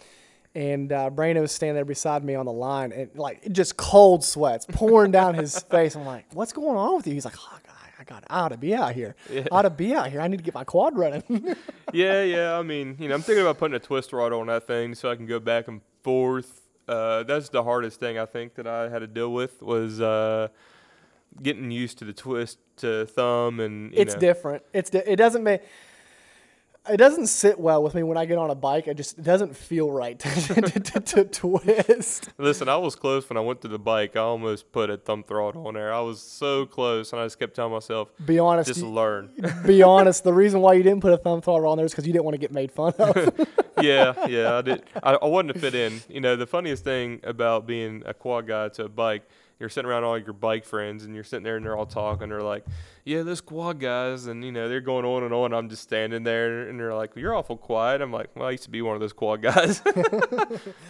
and 0.55 0.93
uh, 0.93 1.11
Brandon 1.11 1.43
was 1.43 1.53
standing 1.53 1.75
there 1.77 1.85
beside 1.85 2.25
me 2.25 2.35
on 2.35 2.47
the 2.47 2.53
line, 2.53 2.93
and 2.93 3.11
like 3.15 3.51
just 3.53 3.77
cold 3.77 4.25
sweats 4.25 4.67
pouring 4.73 5.13
down 5.13 5.35
his 5.35 5.59
face. 5.71 5.95
I'm 5.95 6.05
like, 6.05 6.27
"What's 6.33 6.53
going 6.53 6.77
on 6.77 6.97
with 6.97 7.07
you?" 7.07 7.15
He's 7.15 7.25
like, 7.25 7.37
oh, 7.39 7.59
God, 7.65 7.75
"I 8.01 8.05
got, 8.05 8.25
I 8.29 8.41
ought 8.41 8.49
to 8.49 8.57
be 8.57 8.75
out 8.75 8.93
here. 8.93 9.15
I 9.31 9.47
ought 9.53 9.63
to 9.63 9.71
be 9.71 9.95
out 9.95 10.11
here. 10.11 10.21
I 10.21 10.29
need 10.29 10.39
to 10.39 10.43
get 10.43 10.55
my 10.55 10.65
quad 10.65 10.99
running." 10.99 11.23
yeah, 11.93 12.23
yeah. 12.23 12.59
I 12.59 12.63
mean, 12.63 12.97
you 12.99 13.09
know, 13.09 13.15
I'm 13.15 13.23
thinking 13.23 13.43
about 13.43 13.59
putting 13.59 13.77
a 13.77 13.81
twist 13.81 14.13
rod 14.13 14.33
on 14.33 14.49
that 14.49 14.67
thing 14.67 14.95
so 14.95 15.11
I 15.11 15.17
can 15.17 15.27
go 15.27 15.39
back 15.39 15.69
and 15.69 15.81
forth. 16.03 16.63
Uh, 16.89 17.23
that's 17.23 17.51
the 17.51 17.63
hardest 17.63 18.01
thing 18.01 18.19
I 18.19 18.25
think 18.25 18.55
that 18.55 18.67
I 18.67 18.89
had 18.89 19.01
to 19.01 19.07
deal 19.07 19.33
with 19.33 19.63
was 19.63 20.01
uh, 20.01 20.49
getting 21.43 21.71
used 21.71 21.99
to 21.99 22.05
the 22.05 22.13
twist 22.13 22.59
to 22.79 23.07
thumb 23.07 23.61
and 23.61 23.93
you 23.93 23.99
it's 23.99 24.15
know. 24.15 24.21
different. 24.21 24.63
It's 24.73 24.91
di- 24.91 25.03
it 25.07 25.17
doesn't 25.17 25.43
make. 25.45 25.63
It 26.91 26.97
doesn't 26.97 27.27
sit 27.27 27.61
well 27.61 27.83
with 27.83 27.95
me 27.95 28.03
when 28.03 28.17
I 28.17 28.25
get 28.25 28.39
on 28.39 28.49
a 28.49 28.55
bike. 28.55 28.89
It 28.89 28.97
just 28.97 29.19
it 29.19 29.23
doesn't 29.25 29.55
feel 29.55 29.91
right 29.91 30.19
to, 30.21 30.29
to, 30.63 30.81
to, 30.81 31.01
to 31.01 31.25
twist. 31.25 32.31
Listen, 32.39 32.67
I 32.71 32.77
was 32.79 32.97
close 32.97 33.29
when 33.29 33.37
I 33.37 33.41
went 33.41 33.61
to 33.61 33.69
the 33.69 33.79
bike. 33.79 34.17
I 34.17 34.21
almost 34.21 34.73
put 34.73 34.89
a 34.89 34.97
thumb 34.97 35.23
throttle 35.23 35.67
on 35.67 35.75
there. 35.75 35.93
I 35.93 36.01
was 36.01 36.23
so 36.23 36.65
close, 36.65 37.13
and 37.13 37.21
I 37.21 37.27
just 37.27 37.39
kept 37.39 37.55
telling 37.55 37.75
myself, 37.75 38.09
Be 38.25 38.39
honest. 38.39 38.69
just 38.69 38.81
you- 38.81 38.89
learn. 38.89 39.29
be 39.67 39.83
honest. 39.83 40.25
The 40.25 40.33
reason 40.33 40.63
why 40.63 40.75
you 40.75 40.83
didn't 40.83 41.03
put 41.03 41.13
a 41.13 41.19
thumb 41.19 41.43
throttle 41.43 41.69
on 41.69 41.77
there 41.77 41.85
is 41.85 41.93
because 41.93 42.07
you 42.07 42.13
didn't 42.15 42.25
want 42.25 42.37
to 42.37 42.39
get 42.41 42.53
made 42.53 42.73
fun 42.73 42.95
of. 42.99 43.39
yeah, 43.83 44.27
yeah, 44.27 44.57
I 44.57 44.63
did. 44.63 44.83
I, 45.03 45.13
I 45.17 45.27
wanted 45.27 45.53
to 45.55 45.59
fit 45.59 45.75
in. 45.75 46.01
You 46.09 46.23
know, 46.23 46.37
the 46.37 46.47
funniest 46.47 46.85
thing 46.85 47.21
about 47.23 47.67
being 47.67 48.03
a 48.07 48.15
quad 48.15 48.47
guy 48.47 48.71
to 48.71 48.85
a 48.85 48.89
bike, 48.89 49.29
you're 49.61 49.69
sitting 49.69 49.91
around 49.91 50.05
all 50.05 50.17
your 50.17 50.33
bike 50.33 50.65
friends, 50.65 51.05
and 51.05 51.15
you're 51.15 51.25
sitting 51.25 51.43
there, 51.43 51.57
and 51.57 51.65
they're 51.65 51.77
all 51.77 51.87
talking. 51.87 52.29
They're 52.29 52.41
like, 52.43 52.65
"Yeah, 53.05 53.23
those 53.23 53.41
quad 53.41 53.81
guys," 53.81 54.27
and 54.27 54.45
you 54.45 54.53
know, 54.53 54.69
they're 54.69 54.81
going 54.81 55.05
on 55.05 55.25
and 55.25 55.35
on. 55.35 55.53
I'm 55.53 55.69
just 55.69 55.83
standing 55.83 56.23
there, 56.23 56.69
and 56.69 56.79
they're 56.79 56.95
like, 56.95 57.17
"You're 57.17 57.35
awful 57.35 57.57
quiet." 57.57 58.01
I'm 58.01 58.13
like, 58.13 58.31
"Well, 58.37 58.47
I 58.47 58.53
used 58.53 58.65
to 58.65 58.71
be 58.71 58.83
one 58.83 58.95
of 58.95 59.01
those 59.01 59.13
quad 59.13 59.43
guys." 59.43 59.83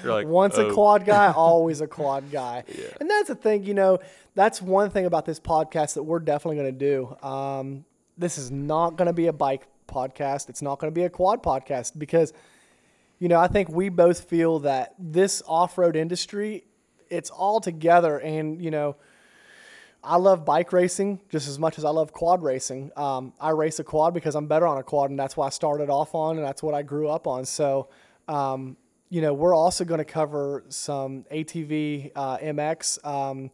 you're 0.03 0.13
like, 0.13 0.27
Once 0.27 0.59
a 0.59 0.67
"Oh." 0.67 0.75
quad 0.75 1.05
guy, 1.07 1.33
always 1.37 1.81
a 1.81 1.87
quad 1.87 2.31
guy. 2.31 2.65
Yeah. 2.69 2.87
And 3.01 3.09
that's 3.09 3.29
the 3.29 3.35
thing, 3.35 3.65
you 3.65 3.75
know, 3.75 3.99
that's 4.35 4.61
one 4.61 4.91
thing 4.91 5.07
about 5.07 5.25
this 5.25 5.41
podcast 5.41 5.95
that 5.95 6.03
we're 6.03 6.21
definitely 6.21 6.57
going 6.57 6.79
to 6.79 6.79
do. 6.79 7.27
Um, 7.27 7.85
this 8.17 8.39
is 8.39 8.51
not 8.51 8.97
going 8.97 9.07
to 9.07 9.13
be 9.13 9.27
a 9.29 9.33
bike 9.33 9.67
podcast. 9.89 10.49
It's 10.49 10.63
not 10.63 10.79
going 10.79 10.93
to 10.93 10.95
be 10.95 11.05
a 11.05 11.11
quad 11.11 11.43
podcast 11.43 11.99
because, 11.99 12.33
you 13.19 13.29
know, 13.29 13.41
I 13.41 13.49
think 13.49 13.69
we 13.69 13.89
both 13.89 14.25
feel 14.29 14.59
that 14.61 14.95
this 14.99 15.43
off 15.47 15.79
road 15.79 15.97
industry, 15.97 16.65
it's 17.11 17.31
all 17.31 17.61
together. 17.61 18.19
And, 18.19 18.63
you 18.63 18.71
know, 18.71 18.97
I 20.03 20.17
love 20.17 20.45
bike 20.45 20.73
racing 20.73 21.21
just 21.29 21.49
as 21.49 21.59
much 21.59 21.79
as 21.79 21.85
I 21.85 21.91
love 21.91 22.13
quad 22.13 22.43
racing. 22.43 22.91
Um, 22.97 23.33
I 23.41 23.51
race 23.51 23.79
a 23.79 23.85
quad 23.85 24.15
because 24.15 24.35
I'm 24.35 24.47
better 24.47 24.67
on 24.67 24.79
a 24.79 24.83
quad, 24.83 25.11
and 25.11 25.19
that's 25.19 25.37
what 25.37 25.47
I 25.47 25.51
started 25.51 25.91
off 25.91 26.15
on, 26.15 26.37
and 26.37 26.47
that's 26.47 26.63
what 26.63 26.75
I 26.75 26.83
grew 26.83 27.09
up 27.09 27.27
on. 27.27 27.45
So, 27.45 27.89
um, 28.29 28.77
you 29.11 29.21
know, 29.21 29.35
we're 29.35 29.55
also 29.55 29.85
going 29.85 29.99
to 29.99 30.05
cover 30.05 30.65
some 30.69 31.25
ATV 31.33 32.13
uh, 32.15 32.39
MX. 32.39 33.05
Um, 33.05 33.51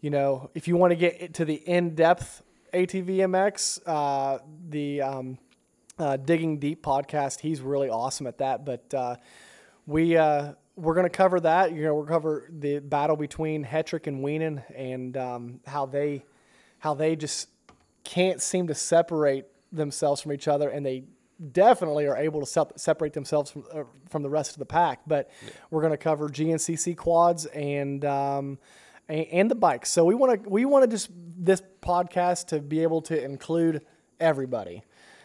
you 0.00 0.10
know, 0.10 0.50
if 0.54 0.68
you 0.68 0.76
want 0.76 0.92
to 0.92 0.96
get 0.96 1.34
to 1.34 1.44
the 1.44 1.54
in-depth 1.54 2.42
ATV 2.72 3.16
MX, 3.16 3.80
uh, 3.86 4.38
the 4.68 5.02
um, 5.02 5.38
uh, 5.98 6.16
Digging 6.16 6.58
Deep 6.58 6.82
podcast, 6.82 7.40
he's 7.40 7.60
really 7.60 7.88
awesome 7.88 8.26
at 8.26 8.38
that. 8.38 8.64
But 8.64 8.94
uh, 8.94 9.16
we 9.86 10.16
uh, 10.16 10.52
we're 10.76 10.94
going 10.94 11.06
to 11.06 11.10
cover 11.10 11.40
that. 11.40 11.72
You 11.72 11.82
know, 11.84 11.94
we'll 11.94 12.06
cover 12.06 12.48
the 12.50 12.78
battle 12.78 13.16
between 13.16 13.64
Hetrick 13.64 14.06
and 14.06 14.24
Wienen 14.24 14.62
and 14.74 15.16
um, 15.16 15.60
how 15.66 15.86
they 15.86 16.24
how 16.78 16.94
they 16.94 17.16
just 17.16 17.48
can't 18.04 18.40
seem 18.40 18.66
to 18.66 18.74
separate 18.74 19.46
themselves 19.70 20.20
from 20.20 20.32
each 20.32 20.48
other, 20.48 20.68
and 20.68 20.84
they 20.84 21.04
definitely 21.52 22.06
are 22.06 22.16
able 22.16 22.40
to 22.40 22.46
sep- 22.46 22.78
separate 22.78 23.12
themselves 23.12 23.50
from 23.50 23.64
uh, 23.72 23.84
from 24.08 24.22
the 24.22 24.30
rest 24.30 24.52
of 24.52 24.58
the 24.58 24.66
pack. 24.66 25.00
But 25.06 25.30
we're 25.70 25.82
going 25.82 25.92
to 25.92 25.98
cover 25.98 26.28
GNCC 26.28 26.96
quads 26.96 27.46
and. 27.46 28.04
Um, 28.04 28.58
and, 29.08 29.26
and 29.32 29.50
the 29.50 29.56
bikes. 29.56 29.90
So 29.90 30.04
we 30.04 30.14
want 30.14 30.44
to 30.44 30.48
we 30.48 30.64
want 30.64 30.84
to 30.84 30.88
just 30.88 31.10
this 31.36 31.62
podcast 31.82 32.46
to 32.48 32.60
be 32.60 32.82
able 32.82 33.02
to 33.02 33.22
include 33.22 33.84
everybody, 34.20 34.84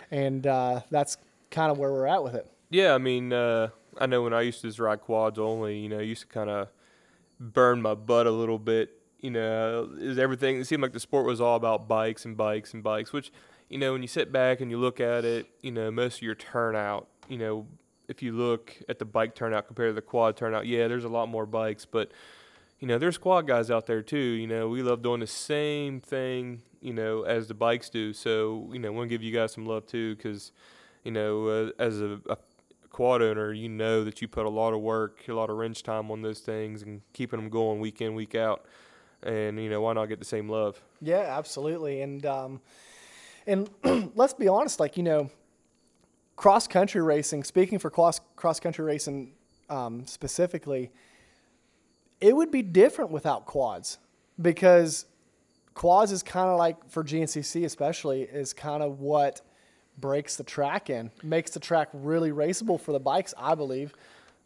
and 0.09 0.45
uh, 0.45 0.81
that's 0.89 1.17
kind 1.51 1.71
of 1.71 1.77
where 1.77 1.91
we're 1.91 2.07
at 2.07 2.23
with 2.23 2.35
it. 2.35 2.47
Yeah, 2.69 2.93
I 2.93 2.97
mean, 2.97 3.31
uh, 3.31 3.69
I 3.99 4.05
know 4.05 4.21
when 4.21 4.33
I 4.33 4.41
used 4.41 4.61
to 4.61 4.67
just 4.67 4.79
ride 4.79 5.01
quads 5.01 5.39
only, 5.39 5.79
you 5.79 5.89
know, 5.89 5.99
I 5.99 6.03
used 6.03 6.21
to 6.21 6.27
kind 6.27 6.49
of 6.49 6.69
burn 7.39 7.81
my 7.81 7.93
butt 7.95 8.27
a 8.27 8.31
little 8.31 8.59
bit. 8.59 8.91
You 9.19 9.31
know, 9.31 9.89
is 9.97 10.17
everything? 10.19 10.57
It 10.57 10.67
seemed 10.67 10.83
like 10.83 10.93
the 10.93 10.99
sport 10.99 11.25
was 11.25 11.41
all 11.41 11.55
about 11.55 11.87
bikes 11.87 12.25
and 12.25 12.37
bikes 12.37 12.73
and 12.73 12.83
bikes. 12.83 13.11
Which, 13.11 13.31
you 13.69 13.77
know, 13.77 13.93
when 13.93 14.01
you 14.01 14.07
sit 14.07 14.31
back 14.31 14.61
and 14.61 14.69
you 14.69 14.77
look 14.77 14.99
at 14.99 15.25
it, 15.25 15.47
you 15.61 15.71
know, 15.71 15.89
most 15.89 16.17
of 16.17 16.21
your 16.21 16.35
turnout, 16.35 17.07
you 17.27 17.37
know, 17.37 17.65
if 18.07 18.21
you 18.21 18.31
look 18.31 18.77
at 18.87 18.99
the 18.99 19.05
bike 19.05 19.35
turnout 19.35 19.67
compared 19.67 19.89
to 19.89 19.93
the 19.93 20.01
quad 20.01 20.37
turnout, 20.37 20.67
yeah, 20.67 20.87
there's 20.87 21.03
a 21.03 21.09
lot 21.09 21.27
more 21.29 21.45
bikes, 21.45 21.85
but 21.85 22.11
you 22.79 22.87
know, 22.87 22.97
there's 22.97 23.17
quad 23.17 23.47
guys 23.47 23.71
out 23.71 23.87
there 23.87 24.01
too. 24.03 24.17
You 24.17 24.47
know, 24.47 24.69
we 24.69 24.83
love 24.83 25.01
doing 25.01 25.19
the 25.19 25.27
same 25.27 25.99
thing, 25.99 26.61
you 26.79 26.93
know, 26.93 27.23
as 27.23 27.47
the 27.47 27.53
bikes 27.53 27.89
do. 27.89 28.13
So, 28.13 28.69
you 28.71 28.79
know, 28.79 28.91
want 28.91 29.09
to 29.09 29.13
give 29.13 29.23
you 29.23 29.33
guys 29.33 29.53
some 29.53 29.65
love 29.65 29.87
too, 29.87 30.15
because, 30.15 30.51
you 31.03 31.11
know, 31.11 31.47
uh, 31.47 31.71
as 31.79 31.99
a, 32.01 32.19
a 32.29 32.37
quad 32.97 33.21
owner, 33.21 33.53
you 33.53 33.69
know 33.69 34.03
that 34.03 34.23
you 34.23 34.27
put 34.27 34.47
a 34.47 34.49
lot 34.49 34.73
of 34.73 34.81
work, 34.81 35.23
a 35.27 35.31
lot 35.31 35.51
of 35.51 35.55
wrench 35.55 35.83
time 35.83 36.09
on 36.09 36.23
those 36.23 36.39
things, 36.39 36.81
and 36.81 37.03
keeping 37.13 37.39
them 37.39 37.47
going 37.47 37.79
week 37.79 38.01
in, 38.01 38.15
week 38.15 38.33
out. 38.33 38.65
And 39.21 39.61
you 39.61 39.69
know, 39.69 39.81
why 39.81 39.93
not 39.93 40.07
get 40.07 40.17
the 40.17 40.25
same 40.25 40.49
love? 40.49 40.81
Yeah, 40.99 41.37
absolutely. 41.37 42.01
And 42.01 42.25
um, 42.25 42.59
and 43.45 43.69
let's 44.15 44.33
be 44.33 44.47
honest, 44.47 44.79
like 44.79 44.97
you 44.97 45.03
know, 45.03 45.29
cross 46.37 46.67
country 46.67 47.03
racing. 47.03 47.43
Speaking 47.43 47.77
for 47.77 47.91
cross 47.91 48.19
cross 48.35 48.59
country 48.59 48.83
racing 48.83 49.33
um, 49.69 50.07
specifically, 50.07 50.89
it 52.19 52.35
would 52.35 52.49
be 52.49 52.63
different 52.63 53.11
without 53.11 53.45
quads 53.45 53.99
because 54.41 55.05
quads 55.75 56.11
is 56.11 56.23
kind 56.23 56.49
of 56.49 56.57
like 56.57 56.89
for 56.89 57.03
GNCC 57.03 57.63
especially 57.63 58.23
is 58.23 58.53
kind 58.53 58.81
of 58.81 59.01
what 59.01 59.41
breaks 59.97 60.35
the 60.35 60.43
track 60.43 60.89
in, 60.89 61.11
makes 61.23 61.51
the 61.51 61.59
track 61.59 61.89
really 61.93 62.31
raceable 62.31 62.79
for 62.79 62.91
the 62.91 62.99
bikes. 62.99 63.33
I 63.37 63.55
believe. 63.55 63.93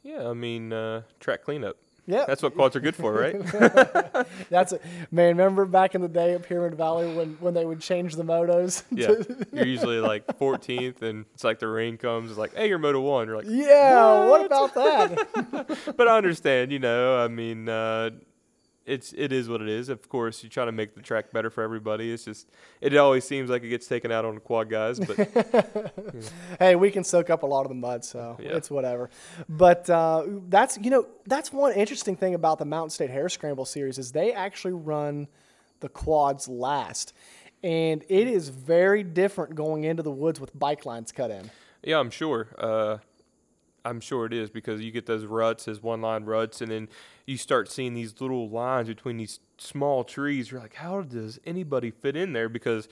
Yeah, 0.03 0.29
I 0.29 0.33
mean, 0.33 0.73
uh, 0.73 1.01
track 1.19 1.43
cleanup. 1.43 1.77
Yeah, 2.07 2.25
That's 2.25 2.41
what 2.41 2.55
quads 2.55 2.75
are 2.75 2.79
good 2.79 2.95
for, 2.95 3.13
right? 3.13 3.35
That's 4.49 4.73
it, 4.73 4.81
man. 5.11 5.37
Remember 5.37 5.65
back 5.65 5.93
in 5.93 6.01
the 6.01 6.07
day 6.07 6.33
at 6.33 6.41
Pyramid 6.41 6.75
Valley 6.75 7.13
when, 7.15 7.37
when 7.39 7.53
they 7.53 7.63
would 7.63 7.79
change 7.79 8.15
the 8.15 8.23
motos? 8.23 8.83
yeah, 8.91 9.13
you're 9.53 9.67
usually 9.67 9.99
like 9.99 10.25
14th, 10.39 11.03
and 11.03 11.25
it's 11.35 11.43
like 11.43 11.59
the 11.59 11.67
rain 11.67 11.97
comes. 11.97 12.31
It's 12.31 12.39
like, 12.39 12.55
hey, 12.55 12.67
you're 12.67 12.79
Moto 12.79 13.01
One. 13.01 13.27
You're 13.27 13.37
like, 13.37 13.45
yeah. 13.47 14.25
What 14.27 14.45
about 14.45 14.73
that? 14.73 15.77
but 15.97 16.07
I 16.07 16.17
understand, 16.17 16.71
you 16.71 16.79
know. 16.79 17.17
I 17.17 17.27
mean, 17.27 17.69
uh, 17.69 18.09
it's 18.91 19.13
it 19.13 19.31
is 19.31 19.47
what 19.49 19.61
it 19.61 19.69
is. 19.69 19.89
Of 19.89 20.07
course, 20.09 20.43
you 20.43 20.49
try 20.49 20.65
to 20.65 20.71
make 20.71 20.95
the 20.95 21.01
track 21.01 21.31
better 21.31 21.49
for 21.49 21.63
everybody. 21.63 22.11
It's 22.11 22.25
just 22.25 22.49
it 22.81 22.95
always 22.97 23.23
seems 23.25 23.49
like 23.49 23.63
it 23.63 23.69
gets 23.69 23.87
taken 23.87 24.11
out 24.11 24.25
on 24.25 24.35
the 24.35 24.41
quad 24.41 24.69
guys, 24.69 24.99
but 24.99 25.15
hey, 26.59 26.75
we 26.75 26.91
can 26.91 27.03
soak 27.03 27.29
up 27.29 27.43
a 27.43 27.45
lot 27.45 27.61
of 27.61 27.69
the 27.69 27.75
mud, 27.75 28.03
so 28.05 28.37
Yeah. 28.39 28.55
it's 28.57 28.69
whatever. 28.69 29.09
But 29.49 29.89
uh, 29.89 30.23
that's 30.49 30.77
you 30.81 30.89
know 30.91 31.07
that's 31.25 31.51
one 31.51 31.73
interesting 31.73 32.15
thing 32.15 32.35
about 32.35 32.59
the 32.59 32.65
Mountain 32.65 32.89
State 32.91 33.09
Hare 33.09 33.29
Scramble 33.29 33.65
series 33.65 33.97
is 33.97 34.11
they 34.11 34.33
actually 34.33 34.73
run 34.73 35.27
the 35.79 35.89
quads 35.89 36.47
last, 36.47 37.13
and 37.63 38.03
it 38.09 38.27
is 38.27 38.49
very 38.49 39.03
different 39.03 39.55
going 39.55 39.83
into 39.83 40.03
the 40.03 40.11
woods 40.11 40.39
with 40.39 40.57
bike 40.57 40.85
lines 40.85 41.11
cut 41.11 41.31
in. 41.31 41.49
yeah, 41.83 41.97
I'm 41.99 42.11
sure. 42.11 42.47
Uh, 42.57 42.97
I'm 43.83 43.99
sure 43.99 44.25
it 44.25 44.33
is 44.33 44.49
because 44.49 44.81
you 44.81 44.91
get 44.91 45.05
those 45.05 45.25
ruts 45.25 45.65
those 45.65 45.81
one 45.81 46.01
line 46.01 46.23
ruts, 46.25 46.61
and 46.61 46.71
then 46.71 46.89
you 47.25 47.37
start 47.37 47.71
seeing 47.71 47.93
these 47.93 48.19
little 48.21 48.49
lines 48.49 48.87
between 48.87 49.17
these 49.17 49.39
small 49.57 50.03
trees. 50.03 50.51
You're 50.51 50.59
like, 50.61 50.75
how 50.75 51.01
does 51.01 51.39
anybody 51.45 51.91
fit 51.91 52.15
in 52.15 52.33
there? 52.33 52.49
Because 52.49 52.87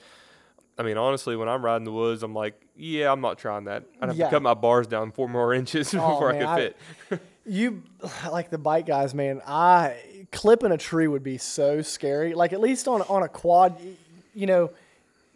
I 0.78 0.82
mean, 0.82 0.96
honestly, 0.96 1.36
when 1.36 1.48
I'm 1.48 1.62
riding 1.64 1.84
the 1.84 1.92
woods, 1.92 2.22
I'm 2.22 2.34
like, 2.34 2.60
yeah, 2.74 3.12
I'm 3.12 3.20
not 3.20 3.38
trying 3.38 3.64
that. 3.64 3.84
I'd 4.00 4.08
have 4.08 4.16
Yeah. 4.16 4.26
to 4.26 4.30
cut 4.30 4.42
my 4.42 4.54
bars 4.54 4.86
down 4.86 5.12
four 5.12 5.28
more 5.28 5.52
inches 5.60 5.92
Oh, 5.94 5.98
before 5.98 6.32
man, 6.32 6.42
I 6.42 6.52
I- 6.52 6.56
could 6.60 6.74
fit. 7.08 7.20
You 7.46 7.82
like 8.30 8.50
the 8.50 8.58
bike 8.58 8.86
guys, 8.86 9.14
man. 9.14 9.40
I 9.46 9.96
clipping 10.30 10.72
a 10.72 10.76
tree 10.78 11.08
would 11.08 11.22
be 11.24 11.38
so 11.38 11.82
scary. 11.82 12.34
Like 12.34 12.52
at 12.52 12.60
least 12.60 12.86
on 12.88 13.02
on 13.02 13.22
a 13.22 13.28
quad, 13.28 13.76
you 14.34 14.46
know, 14.46 14.70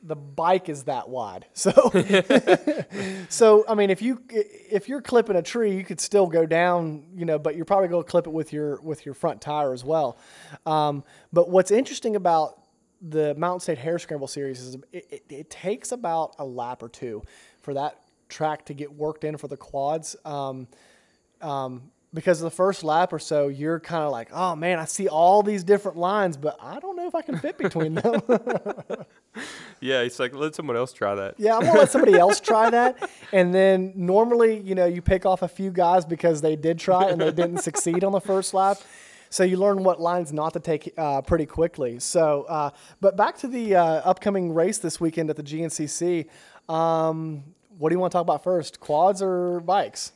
the 0.07 0.15
bike 0.15 0.69
is 0.69 0.85
that 0.85 1.09
wide. 1.09 1.47
So, 1.55 1.73
so 3.29 3.65
I 3.67 3.75
mean, 3.75 3.91
if 3.91 4.03
you 4.03 4.23
if 4.29 4.89
you're 4.89 5.01
clipping 5.01 5.37
a 5.37 5.43
tree, 5.43 5.75
you 5.75 5.85
could 5.85 6.01
still 6.01 6.27
go 6.27 6.45
down, 6.45 7.05
you 7.15 7.25
know, 7.25 7.39
but 7.39 7.57
you're 7.57 7.65
probably 7.65 7.89
going 7.89 8.05
to 8.05 8.11
clip 8.11 8.27
it 8.27 8.33
with 8.33 8.53
your 8.53 8.81
with 8.83 9.07
your 9.07 9.15
front 9.15 9.41
tire 9.41 9.73
as 9.73 9.85
well. 9.85 10.19
Um, 10.67 11.05
but 11.33 11.49
what's 11.49 11.71
interesting 11.71 12.17
about 12.17 12.61
the 13.01 13.35
Mountain 13.35 13.61
State 13.61 13.79
Hare 13.79 13.99
Scramble 13.99 14.27
series 14.27 14.61
is 14.61 14.75
it, 14.93 15.07
it, 15.11 15.25
it 15.31 15.51
takes 15.51 15.93
about 15.93 16.35
a 16.39 16.45
lap 16.45 16.83
or 16.83 16.89
two 16.89 17.23
for 17.63 17.75
that 17.75 17.99
track 18.29 18.67
to 18.67 18.75
get 18.75 18.93
worked 18.93 19.25
in 19.25 19.37
for 19.37 19.49
the 19.49 19.57
quads. 19.57 20.17
Um, 20.25 20.69
um, 21.41 21.91
because 22.15 22.41
the 22.41 22.51
first 22.51 22.85
lap 22.85 23.13
or 23.13 23.19
so, 23.19 23.49
you're 23.49 23.81
kind 23.81 24.05
of 24.05 24.13
like, 24.13 24.29
oh 24.33 24.55
man, 24.55 24.79
I 24.79 24.85
see 24.85 25.09
all 25.09 25.43
these 25.43 25.65
different 25.65 25.99
lines, 25.99 26.37
but 26.37 26.57
I 26.63 26.79
don't 26.79 26.97
know 26.97 27.07
if 27.09 27.15
I 27.15 27.23
can 27.23 27.39
fit 27.39 27.59
between 27.59 27.95
them. 27.95 28.23
Yeah, 29.81 30.01
it's 30.01 30.19
like 30.21 30.33
let 30.33 30.55
someone 30.55 30.77
else 30.77 30.93
try 30.93 31.15
that. 31.17 31.35
yeah, 31.39 31.57
I'm 31.57 31.63
gonna 31.65 31.81
let 31.81 31.91
somebody 31.91 32.15
else 32.15 32.41
try 32.41 32.71
that. 32.71 33.11
And 33.33 33.53
then 33.53 33.93
normally, 33.97 34.61
you 34.61 34.77
know, 34.77 34.87
you 34.87 35.03
pick 35.03 35.27
off 35.27 35.43
a 35.43 35.49
few 35.49 35.73
guys 35.73 36.05
because 36.05 36.41
they 36.41 36.55
did 36.55 36.79
try 36.79 37.11
and 37.11 37.21
they 37.21 37.33
didn't 37.33 37.59
succeed 37.69 38.05
on 38.05 38.13
the 38.13 38.21
first 38.21 38.55
lap. 38.55 38.79
So 39.29 39.43
you 39.43 39.57
learn 39.57 39.83
what 39.83 40.01
lines 40.01 40.33
not 40.33 40.53
to 40.53 40.61
take 40.61 40.95
uh, 40.97 41.21
pretty 41.23 41.47
quickly. 41.47 41.99
So, 41.99 42.45
uh, 42.49 42.71
but 43.01 43.17
back 43.17 43.37
to 43.39 43.49
the 43.49 43.75
uh, 43.75 43.85
upcoming 44.05 44.55
race 44.55 44.79
this 44.79 45.01
weekend 45.01 45.29
at 45.31 45.37
the 45.37 45.43
GNCC. 45.43 46.29
Um, 46.73 47.43
what 47.77 47.89
do 47.89 47.95
you 47.97 47.99
want 47.99 48.13
to 48.13 48.15
talk 48.15 48.23
about 48.23 48.45
first, 48.45 48.79
quads 48.79 49.21
or 49.21 49.61
bikes? 49.61 50.13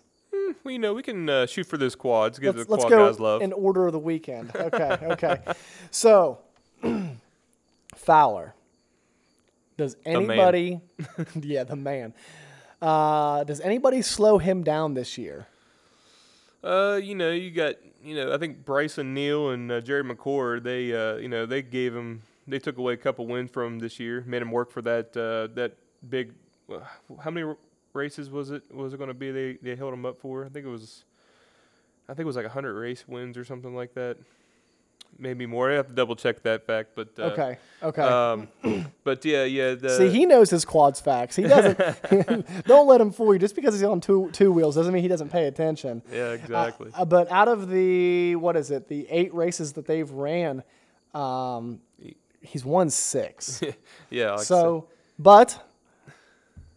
You 0.65 0.79
know, 0.79 0.95
we 0.95 1.03
can 1.03 1.29
uh, 1.29 1.47
shoot 1.47 1.67
for 1.67 1.77
those 1.77 1.95
quads. 1.95 2.39
Give 2.39 2.57
let's, 2.57 2.69
the 2.69 2.77
quad 2.77 2.91
guys 2.91 3.21
love. 3.21 3.43
in 3.43 3.53
order 3.53 3.87
of 3.87 3.93
the 3.93 3.99
weekend. 3.99 4.55
Okay, 4.55 4.99
okay. 5.03 5.39
so, 5.91 6.39
Fowler. 7.95 8.55
Does 9.77 9.97
anybody, 10.05 10.81
yeah, 11.41 11.65
the 11.65 11.77
man. 11.77 12.13
Uh, 12.83 13.45
does 13.45 13.61
anybody 13.61 14.03
slow 14.03 14.39
him 14.39 14.63
down 14.63 14.95
this 14.95 15.17
year? 15.17 15.47
Uh, 16.63 16.99
you 17.01 17.15
know, 17.15 17.31
you 17.31 17.51
got, 17.51 17.77
you 18.03 18.17
know, 18.17 18.33
I 18.33 18.39
think 18.39 18.65
Brycen 18.65 19.07
Neal 19.07 19.51
and 19.51 19.71
uh, 19.71 19.81
Jerry 19.81 20.03
McCord, 20.03 20.65
they, 20.65 20.93
uh, 20.93 21.17
you 21.17 21.29
know, 21.29 21.47
they 21.47 21.63
gave 21.63 21.95
him, 21.95 22.23
they 22.49 22.59
took 22.59 22.79
away 22.79 22.95
a 22.95 22.97
couple 22.97 23.27
wins 23.27 23.51
from 23.51 23.75
him 23.75 23.79
this 23.79 24.01
year, 24.01 24.25
made 24.27 24.43
him 24.43 24.51
work 24.51 24.73
for 24.73 24.83
that, 24.83 25.17
uh, 25.17 25.55
that 25.55 25.77
big. 26.09 26.33
Uh, 26.71 26.81
how 27.23 27.31
many 27.31 27.55
races 27.93 28.31
was 28.31 28.51
it? 28.51 28.63
Was 28.75 28.95
it 28.95 28.99
going 28.99 29.09
to 29.09 29.15
be? 29.15 29.31
They 29.31 29.53
they 29.63 29.77
held 29.77 29.93
him 29.93 30.07
up 30.07 30.17
for. 30.19 30.45
I 30.45 30.49
think 30.49 30.67
it 30.67 30.71
was. 30.71 31.05
I 32.09 32.15
think 32.15 32.21
it 32.21 32.27
was 32.27 32.37
like 32.37 32.47
hundred 32.47 32.75
race 32.75 33.07
wins 33.07 33.37
or 33.37 33.45
something 33.45 33.75
like 33.75 33.95
that. 33.95 34.17
Maybe 35.19 35.47
more. 35.47 35.71
I 35.71 35.75
have 35.75 35.89
to 35.89 35.95
double 35.95 36.15
check 36.15 36.43
that 36.43 36.65
fact, 36.65 36.91
but 36.95 37.09
uh, 37.19 37.23
Okay, 37.23 37.59
okay. 37.83 38.03
Um, 38.03 38.49
but 39.05 39.25
yeah, 39.25 39.45
yeah. 39.45 39.75
The, 39.75 39.91
See, 39.91 40.11
he 40.11 40.27
knows 40.27 40.49
his 40.51 40.65
quads 40.65 41.01
facts. 41.01 41.35
He 41.35 41.43
doesn't. 41.43 41.79
don't 42.67 42.87
let 42.87 43.01
him 43.01 43.11
fool 43.11 43.33
you. 43.33 43.39
Just 43.39 43.57
because 43.57 43.75
he's 43.75 43.83
on 43.83 44.01
two 44.01 44.31
two 44.33 44.53
wheels 44.53 44.77
doesn't 44.77 44.93
mean 44.93 45.03
he 45.03 45.09
doesn't 45.09 45.31
pay 45.31 45.47
attention. 45.47 46.03
yeah, 46.13 46.33
exactly. 46.33 46.91
Uh, 46.95 47.05
but 47.05 47.31
out 47.33 47.49
of 47.49 47.69
the 47.69 48.37
what 48.37 48.57
is 48.57 48.71
it? 48.71 48.89
The 48.89 49.09
eight 49.11 49.35
races 49.35 49.73
that 49.73 49.87
they've 49.87 50.11
ran, 50.11 50.63
um, 51.15 51.81
he's 52.41 52.65
won 52.65 52.91
six. 52.91 53.61
yeah. 54.11 54.33
Like 54.33 54.47
so, 54.47 54.89
but 55.19 55.68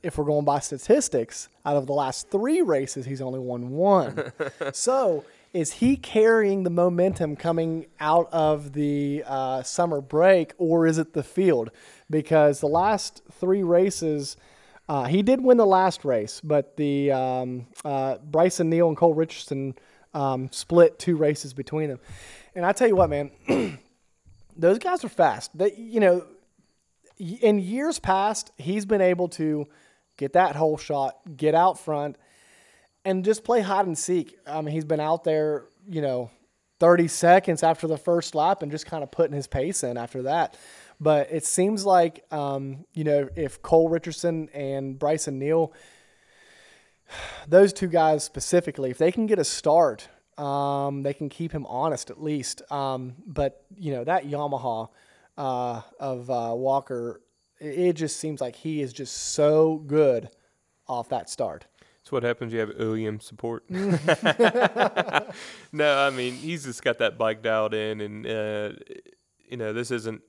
if 0.03 0.17
we're 0.17 0.25
going 0.25 0.45
by 0.45 0.59
statistics, 0.59 1.49
out 1.65 1.77
of 1.77 1.85
the 1.85 1.93
last 1.93 2.29
three 2.29 2.61
races, 2.61 3.05
he's 3.05 3.21
only 3.21 3.39
won 3.39 3.69
one. 3.71 4.31
so, 4.73 5.23
is 5.53 5.73
he 5.73 5.97
carrying 5.97 6.63
the 6.63 6.69
momentum 6.69 7.35
coming 7.35 7.85
out 7.99 8.29
of 8.31 8.73
the 8.73 9.23
uh, 9.27 9.61
summer 9.63 10.01
break, 10.01 10.53
or 10.57 10.87
is 10.87 10.97
it 10.97 11.13
the 11.13 11.23
field? 11.23 11.71
Because 12.09 12.61
the 12.61 12.67
last 12.67 13.21
three 13.31 13.63
races, 13.63 14.37
uh, 14.87 15.05
he 15.05 15.21
did 15.21 15.41
win 15.41 15.57
the 15.57 15.65
last 15.65 16.05
race, 16.05 16.41
but 16.41 16.77
the 16.77 17.11
um, 17.11 17.67
uh, 17.83 18.17
Brycen 18.17 18.67
Neal 18.67 18.87
and 18.87 18.97
Cole 18.97 19.13
Richardson 19.13 19.75
um, 20.13 20.49
split 20.51 20.97
two 20.99 21.15
races 21.15 21.53
between 21.53 21.89
them. 21.89 21.99
And 22.55 22.65
I 22.65 22.71
tell 22.71 22.87
you 22.87 22.95
what, 22.95 23.09
man, 23.09 23.31
those 24.57 24.79
guys 24.79 25.03
are 25.03 25.09
fast. 25.09 25.57
They, 25.57 25.73
you 25.73 25.99
know, 25.99 26.25
in 27.17 27.59
years 27.59 27.99
past, 27.99 28.51
he's 28.57 28.85
been 28.85 29.01
able 29.01 29.27
to 29.29 29.67
get 30.17 30.33
that 30.33 30.55
whole 30.55 30.77
shot, 30.77 31.17
get 31.37 31.55
out 31.55 31.79
front, 31.79 32.17
and 33.03 33.25
just 33.25 33.43
play 33.43 33.61
hide 33.61 33.85
and 33.85 33.97
seek. 33.97 34.37
I 34.45 34.61
mean, 34.61 34.73
he's 34.73 34.85
been 34.85 34.99
out 34.99 35.23
there, 35.23 35.65
you 35.89 36.01
know, 36.01 36.29
30 36.79 37.07
seconds 37.07 37.63
after 37.63 37.87
the 37.87 37.97
first 37.97 38.33
lap 38.35 38.63
and 38.63 38.71
just 38.71 38.85
kind 38.85 39.03
of 39.03 39.11
putting 39.11 39.35
his 39.35 39.47
pace 39.47 39.83
in 39.83 39.97
after 39.97 40.23
that. 40.23 40.57
But 40.99 41.31
it 41.31 41.45
seems 41.45 41.85
like, 41.85 42.23
um, 42.31 42.85
you 42.93 43.03
know, 43.03 43.29
if 43.35 43.61
Cole 43.61 43.89
Richardson 43.89 44.49
and 44.53 44.99
Brycen 44.99 45.33
Neal, 45.33 45.73
those 47.47 47.73
two 47.73 47.87
guys 47.87 48.23
specifically, 48.23 48.91
if 48.91 48.97
they 48.97 49.11
can 49.11 49.25
get 49.25 49.39
a 49.39 49.43
start, 49.43 50.07
um, 50.37 51.03
they 51.03 51.13
can 51.13 51.29
keep 51.29 51.51
him 51.51 51.65
honest 51.65 52.09
at 52.09 52.21
least. 52.21 52.61
Um, 52.71 53.15
but 53.25 53.63
you 53.77 53.93
know 53.93 54.03
that 54.03 54.25
Yamaha 54.25 54.89
uh, 55.37 55.81
of 55.99 56.29
uh, 56.29 56.53
Walker, 56.55 57.21
it, 57.61 57.93
just 57.93 58.17
seems 58.17 58.41
like 58.41 58.55
he 58.55 58.81
is 58.81 58.91
just 58.91 59.15
so 59.15 59.77
good 59.85 60.29
off 60.87 61.09
that 61.09 61.29
start. 61.29 61.67
That's 62.01 62.11
what 62.11 62.23
happens. 62.23 62.51
You 62.51 62.59
have 62.59 62.69
OEM 62.69 63.21
support. 63.21 63.63
no, 65.71 65.97
I 65.97 66.09
mean 66.09 66.33
he's 66.33 66.65
just 66.65 66.83
got 66.83 66.97
that 66.97 67.17
bike 67.17 67.43
dialed 67.43 67.73
in, 67.73 68.01
and 68.01 68.25
uh, 68.25 68.71
you 69.47 69.57
know 69.57 69.73
this 69.73 69.91
isn't. 69.91 70.21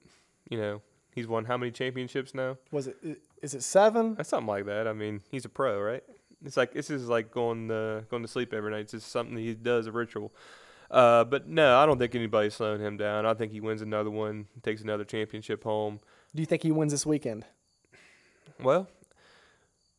You 0.51 0.59
know 0.59 0.83
he's 1.15 1.27
won 1.27 1.47
how 1.47 1.57
many 1.57 1.73
championships 1.73 2.35
now? 2.35 2.59
Was 2.71 2.89
it? 2.89 2.97
Is 3.43 3.55
it 3.55 3.63
seven? 3.63 4.15
That's 4.15 4.29
something 4.29 4.47
like 4.47 4.67
that. 4.67 4.87
I 4.87 4.93
mean 4.93 5.23
he's 5.31 5.47
a 5.47 5.49
pro, 5.49 5.81
right? 5.81 6.05
It's 6.45 6.57
like 6.57 6.73
this 6.73 6.91
is 6.91 7.09
like 7.09 7.31
going 7.31 7.71
uh, 7.71 8.03
going 8.11 8.23
to 8.23 8.29
sleep 8.29 8.53
every 8.53 8.71
night. 8.71 8.81
It's 8.81 8.93
just 8.93 9.11
something 9.11 9.37
he 9.37 9.55
does, 9.55 9.87
a 9.87 9.93
ritual. 9.93 10.33
Uh, 10.91 11.25
but 11.25 11.49
no, 11.49 11.79
I 11.79 11.87
don't 11.87 11.99
think 11.99 12.15
anybody's 12.15 12.55
slowing 12.55 12.83
him 12.83 12.99
down. 12.99 13.25
I 13.25 13.33
think 13.33 13.51
he 13.51 13.61
wins 13.61 13.81
another 13.81 14.11
one, 14.11 14.47
takes 14.63 14.83
another 14.83 15.05
championship 15.05 15.65
home. 15.65 16.01
Do 16.35 16.41
you 16.43 16.47
think 16.47 16.63
he 16.63 16.73
wins 16.73 16.93
this 16.93 17.05
weekend? 17.05 17.45
Well, 18.63 18.89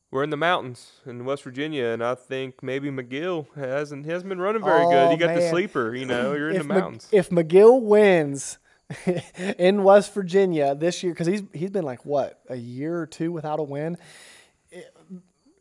we're 0.10 0.24
in 0.24 0.30
the 0.30 0.38
mountains 0.38 0.92
in 1.06 1.26
West 1.26 1.44
Virginia, 1.44 1.88
and 1.88 2.04
I 2.04 2.16
think 2.16 2.62
maybe 2.64 2.90
McGill 2.90 3.48
hasn't 3.56 4.06
hasn't 4.06 4.30
been 4.30 4.40
running 4.40 4.64
very 4.64 4.84
Oh, 4.84 4.90
good. 4.90 5.10
You 5.20 5.26
oh, 5.26 5.28
got 5.28 5.36
the 5.36 5.50
sleeper, 5.50 5.96
you 5.96 6.06
know. 6.06 6.34
You're 6.34 6.50
in 6.50 6.56
if 6.58 6.62
the 6.64 6.68
mountains. 6.74 7.08
if 7.12 7.30
McGill 7.30 7.82
wins 7.82 8.58
in 9.58 9.84
West 9.84 10.14
Virginia 10.14 10.76
this 10.76 11.04
year, 11.04 11.14
because 11.14 11.28
he's 11.28 11.44
he's 11.54 11.72
been 11.72 11.84
like 11.84 12.06
what 12.06 12.40
a 12.50 12.56
year 12.56 12.98
or 13.00 13.06
two 13.08 13.32
without 13.32 13.60
a 13.60 13.64
win, 13.64 13.98
it 14.72 14.94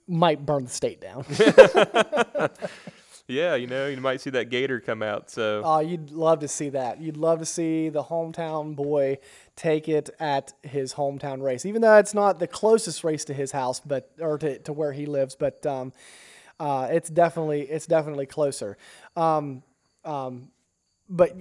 might 0.06 0.44
burn 0.44 0.64
the 0.64 0.70
state 0.70 1.00
down. 1.00 1.24
yeah, 3.32 3.54
you 3.54 3.66
know, 3.66 3.88
you 3.88 4.00
might 4.00 4.20
see 4.20 4.30
that 4.30 4.50
gator 4.50 4.78
come 4.80 5.02
out. 5.02 5.30
So 5.30 5.62
Oh, 5.64 5.80
you'd 5.80 6.10
love 6.10 6.40
to 6.40 6.48
see 6.48 6.68
that. 6.70 7.00
You'd 7.00 7.16
love 7.16 7.38
to 7.38 7.46
see 7.46 7.88
the 7.88 8.04
hometown 8.04 8.76
boy 8.76 9.18
take 9.56 9.88
it 9.88 10.10
at 10.20 10.52
his 10.62 10.94
hometown 10.94 11.42
race, 11.42 11.66
even 11.66 11.82
though 11.82 11.96
it's 11.96 12.14
not 12.14 12.38
the 12.38 12.46
closest 12.46 13.02
race 13.04 13.24
to 13.26 13.34
his 13.34 13.52
house, 13.52 13.80
but 13.80 14.10
or 14.20 14.38
to, 14.38 14.58
to 14.60 14.72
where 14.72 14.92
he 14.92 15.06
lives. 15.06 15.34
But 15.34 15.64
um, 15.66 15.92
uh, 16.60 16.88
it's 16.90 17.10
definitely 17.10 17.62
it's 17.62 17.86
definitely 17.86 18.26
closer. 18.26 18.76
Um, 19.16 19.62
um, 20.04 20.50
but 21.08 21.36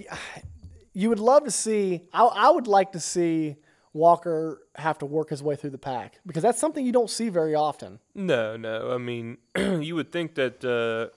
you 0.94 1.10
would 1.10 1.20
love 1.20 1.44
to 1.46 1.52
see. 1.52 2.08
I, 2.14 2.24
I 2.24 2.50
would 2.50 2.68
like 2.68 2.92
to 2.94 3.00
see 3.00 3.58
Walker 3.94 4.62
have 4.76 4.98
to 5.00 5.06
work 5.06 5.30
his 5.30 5.44
way 5.44 5.56
through 5.56 5.72
the 5.72 5.78
pack 5.78 6.20
because 6.26 6.44
that's 6.44 6.60
something 6.60 6.86
you 6.86 6.92
don't 6.94 7.10
see 7.10 7.30
very 7.30 7.56
often. 7.56 8.00
no, 8.16 8.56
no. 8.58 8.92
I 8.92 8.98
mean, 8.98 9.38
you 9.58 9.96
would 9.96 10.12
think 10.12 10.36
that 10.36 10.64
uh, 10.64 11.16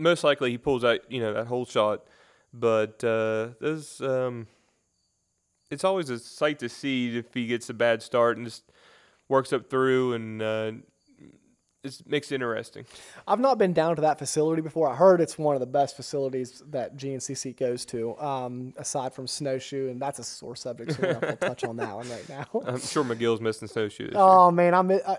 most 0.00 0.24
likely 0.24 0.50
he 0.50 0.58
pulls 0.58 0.84
out, 0.84 1.00
you 1.08 1.20
know, 1.20 1.32
that 1.34 1.46
whole 1.46 1.66
shot, 1.66 2.04
but 2.52 3.02
uh, 3.04 3.50
there's 3.60 4.00
um, 4.00 4.46
it's 5.70 5.84
always 5.84 6.10
a 6.10 6.18
sight 6.18 6.58
to 6.60 6.68
see 6.68 7.16
if 7.16 7.32
he 7.34 7.46
gets 7.46 7.70
a 7.70 7.74
bad 7.74 8.02
start 8.02 8.36
and 8.36 8.46
just 8.46 8.64
works 9.28 9.52
up 9.52 9.70
through 9.70 10.14
and 10.14 10.42
uh, 10.42 10.72
it 11.82 12.02
makes 12.06 12.30
it 12.30 12.36
interesting. 12.36 12.84
I've 13.26 13.40
not 13.40 13.56
been 13.56 13.72
down 13.72 13.96
to 13.96 14.02
that 14.02 14.18
facility 14.18 14.60
before. 14.60 14.90
I 14.90 14.96
heard 14.96 15.20
it's 15.20 15.38
one 15.38 15.54
of 15.56 15.60
the 15.60 15.66
best 15.66 15.96
facilities 15.96 16.62
that 16.70 16.96
GNCC 16.96 17.56
goes 17.56 17.84
to, 17.86 18.18
um, 18.18 18.74
aside 18.76 19.14
from 19.14 19.26
Snowshoe, 19.26 19.88
and 19.88 20.00
that's 20.00 20.18
a 20.18 20.24
sore 20.24 20.56
subject, 20.56 20.92
so 20.92 20.98
we're 21.00 21.12
not 21.12 21.22
going 21.22 21.36
to 21.38 21.48
touch 21.48 21.64
on 21.64 21.76
that 21.76 21.94
one 21.94 22.08
right 22.10 22.28
now. 22.28 22.44
I'm 22.66 22.80
sure 22.80 23.02
McGill's 23.02 23.40
missing 23.40 23.68
snowshoes. 23.68 24.12
Oh 24.14 24.50
man, 24.50 24.74
I'm. 24.74 24.90
I, 24.90 25.16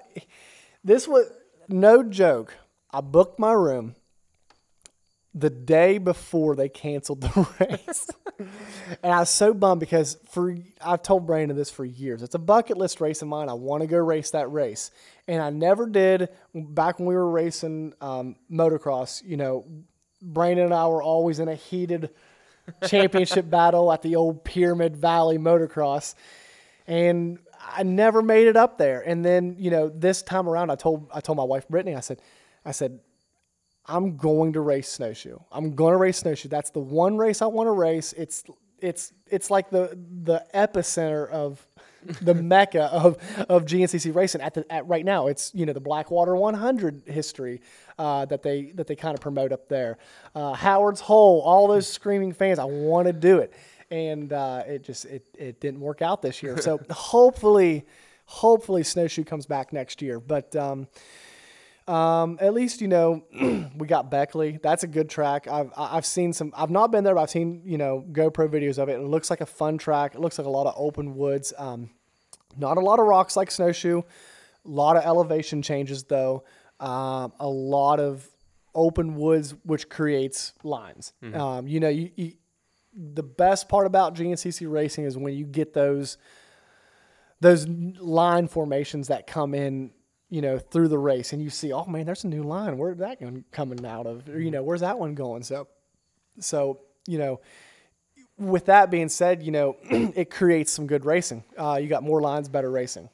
this 0.83 1.07
was 1.07 1.31
no 1.67 2.03
joke. 2.03 2.55
I 2.91 3.01
booked 3.01 3.39
my 3.39 3.53
room. 3.53 3.95
The 5.33 5.49
day 5.49 5.97
before 5.97 6.55
they 6.55 6.69
canceled 6.69 7.21
the 7.21 7.47
race. 7.59 8.09
and 9.01 9.13
I 9.13 9.19
was 9.19 9.29
so 9.29 9.53
bummed 9.53 9.79
because 9.79 10.17
for 10.29 10.57
I've 10.81 11.03
told 11.03 11.25
Brandon 11.25 11.55
this 11.55 11.69
for 11.69 11.85
years. 11.85 12.21
It's 12.21 12.35
a 12.35 12.39
bucket 12.39 12.77
list 12.77 12.99
race 12.99 13.21
of 13.21 13.27
mine. 13.27 13.49
I 13.49 13.53
want 13.53 13.81
to 13.81 13.87
go 13.87 13.97
race 13.97 14.31
that 14.31 14.51
race, 14.51 14.91
and 15.27 15.41
I 15.41 15.49
never 15.49 15.87
did. 15.87 16.29
Back 16.53 16.99
when 16.99 17.07
we 17.07 17.15
were 17.15 17.29
racing 17.29 17.93
um, 18.01 18.35
motocross, 18.51 19.23
you 19.23 19.37
know, 19.37 19.65
Brandon 20.21 20.65
and 20.65 20.73
I 20.73 20.87
were 20.87 21.03
always 21.03 21.39
in 21.39 21.47
a 21.47 21.55
heated 21.55 22.09
championship 22.85 23.49
battle 23.49 23.91
at 23.91 24.01
the 24.01 24.17
old 24.17 24.43
Pyramid 24.43 24.97
Valley 24.97 25.37
Motocross, 25.37 26.15
and 26.87 27.39
I 27.73 27.83
never 27.83 28.21
made 28.21 28.47
it 28.47 28.57
up 28.57 28.77
there. 28.77 28.99
And 28.99 29.23
then 29.23 29.55
you 29.59 29.71
know, 29.71 29.87
this 29.87 30.21
time 30.21 30.49
around, 30.49 30.71
I 30.71 30.75
told 30.75 31.09
I 31.13 31.21
told 31.21 31.37
my 31.37 31.45
wife 31.45 31.69
Brittany, 31.69 31.95
I 31.95 32.01
said, 32.01 32.21
I 32.65 32.71
said 32.71 32.99
I'm 33.85 34.17
going 34.17 34.53
to 34.53 34.61
race 34.61 34.89
snowshoe. 34.89 35.39
I'm 35.51 35.75
going 35.75 35.93
to 35.93 35.97
race 35.97 36.17
snowshoe. 36.17 36.49
That's 36.49 36.69
the 36.69 36.79
one 36.79 37.17
race 37.17 37.41
I 37.41 37.47
want 37.47 37.67
to 37.67 37.71
race. 37.71 38.13
It's 38.13 38.43
it's 38.79 39.13
it's 39.29 39.49
like 39.49 39.69
the 39.69 39.97
the 40.23 40.43
epicenter 40.53 41.29
of 41.29 41.65
the 42.21 42.33
mecca 42.33 42.83
of 42.85 43.17
of 43.49 43.65
GNCC 43.65 44.13
racing 44.13 44.41
at 44.41 44.53
the 44.53 44.71
at 44.71 44.87
right 44.87 45.05
now. 45.05 45.27
It's 45.27 45.53
you 45.53 45.65
know 45.65 45.73
the 45.73 45.79
Blackwater 45.79 46.35
100 46.35 47.03
history 47.05 47.61
uh, 47.97 48.25
that 48.25 48.43
they 48.43 48.71
that 48.75 48.87
they 48.87 48.95
kind 48.95 49.15
of 49.15 49.21
promote 49.21 49.51
up 49.51 49.69
there. 49.69 49.97
Uh, 50.35 50.53
Howard's 50.53 51.01
Hole, 51.01 51.41
all 51.41 51.67
those 51.67 51.87
screaming 51.87 52.33
fans. 52.33 52.59
I 52.59 52.65
want 52.65 53.07
to 53.07 53.13
do 53.13 53.39
it, 53.39 53.53
and 53.89 54.33
uh, 54.33 54.63
it 54.67 54.83
just 54.83 55.05
it 55.05 55.25
it 55.37 55.59
didn't 55.59 55.79
work 55.79 56.01
out 56.01 56.21
this 56.21 56.41
year. 56.43 56.59
So 56.59 56.79
hopefully, 56.89 57.85
hopefully 58.25 58.83
snowshoe 58.83 59.23
comes 59.23 59.45
back 59.45 59.71
next 59.73 60.01
year. 60.01 60.19
But 60.19 60.55
um, 60.55 60.87
um, 61.87 62.37
at 62.41 62.53
least 62.53 62.81
you 62.81 62.87
know 62.87 63.23
we 63.77 63.87
got 63.87 64.11
Beckley. 64.11 64.59
That's 64.61 64.83
a 64.83 64.87
good 64.87 65.09
track. 65.09 65.47
I've 65.47 65.71
I've 65.75 66.05
seen 66.05 66.33
some. 66.33 66.53
I've 66.55 66.69
not 66.69 66.91
been 66.91 67.03
there, 67.03 67.15
but 67.15 67.21
I've 67.21 67.29
seen 67.29 67.61
you 67.65 67.77
know 67.77 68.05
GoPro 68.11 68.49
videos 68.49 68.77
of 68.77 68.89
it. 68.89 68.93
It 68.93 69.03
looks 69.03 69.29
like 69.29 69.41
a 69.41 69.45
fun 69.45 69.77
track. 69.77 70.15
It 70.15 70.21
looks 70.21 70.37
like 70.37 70.47
a 70.47 70.51
lot 70.51 70.67
of 70.67 70.73
open 70.77 71.15
woods. 71.15 71.53
Um, 71.57 71.89
not 72.57 72.77
a 72.77 72.81
lot 72.81 72.99
of 72.99 73.05
rocks 73.05 73.35
like 73.35 73.51
snowshoe. 73.51 73.99
A 73.99 74.69
lot 74.69 74.95
of 74.95 75.03
elevation 75.03 75.61
changes 75.61 76.03
though. 76.03 76.43
Um, 76.79 77.33
a 77.39 77.47
lot 77.47 77.99
of 77.99 78.27
open 78.73 79.15
woods, 79.15 79.53
which 79.63 79.89
creates 79.89 80.53
lines. 80.63 81.13
Um, 81.33 81.67
you 81.67 81.79
know, 81.79 81.89
you, 81.89 82.11
you 82.15 82.33
the 82.93 83.23
best 83.23 83.69
part 83.69 83.87
about 83.87 84.15
GNCC 84.15 84.71
racing 84.71 85.05
is 85.05 85.17
when 85.17 85.33
you 85.33 85.45
get 85.45 85.73
those 85.73 86.17
those 87.39 87.67
line 87.67 88.47
formations 88.47 89.07
that 89.07 89.25
come 89.25 89.55
in, 89.55 89.91
you 90.31 90.41
know, 90.41 90.57
through 90.57 90.87
the 90.87 90.97
race, 90.97 91.33
and 91.33 91.43
you 91.43 91.49
see, 91.49 91.73
oh 91.73 91.85
man, 91.85 92.05
there's 92.05 92.23
a 92.23 92.27
new 92.27 92.41
line. 92.41 92.77
Where's 92.77 92.97
that 92.99 93.21
one 93.21 93.43
coming 93.51 93.85
out 93.85 94.07
of? 94.07 94.27
Or, 94.29 94.39
you 94.39 94.49
know, 94.49 94.63
where's 94.63 94.79
that 94.79 94.97
one 94.97 95.13
going? 95.13 95.43
So, 95.43 95.67
so 96.39 96.79
you 97.05 97.19
know, 97.19 97.41
with 98.37 98.65
that 98.65 98.89
being 98.89 99.09
said, 99.09 99.43
you 99.43 99.51
know, 99.51 99.75
it 99.83 100.31
creates 100.31 100.71
some 100.71 100.87
good 100.87 101.05
racing. 101.05 101.43
Uh, 101.57 101.77
you 101.81 101.89
got 101.89 102.01
more 102.01 102.21
lines, 102.21 102.47
better 102.47 102.71
racing. 102.71 103.09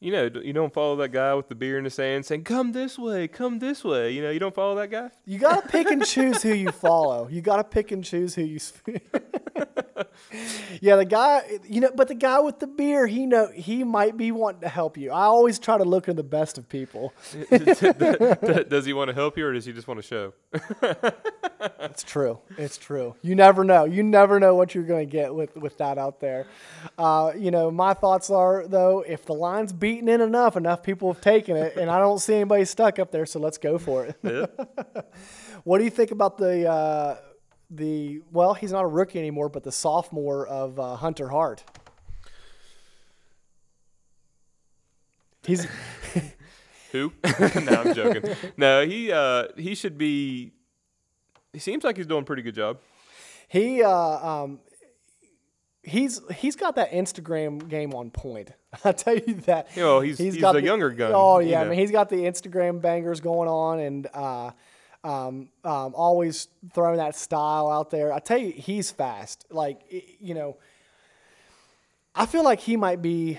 You 0.00 0.12
know, 0.12 0.30
you 0.42 0.54
don't 0.54 0.72
follow 0.72 0.96
that 0.96 1.10
guy 1.10 1.34
with 1.34 1.48
the 1.48 1.54
beer 1.54 1.78
in 1.78 1.84
his 1.84 1.96
hand 1.98 2.24
saying, 2.24 2.44
"Come 2.44 2.72
this 2.72 2.98
way, 2.98 3.28
come 3.28 3.58
this 3.58 3.84
way." 3.84 4.12
You 4.12 4.22
know, 4.22 4.30
you 4.30 4.38
don't 4.40 4.54
follow 4.54 4.76
that 4.76 4.90
guy. 4.90 5.10
You 5.26 5.38
got 5.38 5.62
to 5.62 5.68
pick 5.72 5.90
and 5.90 6.06
choose 6.06 6.42
who 6.42 6.54
you 6.54 6.72
follow. 6.72 7.28
You 7.28 7.42
got 7.42 7.56
to 7.56 7.64
pick 7.64 7.92
and 7.92 8.02
choose 8.02 8.34
who 8.34 8.42
you. 8.42 8.58
Yeah, 10.80 10.96
the 10.96 11.04
guy, 11.04 11.42
you 11.68 11.80
know, 11.80 11.90
but 11.94 12.08
the 12.08 12.14
guy 12.14 12.40
with 12.40 12.58
the 12.58 12.66
beer, 12.66 13.06
he 13.06 13.26
know 13.26 13.48
he 13.54 13.84
might 13.84 14.16
be 14.16 14.32
wanting 14.32 14.62
to 14.62 14.68
help 14.68 14.96
you. 14.96 15.10
I 15.10 15.24
always 15.24 15.58
try 15.58 15.78
to 15.78 15.84
look 15.84 16.08
at 16.08 16.16
the 16.16 16.22
best 16.22 16.58
of 16.58 16.68
people. 16.68 17.12
does 17.50 18.84
he 18.84 18.92
want 18.92 19.08
to 19.08 19.14
help 19.14 19.36
you, 19.36 19.46
or 19.46 19.52
does 19.52 19.64
he 19.64 19.72
just 19.72 19.88
want 19.88 20.02
to 20.02 20.06
show? 20.06 20.32
It's 21.80 22.02
true. 22.02 22.38
It's 22.58 22.76
true. 22.76 23.16
You 23.22 23.34
never 23.34 23.64
know. 23.64 23.84
You 23.84 24.02
never 24.02 24.38
know 24.38 24.54
what 24.54 24.74
you're 24.74 24.84
going 24.84 25.06
to 25.06 25.10
get 25.10 25.34
with 25.34 25.56
with 25.56 25.78
that 25.78 25.98
out 25.98 26.20
there. 26.20 26.46
Uh, 26.98 27.32
you 27.36 27.50
know, 27.50 27.70
my 27.70 27.94
thoughts 27.94 28.28
are 28.30 28.66
though, 28.66 29.02
if 29.06 29.24
the 29.24 29.32
line's 29.32 29.72
beaten 29.72 30.08
in 30.08 30.20
enough, 30.20 30.56
enough 30.56 30.82
people 30.82 31.12
have 31.12 31.22
taken 31.22 31.56
it, 31.56 31.76
and 31.76 31.90
I 31.90 31.98
don't 31.98 32.18
see 32.18 32.34
anybody 32.34 32.64
stuck 32.64 32.98
up 32.98 33.10
there, 33.10 33.26
so 33.26 33.40
let's 33.40 33.58
go 33.58 33.78
for 33.78 34.06
it. 34.06 34.16
Yeah. 34.22 34.46
What 35.64 35.78
do 35.78 35.84
you 35.84 35.90
think 35.90 36.12
about 36.12 36.38
the 36.38 36.70
uh, 36.70 37.16
the 37.70 38.22
well? 38.32 38.54
He's 38.54 38.72
not 38.72 38.84
a 38.84 38.88
rookie 38.88 39.18
anymore, 39.18 39.48
but 39.48 39.62
the 39.64 39.72
sophomore 39.72 40.46
of 40.46 40.78
uh, 40.78 40.96
Hunter 40.96 41.28
Hart. 41.28 41.64
He's 45.44 45.66
Who? 46.92 47.12
no, 47.24 47.82
I'm 47.84 47.94
joking. 47.94 48.34
No, 48.56 48.84
he 48.86 49.12
uh, 49.12 49.48
he 49.56 49.74
should 49.74 49.98
be. 49.98 50.52
He 51.52 51.58
seems 51.58 51.84
like 51.84 51.96
he's 51.96 52.06
doing 52.06 52.22
a 52.22 52.24
pretty 52.24 52.42
good 52.42 52.54
job. 52.54 52.78
he 53.48 53.82
uh, 53.82 53.90
um, 53.90 54.60
he's 55.82 56.20
he's 56.34 56.56
got 56.56 56.76
that 56.76 56.92
Instagram 56.92 57.68
game 57.68 57.94
on 57.94 58.10
point. 58.10 58.50
I 58.84 58.92
tell 58.92 59.14
you 59.16 59.34
that. 59.46 59.68
You 59.76 59.82
know, 59.82 60.00
he's- 60.00 60.18
he's 60.18 60.42
a 60.42 60.62
younger 60.62 60.90
gun, 60.90 61.12
Oh 61.14 61.38
you 61.38 61.50
yeah, 61.50 61.62
I 61.62 61.68
mean 61.68 61.78
he's 61.78 61.90
got 61.90 62.08
the 62.08 62.16
Instagram 62.16 62.80
bangers 62.80 63.20
going 63.20 63.48
on 63.48 63.78
and 63.80 64.06
uh, 64.12 64.50
um, 65.04 65.48
um, 65.64 65.94
always 65.94 66.48
throwing 66.74 66.98
that 66.98 67.14
style 67.14 67.70
out 67.70 67.90
there. 67.90 68.12
I 68.12 68.18
tell 68.18 68.38
you, 68.38 68.50
he's 68.50 68.90
fast. 68.90 69.46
Like 69.50 69.80
you 70.20 70.34
know, 70.34 70.56
I 72.14 72.26
feel 72.26 72.44
like 72.44 72.60
he 72.60 72.76
might 72.76 73.02
be 73.02 73.38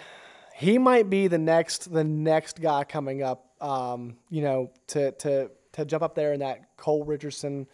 he 0.56 0.78
might 0.78 1.10
be 1.10 1.28
the 1.28 1.38
next 1.38 1.92
the 1.92 2.04
next 2.04 2.62
guy 2.62 2.84
coming 2.84 3.24
up. 3.24 3.46
Um, 3.62 4.18
you 4.30 4.42
know, 4.42 4.72
to 4.88 5.12
to 5.12 5.52
to 5.74 5.86
jump 5.86 6.04
up 6.04 6.16
there 6.16 6.34
in 6.34 6.40
that 6.40 6.76
Cole 6.78 7.04
Richardson, 7.04 7.68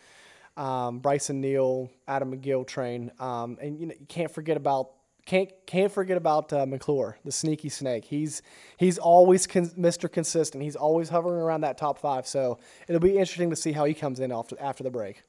um, 0.57 1.01
Brycen 1.01 1.35
Neal, 1.35 1.89
Adam 2.07 2.35
McGill 2.35 2.67
train. 2.67 3.11
Um, 3.19 3.57
and 3.61 3.79
you 3.79 3.87
know, 3.87 3.95
you 3.99 4.05
can't 4.07 4.31
forget 4.31 4.57
about 4.57 4.91
can't 5.25 5.49
can't 5.65 5.91
forget 5.91 6.17
about 6.17 6.51
uh, 6.51 6.65
McClure, 6.65 7.17
the 7.23 7.31
sneaky 7.31 7.69
snake. 7.69 8.05
He's 8.05 8.41
he's 8.77 8.97
always 8.97 9.47
con- 9.47 9.71
Mr. 9.77 10.11
Consistent. 10.11 10.63
He's 10.63 10.75
always 10.75 11.09
hovering 11.09 11.41
around 11.41 11.61
that 11.61 11.77
top 11.77 11.97
five. 11.97 12.27
So 12.27 12.59
it'll 12.87 13.01
be 13.01 13.17
interesting 13.17 13.49
to 13.49 13.55
see 13.55 13.71
how 13.71 13.85
he 13.85 13.93
comes 13.93 14.19
in 14.19 14.31
after 14.31 14.59
after 14.59 14.83
the 14.83 14.91
break. 14.91 15.23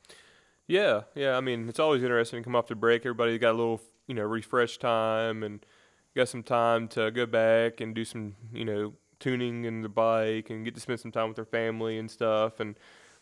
Yeah, 0.66 1.02
yeah. 1.14 1.36
I 1.36 1.40
mean, 1.40 1.68
it's 1.68 1.78
always 1.78 2.02
interesting 2.02 2.40
to 2.40 2.44
come 2.44 2.56
off 2.56 2.66
the 2.66 2.74
break. 2.74 3.02
Everybody's 3.02 3.38
got 3.38 3.50
a 3.50 3.58
little, 3.58 3.80
you 4.06 4.14
know, 4.14 4.22
refresh 4.22 4.78
time 4.78 5.42
and 5.42 5.64
got 6.16 6.28
some 6.28 6.42
time 6.42 6.88
to 6.88 7.10
go 7.10 7.26
back 7.26 7.80
and 7.80 7.94
do 7.94 8.04
some, 8.04 8.34
you 8.52 8.64
know, 8.64 8.94
tuning 9.20 9.64
in 9.64 9.82
the 9.82 9.88
bike 9.88 10.50
and 10.50 10.64
get 10.64 10.74
to 10.74 10.80
spend 10.80 11.00
some 11.00 11.12
time 11.12 11.28
with 11.28 11.36
their 11.36 11.44
family 11.44 11.98
and 11.98 12.10
stuff 12.10 12.60
and 12.60 12.76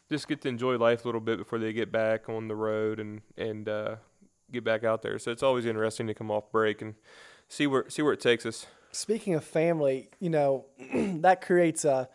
just 0.09 0.29
get 0.29 0.41
to 0.43 0.49
enjoy 0.49 0.77
life 0.77 1.05
a 1.05 1.09
little 1.09 1.21
bit 1.21 1.39
before 1.39 1.59
they 1.59 1.73
get 1.73 1.91
back 1.91 2.29
on 2.29 2.49
the 2.49 2.57
road 2.57 3.01
and 3.01 3.23
and 3.37 3.69
uh, 3.69 3.97
get 4.53 4.65
back 4.65 4.85
out 4.85 5.03
there. 5.03 5.19
So 5.19 5.31
it's 5.31 5.43
always 5.43 5.67
interesting 5.67 6.07
to 6.07 6.15
come 6.15 6.31
off 6.31 6.51
break 6.51 6.83
and 6.83 6.95
see 7.49 7.67
where 7.67 7.89
see 7.89 8.03
where 8.03 8.13
it 8.13 8.21
takes 8.21 8.47
us. 8.47 8.67
Speaking 8.93 9.35
of 9.35 9.45
family, 9.45 10.11
you 10.21 10.31
know, 10.31 10.67
that 10.95 11.41
creates 11.41 11.85
a 11.85 12.09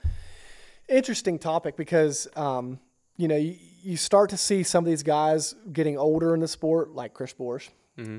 interesting 0.88 1.40
topic 1.40 1.76
because, 1.76 2.28
um, 2.36 2.80
you 3.18 3.28
know, 3.28 3.36
you, 3.36 3.56
you 3.82 3.98
start 3.98 4.30
to 4.30 4.38
see 4.38 4.64
some 4.64 4.84
of 4.84 4.90
these 4.90 5.04
guys 5.04 5.56
getting 5.74 5.98
older 5.98 6.34
in 6.34 6.40
the 6.40 6.48
sport, 6.48 6.92
like 6.94 7.14
Chris 7.14 7.34
Borich. 7.34 7.70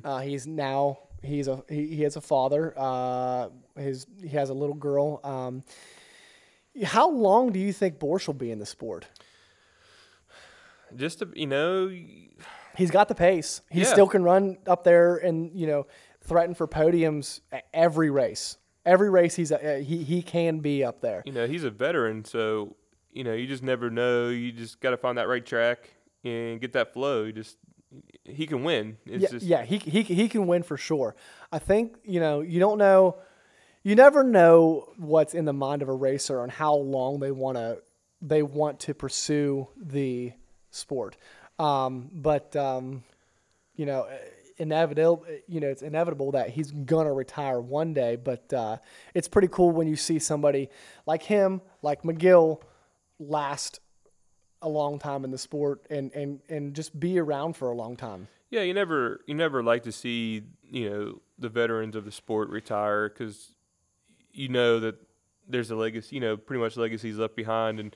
Uh, 0.05 0.19
he's 0.21 0.45
now 0.47 0.99
he's 1.23 1.47
a 1.47 1.63
he, 1.69 1.87
he 1.87 2.05
is 2.05 2.17
a 2.17 2.21
father. 2.21 2.75
Uh, 2.77 3.49
his 3.77 4.07
he 4.21 4.31
has 4.31 4.51
a 4.51 4.55
little 4.55 4.75
girl. 4.75 5.21
Um, 5.23 5.63
how 6.85 7.11
long 7.11 7.53
do 7.53 7.59
you 7.59 7.73
think 7.73 7.99
Borich 7.99 8.27
will 8.27 8.35
be 8.35 8.51
in 8.51 8.59
the 8.59 8.67
sport? 8.67 9.07
Just 10.97 11.19
to, 11.19 11.29
you 11.35 11.47
know, 11.47 11.91
He's 12.79 12.91
got 12.91 13.09
the 13.09 13.15
pace. 13.15 13.61
He 13.71 13.81
Yeah. 13.81 13.87
still 13.87 14.07
can 14.07 14.23
run 14.23 14.57
up 14.67 14.85
there 14.85 15.17
and 15.17 15.51
you 15.55 15.67
know 15.67 15.87
threaten 16.23 16.55
for 16.55 16.67
podiums 16.67 17.41
every 17.75 18.09
race. 18.11 18.57
Every 18.87 19.11
race 19.11 19.35
he's 19.35 19.53
uh, 19.53 19.83
he 19.85 20.03
he 20.05 20.23
can 20.23 20.61
be 20.61 20.83
up 20.85 21.01
there. 21.03 21.23
you 21.27 21.33
know, 21.33 21.47
he's 21.47 21.65
a 21.65 21.71
veteran, 21.71 22.25
so 22.25 22.77
you 23.13 23.25
know, 23.25 23.35
you 23.35 23.47
just 23.47 23.63
never 23.63 23.91
know. 23.91 24.29
You 24.29 24.53
just 24.53 24.81
got 24.81 24.91
to 24.91 24.97
find 24.97 25.19
that 25.19 25.29
right 25.29 25.45
track 25.45 25.91
and 26.25 26.61
get 26.61 26.73
that 26.75 26.93
flow. 26.93 27.25
You 27.25 27.33
just 27.33 27.57
he 28.25 28.47
can 28.47 28.63
win. 28.65 28.99
It's 29.07 29.23
yeah, 29.23 29.29
just 29.29 29.47
yeah, 29.47 29.63
he 29.65 29.79
he 29.79 30.03
he 30.03 30.29
can 30.29 30.47
win 30.47 30.63
for 30.63 30.77
sure. 30.77 31.17
I 31.53 31.59
think 31.59 31.97
you 32.05 32.21
know 32.21 32.41
you 32.43 32.61
don't 32.61 32.79
know, 32.79 33.17
you 33.83 33.95
never 33.95 34.23
know 34.23 34.93
what's 34.97 35.35
in 35.35 35.45
the 35.47 35.53
mind 35.53 35.83
of 35.83 35.89
a 35.89 35.95
racer 35.95 36.43
and 36.43 36.53
how 36.53 36.75
long 36.75 37.19
they 37.21 37.31
want 37.33 37.57
to 37.57 37.79
they 38.23 38.43
want 38.43 38.81
to 38.81 38.95
pursue 38.95 39.69
the 39.77 40.33
sport. 40.71 41.17
Um, 41.59 42.11
but 42.13 42.55
um, 42.57 43.03
you 43.77 43.87
know, 43.87 44.07
inevitable. 44.59 45.25
You 45.47 45.61
know, 45.61 45.69
it's 45.69 45.83
inevitable 45.83 46.33
that 46.33 46.51
he's 46.51 46.71
gonna 46.71 47.13
retire 47.13 47.61
one 47.61 47.95
day. 47.95 48.17
But 48.17 48.53
uh, 48.53 48.79
it's 49.15 49.29
pretty 49.29 49.49
cool 49.49 49.71
when 49.71 49.89
you 49.89 49.97
see 49.97 50.19
somebody 50.19 50.69
like 51.07 51.23
him, 51.23 51.61
like 51.83 52.03
McGill, 52.03 52.61
last 53.19 53.81
a 54.61 54.69
long 54.69 54.99
time 54.99 55.25
in 55.25 55.31
the 55.31 55.39
sport 55.39 55.85
and 55.89 56.13
and 56.13 56.41
and 56.49 56.75
just 56.75 56.99
be 56.99 57.19
around 57.19 57.55
for 57.55 57.71
a 57.71 57.75
long 57.75 57.97
time. 57.97 58.29
yeah. 58.51 58.63
You 58.63 58.75
never 58.75 59.21
you 59.27 59.35
never 59.35 59.63
like 59.63 59.85
to 59.85 59.93
see 59.93 60.43
you 60.71 60.91
know 60.91 61.21
the 61.39 61.49
veterans 61.49 61.95
of 61.97 62.05
the 62.05 62.13
sport 62.13 62.49
retire 62.49 63.09
because 63.09 63.55
you 64.33 64.49
know 64.49 64.81
that 64.81 64.97
there's 65.49 65.71
a 65.71 65.77
legacy. 65.77 66.17
You 66.17 66.21
know, 66.21 66.37
pretty 66.37 66.61
much 66.61 66.77
legacies 66.77 67.17
left 67.17 67.37
behind, 67.37 67.81
and 67.81 67.95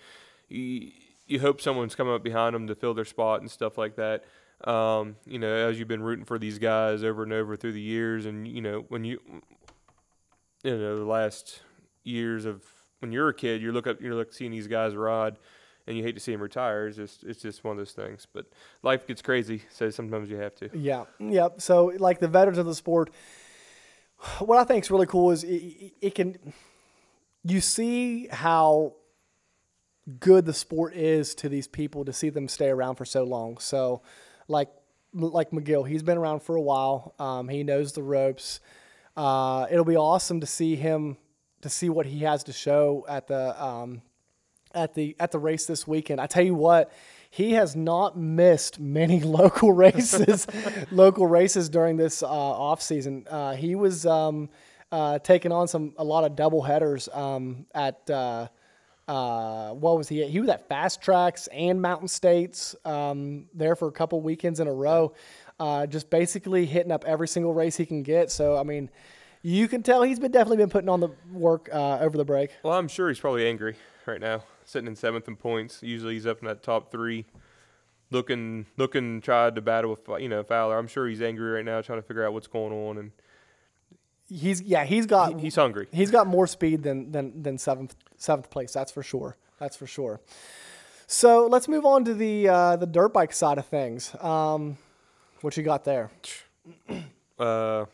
you 1.32 1.40
hope 1.40 1.62
someone's 1.62 1.94
coming 1.94 2.12
up 2.12 2.22
behind 2.22 2.54
them 2.54 2.66
to 2.66 2.74
fill 2.74 2.92
their 2.92 3.06
spot 3.06 3.40
and 3.40 3.50
stuff 3.50 3.78
like 3.78 3.96
that. 3.96 4.24
Um, 4.68 5.16
you 5.24 5.38
know, 5.38 5.50
as 5.50 5.78
you've 5.78 5.88
been 5.88 6.02
rooting 6.02 6.26
for 6.26 6.38
these 6.38 6.58
guys 6.58 7.02
over 7.02 7.22
and 7.22 7.32
over 7.32 7.56
through 7.56 7.72
the 7.72 7.80
years, 7.80 8.26
and 8.26 8.46
you 8.46 8.60
know 8.60 8.84
when 8.88 9.02
you, 9.02 9.18
you 10.62 10.76
know, 10.76 10.96
the 10.96 11.04
last 11.04 11.62
years 12.04 12.44
of 12.44 12.62
when 12.98 13.12
you're 13.12 13.30
a 13.30 13.34
kid, 13.34 13.62
you 13.62 13.72
look 13.72 13.86
up, 13.86 14.00
you're 14.02 14.14
look 14.14 14.32
seeing 14.34 14.50
these 14.50 14.68
guys 14.68 14.94
ride, 14.94 15.38
and 15.86 15.96
you 15.96 16.02
hate 16.02 16.14
to 16.14 16.20
see 16.20 16.32
them 16.32 16.42
retire. 16.42 16.86
It's 16.86 16.98
just 16.98 17.24
it's 17.24 17.40
just 17.40 17.64
one 17.64 17.72
of 17.72 17.78
those 17.78 17.92
things. 17.92 18.26
But 18.30 18.46
life 18.82 19.06
gets 19.06 19.22
crazy, 19.22 19.62
so 19.70 19.88
sometimes 19.88 20.28
you 20.28 20.36
have 20.36 20.54
to. 20.56 20.68
Yeah, 20.74 21.04
yeah. 21.18 21.48
So 21.56 21.92
like 21.98 22.20
the 22.20 22.28
veterans 22.28 22.58
of 22.58 22.66
the 22.66 22.74
sport, 22.74 23.10
what 24.38 24.58
I 24.58 24.64
think 24.64 24.84
is 24.84 24.90
really 24.90 25.06
cool 25.06 25.30
is 25.30 25.44
it, 25.44 25.94
it 26.02 26.14
can 26.14 26.36
you 27.42 27.62
see 27.62 28.28
how 28.28 28.92
good 30.20 30.44
the 30.44 30.54
sport 30.54 30.94
is 30.94 31.34
to 31.36 31.48
these 31.48 31.66
people 31.66 32.04
to 32.04 32.12
see 32.12 32.30
them 32.30 32.48
stay 32.48 32.68
around 32.68 32.96
for 32.96 33.04
so 33.04 33.24
long. 33.24 33.58
So 33.58 34.02
like 34.48 34.68
like 35.14 35.50
McGill, 35.50 35.86
he's 35.86 36.02
been 36.02 36.18
around 36.18 36.42
for 36.42 36.56
a 36.56 36.60
while. 36.60 37.14
Um, 37.18 37.48
he 37.48 37.64
knows 37.64 37.92
the 37.92 38.02
ropes. 38.02 38.60
Uh, 39.16 39.66
it'll 39.70 39.84
be 39.84 39.96
awesome 39.96 40.40
to 40.40 40.46
see 40.46 40.74
him 40.76 41.18
to 41.60 41.68
see 41.68 41.88
what 41.88 42.06
he 42.06 42.20
has 42.20 42.44
to 42.44 42.52
show 42.52 43.04
at 43.08 43.26
the 43.26 43.62
um, 43.62 44.02
at 44.74 44.94
the 44.94 45.16
at 45.20 45.30
the 45.30 45.38
race 45.38 45.66
this 45.66 45.86
weekend. 45.86 46.20
I 46.20 46.26
tell 46.26 46.44
you 46.44 46.54
what, 46.54 46.92
he 47.30 47.52
has 47.52 47.76
not 47.76 48.16
missed 48.16 48.80
many 48.80 49.20
local 49.40 49.72
races, 49.72 50.46
local 50.90 51.26
races 51.26 51.68
during 51.68 51.96
this 51.96 52.22
uh, 52.22 52.26
off 52.28 52.82
season. 52.82 53.26
Uh, 53.28 53.54
he 53.54 53.74
was 53.74 54.06
um, 54.06 54.48
uh, 54.90 55.18
taking 55.18 55.52
on 55.52 55.68
some 55.68 55.94
a 55.98 56.04
lot 56.04 56.24
of 56.24 56.36
double 56.36 56.62
headers 56.62 57.08
um, 57.12 57.66
at 57.74 58.08
uh, 59.08 59.12
uh, 59.12 59.74
what 59.74 59.96
was 59.96 60.08
he? 60.08 60.22
At? 60.22 60.30
He 60.30 60.40
was 60.40 60.48
at 60.48 60.68
FastTraxx 60.68 61.48
and 61.52 61.80
Mountain 61.80 62.08
States 62.08 62.74
um, 62.84 63.46
there 63.54 63.76
for 63.76 63.88
a 63.88 63.92
couple 63.92 64.20
weekends 64.20 64.60
in 64.60 64.68
a 64.68 64.72
row, 64.72 65.14
uh, 65.60 65.86
just 65.86 66.10
basically 66.10 66.66
hitting 66.66 66.92
up 66.92 67.04
every 67.06 67.28
single 67.28 67.54
race 67.54 67.76
he 67.76 67.86
can 67.86 68.02
get. 68.02 68.30
So 68.30 68.56
I 68.56 68.62
mean. 68.62 68.90
You 69.44 69.66
can 69.66 69.82
tell 69.82 70.04
he's 70.04 70.20
been 70.20 70.30
definitely 70.30 70.58
been 70.58 70.70
putting 70.70 70.88
on 70.88 71.00
the 71.00 71.08
work 71.32 71.68
over 71.72 72.16
the 72.16 72.24
break. 72.24 72.50
Well, 72.62 72.78
I'm 72.78 72.86
sure 72.86 73.08
he's 73.08 73.18
probably 73.18 73.44
angry 73.44 73.74
right 74.06 74.20
now 74.20 74.44
sitting 74.64 74.86
in 74.86 74.94
seventh 74.94 75.26
in 75.26 75.34
points. 75.34 75.82
Usually 75.82 76.14
he's 76.14 76.28
up 76.28 76.38
in 76.42 76.46
that 76.46 76.62
top 76.62 76.92
three, 76.92 77.26
looking 78.12 78.66
looking 78.76 79.20
tried 79.20 79.56
to 79.56 79.60
battle 79.60 79.90
with 79.90 80.22
you 80.22 80.28
know 80.28 80.44
Fowler. 80.44 80.78
I'm 80.78 80.86
sure 80.86 81.08
he's 81.08 81.20
angry 81.20 81.50
right 81.50 81.64
now, 81.64 81.80
trying 81.80 81.98
to 81.98 82.06
figure 82.06 82.24
out 82.24 82.32
what's 82.32 82.46
going 82.46 82.72
on 82.72 82.98
and. 82.98 83.10
He's 84.32 84.62
yeah 84.62 84.84
he's 84.84 85.06
got 85.06 85.38
he's 85.40 85.56
hungry. 85.56 85.88
He's 85.92 86.10
got 86.10 86.26
more 86.26 86.46
speed 86.46 86.82
than 86.82 87.12
than 87.12 87.42
than 87.42 87.58
seventh 87.58 87.94
seventh 88.16 88.50
place. 88.50 88.72
That's 88.72 88.90
for 88.90 89.02
sure. 89.02 89.36
That's 89.58 89.76
for 89.76 89.86
sure. 89.86 90.20
So 91.06 91.46
let's 91.46 91.68
move 91.68 91.84
on 91.84 92.04
to 92.06 92.14
the 92.14 92.48
uh, 92.48 92.76
the 92.76 92.86
dirt 92.86 93.12
bike 93.12 93.32
side 93.32 93.58
of 93.58 93.66
things. 93.66 94.14
Um, 94.20 94.78
what 95.42 95.56
you 95.56 95.62
got 95.62 95.84
there? 95.84 96.10
Uh, 97.38 97.86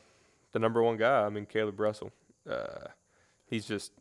the 0.53 0.59
number 0.59 0.83
one 0.83 0.99
guy. 0.99 1.25
I 1.25 1.31
mean, 1.31 1.47
Caleb 1.47 1.81
Russell. 1.81 2.13
Uh, 2.47 2.89
he's 3.47 3.65
just 3.65 3.93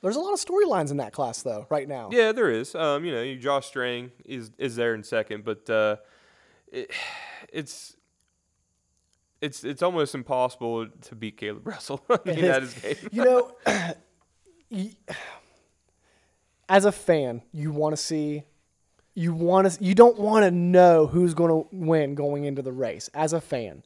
there's 0.00 0.16
a 0.16 0.20
lot 0.20 0.32
of 0.32 0.38
storylines 0.38 0.90
in 0.90 0.98
that 0.98 1.12
class, 1.12 1.42
though, 1.42 1.66
right 1.70 1.88
now. 1.88 2.08
Yeah, 2.12 2.32
there 2.32 2.50
is. 2.50 2.74
Um, 2.74 3.04
you 3.04 3.12
know, 3.12 3.22
you 3.22 3.36
Josh 3.36 3.66
Strang 3.66 4.12
is 4.24 4.50
is 4.58 4.76
there 4.76 4.94
in 4.94 5.02
second, 5.02 5.44
but 5.44 5.68
uh, 5.68 5.96
it, 6.70 6.90
it's 7.52 7.96
it's 9.40 9.64
it's 9.64 9.82
almost 9.82 10.14
impossible 10.14 10.88
to 10.88 11.14
beat 11.14 11.36
Caleb 11.36 11.66
Russell. 11.66 12.04
mean, 12.24 12.40
that 12.42 12.62
is 12.62 12.74
game. 12.74 12.96
you 13.12 13.24
know, 13.24 13.56
as 16.68 16.84
a 16.84 16.92
fan, 16.92 17.42
you 17.52 17.72
want 17.72 17.96
to 17.96 18.02
see. 18.02 18.44
You 19.14 19.32
want 19.32 19.70
to. 19.70 19.84
You 19.84 19.94
don't 19.94 20.18
want 20.18 20.44
to 20.44 20.50
know 20.50 21.06
who's 21.06 21.34
going 21.34 21.50
to 21.50 21.68
win 21.72 22.14
going 22.14 22.44
into 22.44 22.62
the 22.62 22.72
race. 22.72 23.10
As 23.14 23.32
a 23.32 23.40
fan, 23.40 23.82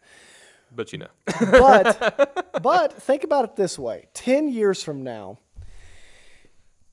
but 0.74 0.92
you 0.92 0.98
know. 0.98 1.08
but 1.40 2.48
but 2.62 2.92
think 3.02 3.24
about 3.24 3.44
it 3.44 3.56
this 3.56 3.78
way: 3.78 4.08
ten 4.12 4.48
years 4.48 4.82
from 4.82 5.02
now, 5.02 5.38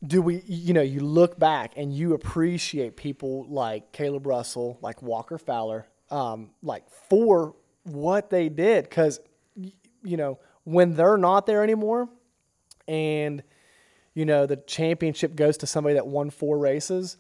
do 0.06 0.22
we 0.22 0.42
you 0.46 0.74
know 0.74 0.82
you 0.82 1.02
look 1.02 1.38
back 1.38 1.74
and 1.76 1.94
you 1.94 2.14
appreciate 2.14 2.96
people 2.96 3.46
like 3.50 3.92
Caleb 3.92 4.26
Russell, 4.26 4.78
like 4.82 5.02
Walker 5.02 5.38
Fowler, 5.38 5.86
um, 6.10 6.52
like 6.62 6.90
for 7.10 7.56
what 7.90 8.30
they 8.30 8.50
did 8.50 8.86
because 8.86 9.20
you 9.56 10.18
know 10.18 10.40
when 10.64 10.96
they're 10.96 11.18
not 11.18 11.46
there 11.46 11.64
anymore, 11.64 12.10
and 12.88 13.44
you 14.14 14.26
know 14.26 14.46
the 14.46 14.58
championship 14.58 15.36
goes 15.36 15.58
to 15.58 15.68
somebody 15.68 15.96
that 15.96 16.08
won 16.08 16.30
four 16.30 16.58
races 16.58 17.18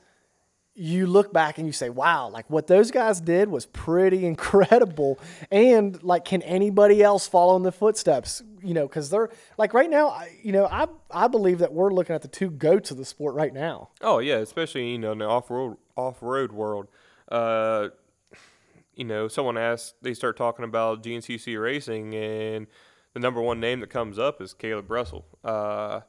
you 0.79 1.07
look 1.07 1.33
back 1.33 1.57
and 1.57 1.67
you 1.67 1.73
say, 1.73 1.89
wow, 1.89 2.29
like 2.29 2.49
what 2.49 2.67
those 2.67 2.89
guys 2.89 3.19
did 3.19 3.49
was 3.49 3.65
pretty 3.65 4.25
incredible. 4.25 5.19
And 5.51 6.01
like, 6.03 6.23
can 6.23 6.41
anybody 6.43 7.03
else 7.03 7.27
follow 7.27 7.57
in 7.57 7.63
the 7.63 7.71
footsteps? 7.71 8.41
You 8.63 8.73
know, 8.73 8.87
because 8.87 9.09
they're 9.09 9.29
like 9.57 9.73
right 9.73 9.89
now, 9.89 10.21
you 10.41 10.53
know, 10.53 10.65
I 10.65 10.87
I 11.11 11.27
believe 11.27 11.59
that 11.59 11.73
we're 11.73 11.91
looking 11.93 12.15
at 12.15 12.21
the 12.21 12.27
two 12.29 12.49
goats 12.49 12.91
of 12.91 12.97
the 12.97 13.05
sport 13.05 13.35
right 13.35 13.53
now. 13.53 13.89
Oh 14.01 14.19
yeah, 14.19 14.37
especially 14.37 14.89
you 14.91 14.97
know 14.97 15.11
in 15.11 15.17
the 15.19 15.25
off 15.25 15.49
road 15.49 15.77
off 15.95 16.17
road 16.21 16.51
world. 16.51 16.87
Uh, 17.29 17.89
you 18.99 19.05
know, 19.05 19.29
someone 19.29 19.57
asks, 19.57 19.93
they 20.01 20.13
start 20.13 20.35
talking 20.35 20.65
about 20.65 21.01
GNCC 21.01 21.59
racing, 21.59 22.13
and 22.13 22.67
the 23.13 23.21
number 23.21 23.41
one 23.41 23.61
name 23.61 23.79
that 23.79 23.89
comes 23.89 24.19
up 24.19 24.41
is 24.41 24.53
Caleb 24.53 24.91
Russell. 24.91 25.25
Uh, 25.41 26.01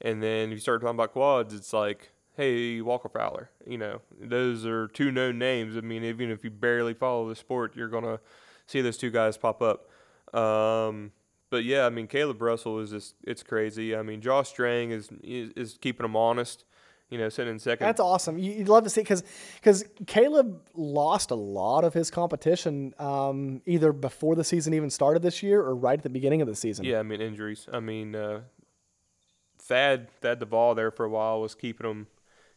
and 0.00 0.22
then 0.22 0.50
you 0.50 0.56
start 0.56 0.80
talking 0.80 0.96
about 0.96 1.12
quads, 1.12 1.52
it's 1.52 1.74
like 1.74 2.12
hey, 2.38 2.80
Walker 2.80 3.08
Fowler. 3.08 3.50
You 3.66 3.76
know, 3.78 4.00
those 4.18 4.64
are 4.64 4.86
two 4.88 5.10
known 5.10 5.38
names. 5.38 5.76
I 5.76 5.80
mean, 5.80 6.04
even 6.04 6.30
if 6.30 6.44
you 6.44 6.50
barely 6.50 6.94
follow 6.94 7.28
the 7.28 7.34
sport, 7.36 7.76
you're 7.76 7.88
gonna 7.88 8.20
see 8.64 8.80
those 8.80 8.96
two 8.96 9.10
guys 9.10 9.36
pop 9.36 9.60
up. 9.60 9.90
Um, 10.32 11.12
but 11.50 11.64
yeah, 11.64 11.84
I 11.84 11.90
mean, 11.90 12.06
Caleb 12.06 12.40
Russell 12.40 12.78
is 12.78 12.90
just 12.90 13.16
it's 13.24 13.42
crazy. 13.42 13.94
I 13.94 14.02
mean, 14.02 14.20
Josh 14.22 14.48
Strang 14.48 14.92
is 14.92 15.10
is, 15.22 15.50
is 15.56 15.78
keeping 15.78 16.04
them 16.04 16.16
honest. 16.16 16.64
You 17.10 17.16
know, 17.16 17.30
sitting 17.30 17.52
in 17.52 17.58
second. 17.58 17.86
That's 17.86 18.00
awesome. 18.00 18.38
You'd 18.38 18.68
love 18.68 18.84
to 18.84 18.90
see 18.90 19.00
because 19.00 19.22
because 19.56 19.84
Caleb 20.06 20.60
lost 20.74 21.30
a 21.30 21.34
lot 21.34 21.84
of 21.84 21.94
his 21.94 22.10
competition 22.10 22.94
um, 22.98 23.62
either 23.64 23.92
before 23.92 24.34
the 24.34 24.44
season 24.44 24.74
even 24.74 24.90
started 24.90 25.22
this 25.22 25.42
year 25.42 25.62
or 25.62 25.74
right 25.74 25.98
at 25.98 26.02
the 26.02 26.10
beginning 26.10 26.42
of 26.42 26.48
the 26.48 26.54
season. 26.54 26.84
Yeah, 26.84 26.98
I 26.98 27.02
mean 27.02 27.22
injuries. 27.22 27.66
I 27.72 27.80
mean, 27.80 28.14
uh, 28.14 28.42
Thad 29.58 30.08
Thad 30.20 30.38
Duvall 30.38 30.74
there 30.74 30.90
for 30.90 31.06
a 31.06 31.08
while 31.08 31.40
was 31.40 31.54
keeping 31.54 31.88
him 31.88 32.08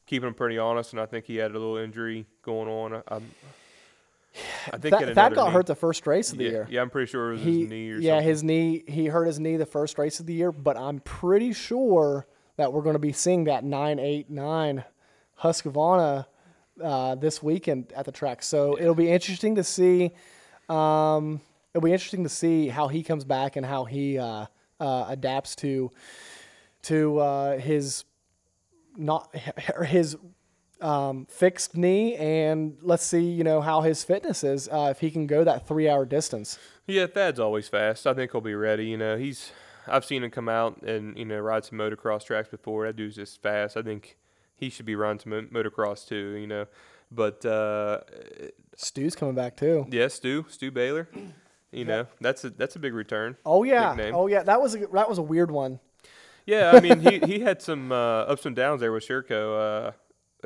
keeping 0.06 0.28
him 0.28 0.34
pretty 0.34 0.58
honest, 0.58 0.91
and 0.91 1.02
I 1.02 1.06
think 1.06 1.26
he 1.26 1.38
had 1.38 1.52
a 1.52 1.54
little 1.54 1.78
injury 1.78 2.26
going 2.41 2.68
on. 2.68 2.93
I, 2.95 3.02
I'm, 3.08 3.32
I 4.68 4.78
think 4.78 4.97
that, 4.97 5.16
that 5.16 5.34
got 5.34 5.47
knee. 5.47 5.54
hurt 5.54 5.66
the 5.66 5.76
first 5.76 6.06
race 6.08 6.32
of 6.34 6.38
the 6.38 6.43
yeah, 6.45 6.49
year. 6.49 6.68
Yeah, 6.70 6.82
I'm 6.82 6.89
pretty 6.89 7.10
sure 7.10 7.30
it 7.30 7.34
was 7.34 7.41
he, 7.43 7.62
his 7.62 7.70
knee 7.70 7.91
or 7.91 7.97
yeah, 7.99 8.16
something. 8.16 8.28
his 8.28 8.43
knee. 8.43 8.84
He 8.88 9.06
hurt 9.08 9.26
his 9.26 9.39
knee 9.39 9.56
the 9.56 9.66
first 9.66 9.97
race 9.97 10.20
of 10.20 10.26
the 10.26 10.34
year, 10.34 10.52
but 10.52 10.78
I'm 10.78 10.99
pretty 10.99 11.54
sure 11.54 12.28
that 12.62 12.72
we're 12.72 12.82
going 12.82 12.93
to 12.93 12.99
be 12.99 13.12
seeing 13.12 13.45
that 13.45 13.64
nine 13.64 13.99
eight 13.99 14.30
nine 14.30 14.84
Husqvarna 15.41 16.26
uh, 16.82 17.16
this 17.16 17.41
weekend 17.43 17.91
at 17.93 18.05
the 18.05 18.12
track. 18.12 18.43
So 18.43 18.78
it'll 18.80 18.95
be 18.95 19.09
interesting 19.09 19.55
to 19.55 19.64
see. 19.64 20.12
Um, 20.70 21.41
it'll 21.74 21.86
be 21.86 21.93
interesting 21.93 22.24
to 22.24 22.30
see 22.30 22.68
how 22.68 22.88
he 22.88 23.03
comes 23.03 23.24
back 23.24 23.55
and 23.55 23.66
how 23.66 23.86
he 23.86 24.18
uh, 24.18 24.45
uh, 24.80 25.05
adapts 25.09 25.55
to 25.57 25.91
to 26.84 27.20
uh, 27.20 27.57
his 27.57 28.05
not 28.97 29.36
his 29.86 30.18
um, 30.82 31.28
fixed 31.30 31.78
knee, 31.78 32.16
and 32.16 32.78
let's 32.82 33.03
see, 33.03 33.22
you 33.22 33.43
know, 33.43 33.62
how 33.62 33.82
his 33.82 34.03
fitness 34.03 34.43
is 34.43 34.68
uh, 34.68 34.88
if 34.89 34.99
he 34.99 35.12
can 35.12 35.28
go 35.28 35.43
that 35.43 35.68
three-hour 35.68 36.05
distance. 36.05 36.57
Yeah, 36.88 37.05
Thad's 37.05 37.39
always 37.39 37.68
fast. 37.68 38.07
I 38.07 38.14
think 38.14 38.32
he'll 38.32 38.41
be 38.41 38.55
ready. 38.55 38.86
You 38.86 38.97
know, 38.97 39.18
he's 39.18 39.51
I've 39.88 40.06
seen 40.06 40.24
him 40.24 40.32
come 40.32 40.50
out 40.50 40.82
and 40.84 41.18
you 41.18 41.26
know 41.26 41.40
ride 41.40 41.66
some 41.66 41.78
motocross 41.78 42.26
tracks 42.26 42.50
before. 42.50 42.86
That 42.86 42.96
dude's 42.96 43.16
just 43.16 43.42
fast. 43.42 43.78
I 43.78 43.82
think 43.82 44.18
he 44.56 44.70
should 44.70 44.86
be 44.86 44.96
riding 44.96 45.20
some 45.20 45.32
motocross 45.32 46.08
too. 46.08 46.36
You 46.36 46.48
know, 46.48 46.66
but 47.12 47.46
uh, 47.46 48.02
Stu's 48.76 49.16
coming 49.16 49.36
back 49.36 49.58
too. 49.58 49.86
Yeah, 49.90 50.08
Stu, 50.08 50.46
Stu 50.50 50.72
Baylor. 50.72 51.08
You 51.74 51.86
know, 51.86 52.06
that's 52.20 52.44
a 52.44 52.50
that's 52.50 52.76
a 52.76 52.80
big 52.80 52.94
return. 52.94 53.38
Oh 53.46 53.64
yeah, 53.64 53.96
oh 54.14 54.28
yeah. 54.28 54.44
That 54.44 54.62
was 54.62 54.76
a, 54.76 54.88
that 54.88 55.08
was 55.08 55.18
a 55.18 55.22
weird 55.22 55.52
one. 55.52 55.80
Yeah, 56.46 56.72
I 56.74 56.82
mean, 56.82 57.00
he, 57.00 57.20
he 57.26 57.40
had 57.40 57.62
some 57.62 57.94
uh, 57.94 58.24
ups 58.24 58.46
and 58.46 58.54
downs 58.54 58.82
there 58.82 58.92
with 58.92 59.08
Sherco. 59.08 59.88
Uh, 59.88 59.92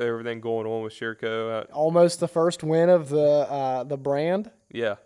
everything 0.00 0.40
going 0.40 0.68
on 0.68 0.84
with 0.84 0.92
Sherco. 0.92 1.62
Uh, 1.62 1.72
Almost 1.72 2.20
the 2.20 2.28
first 2.28 2.62
win 2.62 2.88
of 2.88 3.08
the 3.08 3.20
uh, 3.20 3.82
the 3.82 3.96
brand. 3.96 4.52
Yeah, 4.70 4.96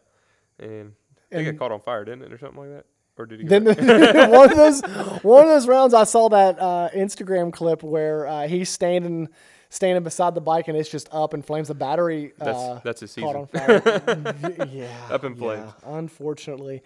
and 0.58 0.92
I 1.32 1.36
think 1.36 1.48
it 1.48 1.58
caught 1.58 1.72
on 1.72 1.80
fire, 1.80 2.04
didn't 2.04 2.24
it, 2.24 2.32
or 2.34 2.38
something 2.38 2.60
like 2.60 2.70
that? 2.70 2.86
Or 3.20 3.26
did 3.26 3.40
he? 3.40 3.46
Then 3.48 3.64
one 3.64 4.50
of 4.50 4.56
those 4.56 4.80
one 5.22 5.42
of 5.42 5.48
those 5.48 5.68
rounds, 5.68 5.94
I 5.94 6.04
saw 6.04 6.28
that 6.30 6.58
uh, 6.58 6.88
Instagram 6.94 7.52
clip 7.52 7.82
where 7.82 8.26
uh, 8.26 8.48
he's 8.48 8.68
standing 8.68 9.28
standing 9.68 10.02
beside 10.02 10.34
the 10.34 10.40
bike 10.40 10.66
and 10.66 10.76
it's 10.76 10.88
just 10.88 11.08
up 11.12 11.34
in 11.34 11.42
flames. 11.42 11.68
The 11.68 11.74
battery 11.74 12.32
that's 12.38 12.58
uh, 12.58 12.80
that's 12.82 13.00
his 13.00 13.10
season. 13.10 13.48
yeah, 13.54 15.08
up 15.10 15.24
in 15.24 15.36
flames. 15.36 15.72
Yeah, 15.82 15.98
unfortunately, 15.98 16.82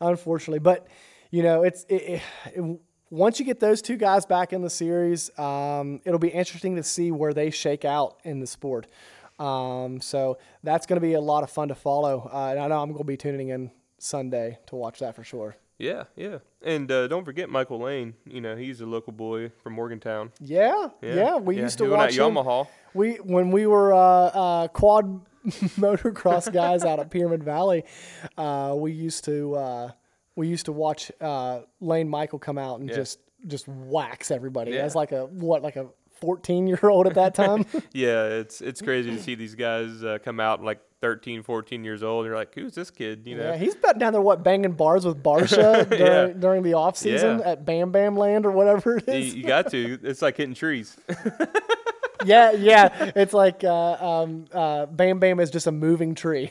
unfortunately, 0.00 0.60
but 0.60 0.86
you 1.30 1.42
know 1.42 1.62
it's 1.62 1.84
it, 1.88 2.22
it, 2.54 2.80
once 3.10 3.40
you 3.40 3.46
get 3.46 3.58
those 3.58 3.80
two 3.80 3.96
guys 3.96 4.26
back 4.26 4.52
in 4.52 4.60
the 4.60 4.70
series, 4.70 5.36
um, 5.38 6.00
it'll 6.04 6.18
be 6.18 6.28
interesting 6.28 6.76
to 6.76 6.82
see 6.82 7.10
where 7.10 7.32
they 7.32 7.50
shake 7.50 7.86
out 7.86 8.18
in 8.24 8.40
the 8.40 8.46
sport. 8.46 8.86
Um, 9.38 10.00
so 10.00 10.36
that's 10.62 10.86
going 10.86 11.00
to 11.00 11.06
be 11.06 11.14
a 11.14 11.20
lot 11.20 11.42
of 11.42 11.50
fun 11.50 11.68
to 11.68 11.74
follow. 11.74 12.28
Uh, 12.30 12.50
and 12.50 12.58
I 12.58 12.68
know 12.68 12.82
I'm 12.82 12.88
going 12.90 12.98
to 12.98 13.04
be 13.04 13.16
tuning 13.16 13.48
in 13.48 13.70
Sunday 13.98 14.58
to 14.66 14.76
watch 14.76 14.98
that 14.98 15.14
for 15.16 15.24
sure. 15.24 15.56
Yeah, 15.78 16.04
yeah. 16.16 16.38
And 16.62 16.90
uh, 16.90 17.06
don't 17.06 17.24
forget 17.24 17.48
Michael 17.48 17.80
Layne. 17.80 18.14
You 18.26 18.40
know, 18.40 18.56
he's 18.56 18.80
a 18.80 18.86
local 18.86 19.12
boy 19.12 19.50
from 19.62 19.74
Morgantown. 19.74 20.32
Yeah, 20.40 20.88
yeah. 21.00 21.36
we 21.36 21.56
used 21.56 21.78
to 21.78 21.84
he 21.84 21.90
watch 21.90 22.18
at 22.18 22.26
him. 22.26 22.34
Yamaha. 22.34 22.66
We 22.94 23.14
when 23.16 23.50
we 23.52 23.66
were 23.66 23.92
uh, 23.94 23.98
uh, 23.98 24.68
quad 24.68 25.20
motocross 25.78 26.52
guys 26.52 26.84
out 26.84 26.98
at 26.98 27.10
Pyramid 27.10 27.44
Valley, 27.44 27.84
uh, 28.36 28.74
we 28.76 28.92
used 28.92 29.24
to 29.26 29.54
uh, 29.54 29.90
we 30.34 30.48
used 30.48 30.66
to 30.66 30.72
watch 30.72 31.12
uh, 31.20 31.60
Layne 31.80 32.08
Michael 32.08 32.38
come 32.38 32.58
out 32.58 32.80
and 32.80 32.88
Yeah. 32.88 32.96
just 32.96 33.20
just 33.46 33.68
wax 33.68 34.30
everybody 34.32 34.72
Yeah. 34.72 34.80
as 34.84 34.94
like 34.96 35.12
a 35.12 35.26
what 35.26 35.62
like 35.62 35.76
a 35.76 35.86
14 36.20 36.66
year 36.66 36.80
old 36.84 37.06
at 37.06 37.14
that 37.14 37.34
time. 37.34 37.64
Yeah, 37.92 38.24
it's 38.26 38.60
it's 38.60 38.80
crazy 38.82 39.10
to 39.10 39.22
see 39.22 39.34
these 39.34 39.54
guys 39.54 40.02
uh, 40.04 40.18
come 40.22 40.38
out 40.40 40.62
like 40.62 40.80
13, 41.00 41.42
14 41.42 41.84
years 41.84 42.02
old. 42.02 42.26
You're 42.26 42.34
like, 42.34 42.54
who's 42.54 42.74
this 42.74 42.90
kid? 42.90 43.22
You 43.24 43.36
know? 43.36 43.50
yeah, 43.52 43.56
he's 43.56 43.74
about 43.76 43.98
down 43.98 44.12
there 44.12 44.20
what 44.22 44.42
banging 44.42 44.72
bars 44.72 45.04
with 45.06 45.22
Barcia 45.22 45.88
during, 45.88 46.00
Yeah. 46.00 46.26
during 46.38 46.62
the 46.62 46.74
off 46.74 46.96
season 46.96 47.38
Yeah. 47.40 47.50
at 47.52 47.64
Bam 47.64 47.92
Bam 47.92 48.16
Land 48.16 48.46
or 48.46 48.50
whatever 48.50 48.96
it 48.98 49.08
you, 49.08 49.40
you 49.40 49.44
got 49.44 49.70
to. 49.70 49.98
It's 50.02 50.22
like 50.22 50.36
hitting 50.36 50.54
trees. 50.54 50.96
yeah, 52.24 52.50
yeah. 52.52 53.12
It's 53.16 53.32
like 53.32 53.62
uh, 53.64 53.92
um, 54.22 54.46
uh, 54.52 54.86
Bam 54.86 55.18
Bam 55.20 55.38
is 55.40 55.50
just 55.50 55.66
a 55.68 55.72
moving 55.72 56.14
tree. 56.14 56.50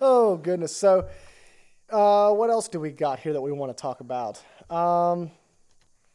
oh 0.00 0.36
goodness. 0.36 0.76
So, 0.76 1.08
uh, 1.90 2.32
what 2.32 2.50
else 2.50 2.68
do 2.68 2.80
we 2.80 2.90
got 2.90 3.20
here 3.20 3.32
that 3.32 3.40
we 3.40 3.52
want 3.52 3.76
to 3.76 3.80
talk 3.80 4.00
about? 4.00 4.42
Um, 4.70 5.30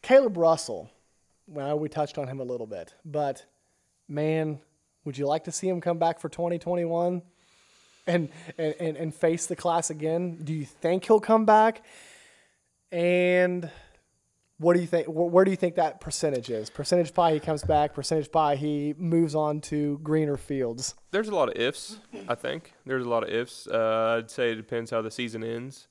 Caleb 0.02 0.38
Russell. 0.38 0.90
Well, 1.48 1.80
we 1.80 1.90
touched 1.90 2.18
on 2.18 2.28
him 2.28 2.40
a 2.40 2.44
little 2.44 2.68
bit, 2.68 2.94
but 3.06 3.46
man, 4.08 4.60
would 5.06 5.18
you 5.18 5.26
like 5.28 5.46
to 5.46 5.52
see 5.52 5.68
him 5.70 5.80
come 5.82 5.98
back 5.98 6.20
for 6.20 6.28
2021 6.30 7.22
and 8.06 8.30
and, 8.58 8.76
and, 8.80 8.98
and 8.98 9.16
face 9.16 9.46
the 9.46 9.56
class 9.56 9.90
again? 9.90 10.40
Do 10.44 10.54
you 10.54 10.66
think 10.66 11.06
he'll 11.06 11.20
come 11.22 11.46
back? 11.46 11.84
And 12.92 13.70
what 14.60 14.74
do 14.76 14.80
you 14.82 14.88
think? 14.88 15.08
wh- 15.08 15.32
Where 15.32 15.46
do 15.46 15.52
you 15.52 15.58
think 15.58 15.76
that 15.76 16.02
percentage 16.02 16.50
is? 16.50 16.70
Percentage 16.70 17.14
pie 17.14 17.34
he 17.34 17.40
comes 17.40 17.64
back. 17.64 17.94
Percentage 17.94 18.32
pie 18.32 18.56
he 18.56 18.94
moves 18.98 19.36
on 19.36 19.62
to 19.62 20.00
greener 20.04 20.38
fields. 20.38 20.96
There's 21.12 21.28
a 21.28 21.36
lot 21.36 21.50
of 21.50 21.56
ifs. 21.62 22.00
I 22.28 22.36
think 22.36 22.74
there's 22.86 23.06
a 23.06 23.10
lot 23.10 23.24
of 23.24 23.30
ifs. 23.30 23.68
Uh, 23.68 24.16
I'd 24.20 24.32
say 24.32 24.52
it 24.52 24.56
depends 24.56 24.92
how 24.92 25.02
the 25.02 25.12
season 25.12 25.44
ends. 25.44 25.88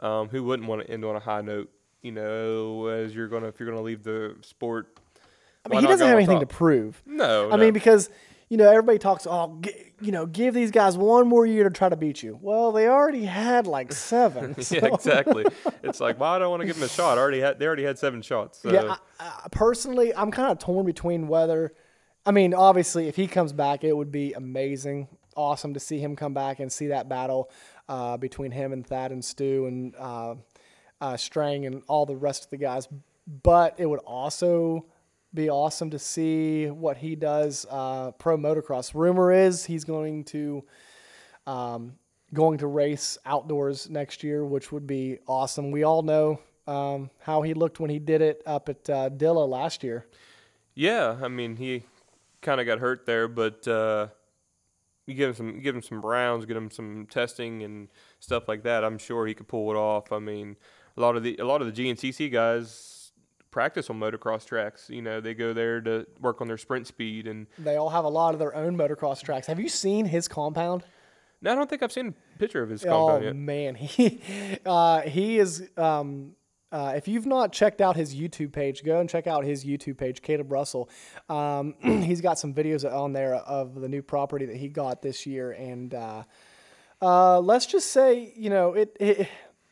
Um, 0.00 0.28
who 0.28 0.42
wouldn't 0.44 0.68
want 0.68 0.82
to 0.86 0.90
end 0.90 1.04
on 1.04 1.14
a 1.16 1.20
high 1.20 1.40
note? 1.42 1.70
You 2.02 2.12
know, 2.12 2.86
as 2.86 3.14
you're 3.14 3.28
gonna 3.28 3.48
if 3.48 3.60
you're 3.60 3.68
gonna 3.68 3.82
leave 3.82 4.02
the 4.02 4.36
sport. 4.42 4.98
I 5.64 5.68
mean, 5.68 5.80
he 5.80 5.86
doesn't 5.86 6.06
have 6.06 6.16
anything 6.16 6.40
to 6.40 6.46
prove. 6.46 7.02
No, 7.04 7.48
I 7.48 7.56
no. 7.56 7.56
mean, 7.58 7.74
because 7.74 8.08
you 8.48 8.56
know 8.56 8.68
everybody 8.68 8.98
talks. 8.98 9.26
Oh, 9.28 9.58
g- 9.60 9.92
you 10.00 10.12
know, 10.12 10.24
give 10.24 10.54
these 10.54 10.70
guys 10.70 10.96
one 10.96 11.28
more 11.28 11.44
year 11.44 11.64
to 11.64 11.70
try 11.70 11.90
to 11.90 11.96
beat 11.96 12.22
you. 12.22 12.38
Well, 12.40 12.72
they 12.72 12.88
already 12.88 13.26
had 13.26 13.66
like 13.66 13.92
seven. 13.92 14.60
so- 14.62 14.76
yeah, 14.76 14.86
exactly. 14.86 15.44
it's 15.82 16.00
like, 16.00 16.18
well, 16.18 16.32
I 16.32 16.38
don't 16.38 16.50
want 16.50 16.62
to 16.62 16.66
give 16.66 16.76
them 16.76 16.84
a 16.84 16.88
shot. 16.88 17.18
I 17.18 17.20
already 17.20 17.40
had 17.40 17.58
they 17.58 17.66
already 17.66 17.84
had 17.84 17.98
seven 17.98 18.22
shots. 18.22 18.60
So. 18.60 18.72
Yeah, 18.72 18.96
I, 19.18 19.24
I, 19.44 19.48
personally, 19.50 20.14
I'm 20.14 20.30
kind 20.30 20.50
of 20.50 20.58
torn 20.58 20.86
between 20.86 21.28
whether. 21.28 21.74
I 22.24 22.32
mean, 22.32 22.54
obviously, 22.54 23.08
if 23.08 23.16
he 23.16 23.26
comes 23.26 23.52
back, 23.52 23.84
it 23.84 23.96
would 23.96 24.12
be 24.12 24.32
amazing, 24.32 25.08
awesome 25.36 25.74
to 25.74 25.80
see 25.80 25.98
him 25.98 26.16
come 26.16 26.34
back 26.34 26.60
and 26.60 26.70
see 26.70 26.88
that 26.88 27.08
battle 27.08 27.50
uh, 27.88 28.16
between 28.16 28.50
him 28.52 28.72
and 28.72 28.86
Thad 28.86 29.10
and 29.10 29.24
Stu 29.24 29.66
and 29.66 29.94
uh, 29.96 30.34
uh, 31.00 31.16
Strang 31.16 31.66
and 31.66 31.82
all 31.88 32.06
the 32.06 32.16
rest 32.16 32.44
of 32.44 32.50
the 32.50 32.56
guys. 32.56 32.88
But 33.42 33.74
it 33.78 33.86
would 33.86 34.00
also 34.00 34.86
be 35.32 35.48
awesome 35.48 35.90
to 35.90 35.98
see 35.98 36.66
what 36.66 36.96
he 36.96 37.14
does 37.14 37.66
uh, 37.70 38.10
pro 38.12 38.36
motocross. 38.36 38.94
Rumor 38.94 39.32
is 39.32 39.64
he's 39.64 39.84
going 39.84 40.24
to 40.24 40.64
um, 41.46 41.94
going 42.34 42.58
to 42.58 42.66
race 42.66 43.18
outdoors 43.26 43.88
next 43.88 44.22
year, 44.22 44.44
which 44.44 44.72
would 44.72 44.86
be 44.86 45.18
awesome. 45.26 45.70
We 45.70 45.84
all 45.84 46.02
know 46.02 46.40
um, 46.66 47.10
how 47.20 47.42
he 47.42 47.54
looked 47.54 47.80
when 47.80 47.90
he 47.90 47.98
did 47.98 48.22
it 48.22 48.42
up 48.46 48.68
at 48.68 48.88
uh, 48.90 49.10
Dilla 49.10 49.48
last 49.48 49.82
year. 49.82 50.06
Yeah, 50.74 51.18
I 51.22 51.28
mean 51.28 51.56
he 51.56 51.84
kind 52.40 52.60
of 52.60 52.66
got 52.66 52.78
hurt 52.78 53.06
there, 53.06 53.28
but 53.28 53.66
uh, 53.68 54.08
you 55.06 55.14
give 55.14 55.30
him 55.30 55.34
some 55.34 55.60
give 55.60 55.74
him 55.74 55.82
some 55.82 56.00
rounds, 56.00 56.46
get 56.46 56.56
him 56.56 56.70
some 56.70 57.06
testing 57.10 57.62
and 57.62 57.88
stuff 58.18 58.48
like 58.48 58.62
that. 58.62 58.84
I'm 58.84 58.98
sure 58.98 59.26
he 59.26 59.34
could 59.34 59.48
pull 59.48 59.70
it 59.70 59.76
off. 59.76 60.12
I 60.12 60.18
mean, 60.18 60.56
a 60.96 61.00
lot 61.00 61.16
of 61.16 61.22
the 61.22 61.36
a 61.38 61.44
lot 61.44 61.60
of 61.62 61.72
the 61.74 61.82
GNCC 61.82 62.30
guys 62.32 63.12
practice 63.50 63.90
on 63.90 63.98
motocross 63.98 64.44
tracks. 64.46 64.88
You 64.90 65.02
know, 65.02 65.20
they 65.20 65.34
go 65.34 65.52
there 65.52 65.80
to 65.80 66.06
work 66.20 66.40
on 66.40 66.46
their 66.46 66.58
sprint 66.58 66.86
speed, 66.86 67.26
and 67.26 67.46
They 67.58 67.76
all 67.76 67.90
have 67.90 68.04
a 68.04 68.08
lot 68.08 68.34
of 68.34 68.38
their 68.40 68.54
own 68.54 68.76
motocross 68.76 69.22
tracks. 69.22 69.46
Have 69.48 69.58
you 69.60 69.68
seen 69.68 70.06
his 70.06 70.28
compound? 70.28 70.84
no, 71.42 71.52
I 71.52 71.54
don't 71.54 71.68
think 71.70 71.82
I've 71.82 71.90
seen 71.92 72.14
a 72.34 72.38
picture 72.38 72.62
of 72.62 72.68
his 72.70 72.84
Oh 72.84 72.88
compound 73.08 73.24
yet. 73.24 73.34
man, 73.36 73.74
he 73.74 74.20
uh, 74.64 75.00
he 75.02 75.38
is. 75.38 75.68
Um, 75.76 76.32
uh, 76.72 76.92
if 76.94 77.08
you've 77.08 77.26
not 77.26 77.52
checked 77.52 77.80
out 77.80 77.96
his 77.96 78.14
YouTube 78.14 78.52
page, 78.52 78.84
go 78.84 79.00
and 79.00 79.10
check 79.10 79.26
out 79.26 79.42
his 79.42 79.64
YouTube 79.64 79.98
page, 79.98 80.22
Caleb 80.22 80.52
Russell. 80.52 80.88
Um, 81.28 81.74
he's 81.82 82.20
got 82.20 82.38
some 82.38 82.54
videos 82.54 82.88
on 82.88 83.12
there 83.12 83.34
of 83.34 83.80
the 83.80 83.88
new 83.88 84.02
property 84.02 84.46
that 84.46 84.56
he 84.56 84.68
got 84.68 85.02
this 85.02 85.26
year, 85.26 85.50
and 85.50 85.92
uh, 85.92 86.22
uh, 87.02 87.40
let's 87.40 87.66
just 87.66 87.90
say, 87.90 88.32
you 88.36 88.50
know, 88.50 88.74
it. 88.74 88.96
it 89.00 89.28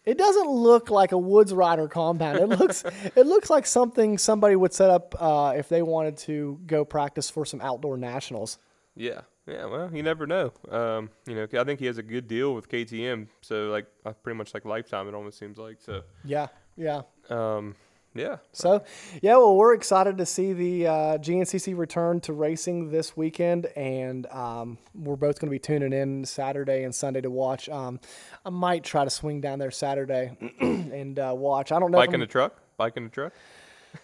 it 0.09 0.17
doesn't 0.17 0.49
look 0.49 0.91
like 0.91 1.13
a 1.13 1.19
Woods 1.19 1.53
Rider 1.53 1.87
compound. 1.87 2.39
It 2.39 2.49
looks 2.59 2.83
it 3.15 3.27
looks 3.27 3.51
like 3.51 3.67
something 3.67 4.17
somebody 4.17 4.57
would 4.57 4.73
set 4.73 4.89
up 4.89 5.15
uh, 5.19 5.53
if 5.55 5.69
they 5.69 5.83
wanted 5.83 6.17
to 6.19 6.59
go 6.67 6.85
practice 6.85 7.29
for 7.29 7.45
some 7.45 7.61
outdoor 7.61 7.99
nationals. 7.99 8.59
Yeah, 8.97 9.21
yeah. 9.47 9.67
Well, 9.67 9.95
you 9.95 10.03
never 10.03 10.27
know. 10.27 10.53
Um, 10.71 11.11
you 11.27 11.35
know, 11.35 11.47
I 11.61 11.65
think 11.65 11.79
he 11.79 11.87
has 11.87 11.99
a 11.99 12.03
good 12.03 12.27
deal 12.27 12.55
with 12.55 12.71
KTM, 12.71 13.29
so 13.43 13.69
like 13.69 13.87
uh, 14.07 14.13
pretty 14.13 14.39
much 14.39 14.55
like 14.55 14.65
lifetime. 14.65 15.09
It 15.09 15.15
almost 15.15 15.39
seems 15.39 15.59
like 15.59 15.77
so. 15.79 16.03
Yeah, 16.25 16.47
yeah. 16.79 17.03
Um, 17.29 17.75
yeah, 18.19 18.37
So, 18.53 18.83
yeah, 19.23 19.37
well, 19.37 19.57
we're 19.57 19.75
excited 19.75 20.19
to 20.19 20.27
see 20.27 20.53
the 20.53 20.87
uh, 20.87 20.93
GNCC 21.19 21.77
return 21.77 22.21
to 22.23 22.33
racing 22.33 22.91
this 22.91 23.17
weekend, 23.17 23.67
and 23.77 24.27
um, 24.27 24.77
we're 24.95 25.17
both 25.17 25.39
going 25.41 25.49
to 25.49 25.55
be 25.55 25.59
tuning 25.59 25.93
in 25.93 26.25
Saturday 26.25 26.83
and 26.85 26.95
Sunday 26.95 27.21
to 27.21 27.31
watch. 27.31 27.69
Um, 27.69 28.01
I 28.45 28.51
might 28.51 28.85
try 28.85 29.05
to 29.05 29.11
swing 29.11 29.41
down 29.41 29.59
there 29.59 29.71
Saturday 29.71 30.37
and 30.61 31.19
uh, 31.19 31.33
watch. 31.37 31.73
I 31.73 31.79
don't 31.79 31.91
know. 31.91 31.99
bike 31.99 32.13
in 32.13 32.21
the 32.21 32.27
truck, 32.27 32.57
bike 32.77 32.97
in 32.97 33.05
the 33.05 33.11
truck. 33.11 33.33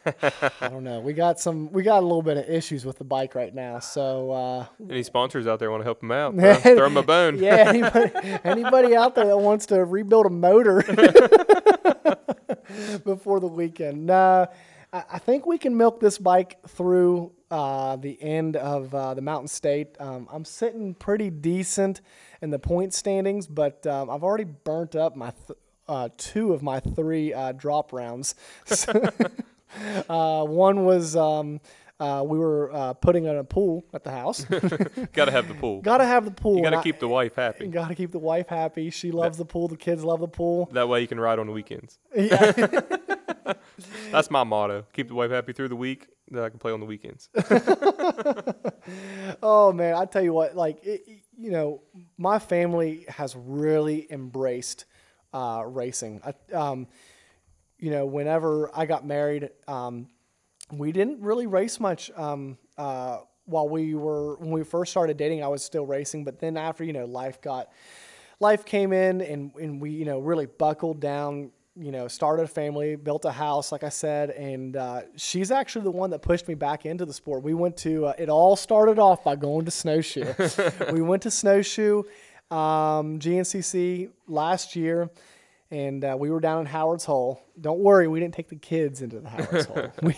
I 0.06 0.68
don't 0.68 0.82
know. 0.82 1.00
We 1.00 1.12
got 1.12 1.38
some. 1.38 1.70
We 1.70 1.82
got 1.82 1.98
a 1.98 2.06
little 2.06 2.22
bit 2.22 2.38
of 2.38 2.48
issues 2.48 2.86
with 2.86 2.96
the 2.96 3.04
bike 3.04 3.34
right 3.34 3.54
now. 3.54 3.80
So, 3.80 4.30
uh, 4.30 4.66
Any 4.90 5.02
sponsors 5.02 5.46
out 5.46 5.58
there 5.58 5.70
want 5.70 5.82
to 5.82 5.84
help 5.84 6.02
him 6.02 6.10
out? 6.10 6.34
Throw, 6.38 6.54
throw 6.54 6.86
him 6.86 6.96
a 6.96 7.02
bone. 7.02 7.38
yeah, 7.38 7.64
anybody, 7.68 8.10
anybody 8.44 8.96
out 8.96 9.14
there 9.14 9.26
that 9.26 9.36
wants 9.38 9.66
to 9.66 9.84
rebuild 9.84 10.24
a 10.26 10.30
motor 10.30 10.82
before 13.04 13.40
the 13.40 13.48
weekend. 13.48 14.10
I 14.10 15.18
think 15.18 15.44
we 15.44 15.58
can 15.58 15.76
milk 15.76 15.98
this 15.98 16.18
bike 16.18 16.58
through 16.68 17.32
uh, 17.50 17.96
the 17.96 18.20
end 18.22 18.56
of 18.56 18.94
uh, 18.94 19.14
the 19.14 19.20
Mountain 19.20 19.48
State. 19.48 19.96
Um, 19.98 20.28
I'm 20.32 20.44
sitting 20.44 20.94
pretty 20.94 21.30
decent 21.30 22.00
in 22.40 22.50
the 22.50 22.58
point 22.60 22.94
standings, 22.94 23.48
but 23.48 23.84
um, 23.88 24.08
I've 24.08 24.22
already 24.22 24.44
burnt 24.44 24.94
up 24.94 25.16
my 25.16 25.30
th- 25.46 25.58
uh, 25.88 26.08
two 26.16 26.52
of 26.52 26.62
my 26.62 26.78
three 26.80 27.34
uh, 27.34 27.52
drop 27.52 27.92
rounds. 27.92 28.34
uh, 30.08 30.44
one 30.44 30.84
was. 30.84 31.16
Um, 31.16 31.60
uh, 32.00 32.24
we 32.26 32.38
were 32.38 32.72
uh, 32.72 32.92
putting 32.94 33.24
in 33.24 33.36
a 33.36 33.44
pool 33.44 33.84
at 33.94 34.02
the 34.04 34.10
house. 34.10 34.44
Got 35.12 35.26
to 35.26 35.30
have 35.30 35.48
the 35.48 35.54
pool. 35.54 35.80
Got 35.80 35.98
to 35.98 36.04
have 36.04 36.24
the 36.24 36.30
pool. 36.30 36.56
you 36.56 36.62
got 36.62 36.72
and 36.72 36.74
to 36.74 36.80
I- 36.80 36.82
keep 36.82 36.98
the 36.98 37.08
wife 37.08 37.34
happy. 37.36 37.66
Got 37.68 37.88
to 37.88 37.94
keep 37.94 38.10
the 38.10 38.18
wife 38.18 38.48
happy. 38.48 38.90
She 38.90 39.10
loves 39.12 39.38
the 39.38 39.44
pool. 39.44 39.68
The 39.68 39.76
kids 39.76 40.02
love 40.04 40.20
the 40.20 40.28
pool. 40.28 40.68
That 40.72 40.88
way 40.88 41.00
you 41.00 41.06
can 41.06 41.20
ride 41.20 41.38
on 41.38 41.46
the 41.46 41.52
weekends. 41.52 41.98
Yeah. 42.16 42.52
That's 44.10 44.30
my 44.30 44.42
motto. 44.44 44.86
Keep 44.94 45.08
the 45.08 45.14
wife 45.14 45.30
happy 45.30 45.52
through 45.52 45.68
the 45.68 45.76
week, 45.76 46.08
then 46.30 46.42
I 46.42 46.48
can 46.48 46.58
play 46.58 46.72
on 46.72 46.80
the 46.80 46.86
weekends. 46.86 47.28
oh 49.42 49.72
man, 49.72 49.94
I 49.94 50.04
tell 50.06 50.22
you 50.22 50.32
what, 50.32 50.56
like 50.56 50.84
it, 50.84 51.02
you 51.36 51.50
know, 51.50 51.82
my 52.16 52.38
family 52.38 53.04
has 53.08 53.36
really 53.36 54.06
embraced 54.10 54.84
uh, 55.32 55.62
racing. 55.66 56.22
I, 56.24 56.54
um, 56.54 56.86
you 57.78 57.90
know, 57.90 58.06
whenever 58.06 58.70
I 58.74 58.86
got 58.86 59.04
married, 59.06 59.50
um, 59.68 60.08
we 60.78 60.92
didn't 60.92 61.20
really 61.20 61.46
race 61.46 61.80
much. 61.80 62.10
Um, 62.16 62.58
uh, 62.76 63.18
while 63.46 63.68
we 63.68 63.94
were 63.94 64.36
when 64.36 64.50
we 64.50 64.64
first 64.64 64.90
started 64.90 65.16
dating, 65.16 65.42
I 65.42 65.48
was 65.48 65.62
still 65.62 65.86
racing, 65.86 66.24
but 66.24 66.38
then 66.38 66.56
after 66.56 66.84
you 66.84 66.92
know 66.92 67.04
life 67.04 67.40
got 67.40 67.68
life 68.40 68.64
came 68.64 68.92
in 68.92 69.20
and 69.20 69.52
and 69.56 69.80
we 69.80 69.90
you 69.90 70.04
know 70.04 70.18
really 70.20 70.46
buckled 70.46 71.00
down. 71.00 71.50
You 71.76 71.90
know, 71.90 72.06
started 72.06 72.44
a 72.44 72.46
family, 72.46 72.94
built 72.94 73.24
a 73.24 73.32
house, 73.32 73.72
like 73.72 73.82
I 73.82 73.88
said, 73.88 74.30
and 74.30 74.76
uh, 74.76 75.00
she's 75.16 75.50
actually 75.50 75.82
the 75.82 75.90
one 75.90 76.10
that 76.10 76.22
pushed 76.22 76.46
me 76.46 76.54
back 76.54 76.86
into 76.86 77.04
the 77.04 77.12
sport. 77.12 77.42
We 77.42 77.52
went 77.52 77.76
to. 77.78 78.06
Uh, 78.06 78.12
it 78.16 78.28
all 78.28 78.54
started 78.54 79.00
off 79.00 79.24
by 79.24 79.34
going 79.34 79.64
to 79.64 79.72
snowshoe. 79.72 80.32
we 80.92 81.02
went 81.02 81.22
to 81.24 81.32
snowshoe, 81.32 82.04
um, 82.52 83.18
GNCC 83.18 84.10
last 84.28 84.76
year, 84.76 85.10
and 85.72 86.04
uh, 86.04 86.16
we 86.16 86.30
were 86.30 86.38
down 86.38 86.60
in 86.60 86.66
Howard's 86.66 87.04
Hole. 87.04 87.42
Don't 87.60 87.80
worry, 87.80 88.06
we 88.06 88.20
didn't 88.20 88.34
take 88.34 88.48
the 88.48 88.54
kids 88.54 89.02
into 89.02 89.18
the 89.18 89.28
Howard's 89.28 89.66
Hole. 89.66 89.88
We, 90.02 90.14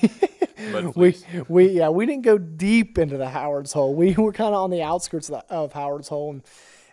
we, 0.97 1.17
we, 1.49 1.69
yeah, 1.71 1.89
we 1.89 2.07
didn't 2.07 2.23
go 2.23 2.39
deep 2.39 2.99
into 2.99 3.17
the 3.17 3.29
Howard's 3.29 3.73
Hole. 3.73 3.95
We 3.95 4.15
were 4.15 4.33
kind 4.33 4.55
of 4.55 4.63
on 4.63 4.71
the 4.71 4.83
outskirts 4.83 5.29
of, 5.29 5.43
the, 5.49 5.55
of 5.55 5.73
Howard's 5.73 6.09
Hole, 6.09 6.31
and 6.31 6.43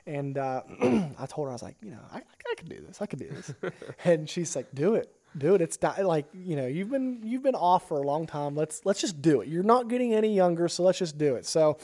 and 0.06 0.38
uh, 0.38 0.62
I 0.82 1.26
told 1.28 1.48
her 1.48 1.50
I 1.50 1.54
was 1.54 1.64
like, 1.64 1.76
you 1.82 1.92
know, 1.92 2.00
I, 2.12 2.18
I 2.18 2.56
could 2.58 2.70
do 2.70 2.84
this. 2.86 3.02
I 3.02 3.06
could 3.06 3.20
do 3.20 3.30
this. 3.30 3.54
and 4.04 4.30
she's 4.30 4.56
like, 4.56 4.68
do 4.74 4.96
it, 4.96 5.16
do 5.38 5.56
it. 5.56 5.62
It's 5.62 5.82
not 5.82 6.04
like 6.04 6.26
you 6.34 6.56
know, 6.56 6.68
you've 6.68 6.90
been 6.90 7.22
you've 7.24 7.44
been 7.44 7.56
off 7.56 7.88
for 7.88 7.98
a 7.98 8.04
long 8.04 8.28
time. 8.28 8.56
Let's 8.56 8.86
let's 8.86 9.02
just 9.02 9.22
do 9.22 9.42
it. 9.42 9.48
You're 9.48 9.64
not 9.64 9.88
getting 9.88 10.14
any 10.14 10.36
younger, 10.36 10.68
so 10.68 10.84
let's 10.84 11.00
just 11.00 11.18
do 11.18 11.36
it. 11.36 11.46
So. 11.46 11.78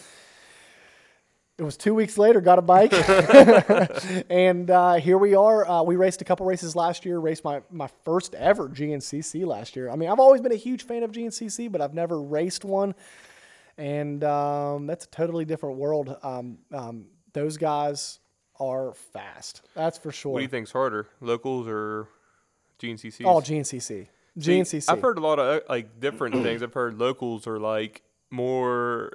It 1.59 1.63
was 1.63 1.75
two 1.75 1.93
weeks 1.93 2.17
later, 2.17 2.39
got 2.39 2.57
a 2.57 2.61
bike, 2.61 2.93
and 4.29 4.71
uh, 4.71 4.93
here 4.93 5.17
we 5.17 5.35
are. 5.35 5.69
Uh, 5.69 5.83
we 5.83 5.97
raced 5.97 6.21
a 6.21 6.25
couple 6.25 6.45
races 6.45 6.73
last 6.73 7.03
year. 7.03 7.19
Raced 7.19 7.43
my, 7.43 7.61
my 7.69 7.89
first 8.05 8.33
ever 8.33 8.69
GNCC 8.69 9.45
last 9.45 9.75
year. 9.75 9.89
I 9.89 9.97
mean, 9.97 10.09
I've 10.09 10.21
always 10.21 10.39
been 10.39 10.53
a 10.53 10.55
huge 10.55 10.83
fan 10.83 11.03
of 11.03 11.11
GNCC, 11.11 11.69
but 11.69 11.81
I've 11.81 11.93
never 11.93 12.21
raced 12.21 12.63
one, 12.63 12.95
and 13.77 14.23
um, 14.23 14.87
that's 14.87 15.03
a 15.03 15.09
totally 15.09 15.43
different 15.43 15.75
world. 15.75 16.15
Um, 16.23 16.59
um, 16.71 17.07
those 17.33 17.57
guys 17.57 18.19
are 18.57 18.93
fast. 18.93 19.61
That's 19.75 19.97
for 19.97 20.13
sure. 20.13 20.31
What 20.31 20.39
do 20.39 20.43
you 20.43 20.49
think's 20.49 20.71
harder, 20.71 21.09
locals 21.19 21.67
or 21.67 22.07
GNCCs? 22.81 23.25
Oh, 23.25 23.41
GNCC, 23.41 23.81
See, 23.81 24.07
GNCC. 24.37 24.85
I've 24.87 25.01
heard 25.01 25.17
a 25.17 25.21
lot 25.21 25.39
of 25.39 25.57
uh, 25.57 25.59
like 25.67 25.99
different 25.99 26.35
things. 26.41 26.63
I've 26.63 26.73
heard 26.73 26.97
locals 26.97 27.47
are 27.47 27.59
like 27.59 28.01
more 28.31 29.11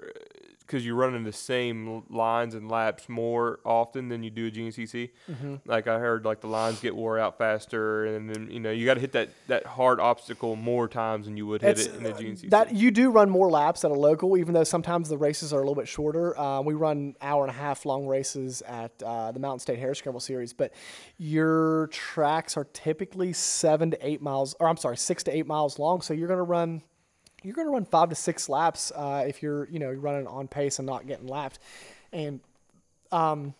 because 0.66 0.84
you're 0.84 0.94
running 0.94 1.24
the 1.24 1.32
same 1.32 2.04
lines 2.08 2.54
and 2.54 2.70
laps 2.70 3.08
more 3.08 3.60
often 3.64 4.08
than 4.08 4.22
you 4.22 4.30
do 4.30 4.46
a 4.46 4.50
GNCC. 4.50 5.10
Mm-hmm. 5.30 5.56
Like 5.66 5.86
I 5.86 5.98
heard, 5.98 6.24
like 6.24 6.40
the 6.40 6.46
lines 6.46 6.80
get 6.80 6.96
wore 6.96 7.18
out 7.18 7.36
faster, 7.36 8.06
and 8.06 8.30
then 8.30 8.50
you 8.50 8.60
know 8.60 8.70
you 8.70 8.86
got 8.86 8.94
to 8.94 9.00
hit 9.00 9.12
that 9.12 9.30
that 9.48 9.66
hard 9.66 10.00
obstacle 10.00 10.56
more 10.56 10.88
times 10.88 11.26
than 11.26 11.36
you 11.36 11.46
would 11.46 11.62
hit 11.62 11.78
It's, 11.78 11.86
it 11.86 11.96
in 11.96 12.02
the 12.02 12.12
GNCC. 12.12 12.50
That 12.50 12.74
you 12.74 12.90
do 12.90 13.10
run 13.10 13.28
more 13.28 13.50
laps 13.50 13.84
at 13.84 13.90
a 13.90 13.94
local, 13.94 14.36
even 14.36 14.54
though 14.54 14.64
sometimes 14.64 15.08
the 15.08 15.18
races 15.18 15.52
are 15.52 15.58
a 15.58 15.60
little 15.60 15.74
bit 15.74 15.88
shorter. 15.88 16.38
Uh, 16.38 16.60
we 16.62 16.74
run 16.74 17.14
hour 17.20 17.44
and 17.44 17.50
a 17.50 17.58
half 17.58 17.84
long 17.84 18.06
races 18.06 18.62
at 18.62 19.02
uh, 19.02 19.32
the 19.32 19.40
Mountain 19.40 19.60
State 19.60 19.78
Hare 19.78 19.94
Scramble 19.94 20.20
Series, 20.20 20.52
but 20.52 20.72
your 21.18 21.88
tracks 21.88 22.56
are 22.56 22.64
typically 22.72 23.32
seven 23.32 23.90
to 23.90 24.06
eight 24.06 24.22
miles, 24.22 24.54
or 24.60 24.68
I'm 24.68 24.76
sorry, 24.76 24.96
six 24.96 25.22
to 25.24 25.36
eight 25.36 25.46
miles 25.46 25.78
long. 25.78 26.00
So 26.00 26.14
you're 26.14 26.28
going 26.28 26.38
to 26.38 26.44
run. 26.44 26.82
You're 27.44 27.54
going 27.54 27.66
to 27.66 27.72
run 27.72 27.84
five 27.84 28.08
to 28.08 28.14
six 28.14 28.48
laps 28.48 28.90
uh, 28.96 29.24
if 29.28 29.42
you're, 29.42 29.68
you 29.68 29.78
know, 29.78 29.92
running 29.92 30.26
on 30.26 30.48
pace 30.48 30.78
and 30.78 30.86
not 30.86 31.06
getting 31.06 31.26
lapped, 31.26 31.58
and 32.10 32.40
um, 33.12 33.54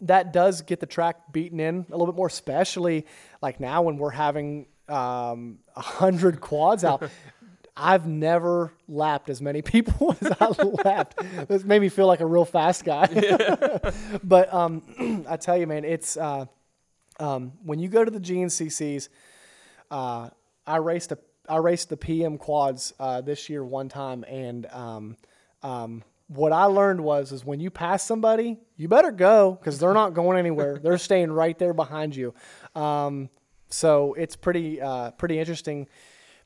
that 0.00 0.32
does 0.32 0.62
get 0.62 0.80
the 0.80 0.86
track 0.86 1.30
beaten 1.30 1.60
in 1.60 1.84
a 1.88 1.92
little 1.92 2.06
bit 2.06 2.14
more, 2.16 2.28
especially 2.28 3.06
like 3.42 3.60
now 3.60 3.82
when 3.82 3.98
we're 3.98 4.08
having 4.08 4.64
um, 4.88 5.58
a 5.76 5.82
hundred 5.82 6.40
quads 6.40 6.82
out. 6.82 7.02
I've 7.76 8.06
never 8.06 8.72
lapped 8.88 9.30
as 9.30 9.40
many 9.40 9.62
people 9.62 10.16
as 10.20 10.32
I 10.40 10.48
lapped. 10.84 11.22
This 11.48 11.62
made 11.64 11.80
me 11.80 11.88
feel 11.88 12.06
like 12.06 12.20
a 12.20 12.26
real 12.26 12.44
fast 12.44 12.84
guy. 12.84 13.06
but 14.24 14.52
um, 14.52 15.24
I 15.28 15.36
tell 15.36 15.56
you, 15.56 15.66
man, 15.66 15.84
it's 15.84 16.16
uh, 16.16 16.46
um, 17.18 17.52
when 17.64 17.78
you 17.78 17.88
go 17.88 18.02
to 18.02 18.10
the 18.10 18.20
GNCCs. 18.20 19.08
Uh, 19.90 20.30
I 20.66 20.76
raced 20.76 21.10
a 21.10 21.18
I 21.48 21.56
raced 21.56 21.88
the 21.88 21.96
PM 21.96 22.38
quads 22.38 22.92
uh, 22.98 23.20
this 23.20 23.48
year 23.48 23.64
one 23.64 23.88
time, 23.88 24.24
and 24.28 24.66
um, 24.66 25.16
um, 25.62 26.04
what 26.30 26.52
I 26.52 26.64
learned 26.64 27.00
was 27.00 27.32
is 27.32 27.44
when 27.44 27.58
you 27.58 27.70
pass 27.70 28.04
somebody, 28.04 28.58
you 28.76 28.86
better 28.86 29.10
go 29.10 29.52
because 29.52 29.78
they're 29.78 29.94
not 29.94 30.14
going 30.14 30.38
anywhere. 30.38 30.78
they're 30.78 30.98
staying 31.10 31.32
right 31.32 31.58
there 31.58 31.74
behind 31.74 32.14
you. 32.14 32.34
Um, 32.74 33.30
so 33.68 34.14
it's 34.14 34.36
pretty 34.36 34.80
uh, 34.80 35.10
pretty 35.12 35.38
interesting. 35.38 35.88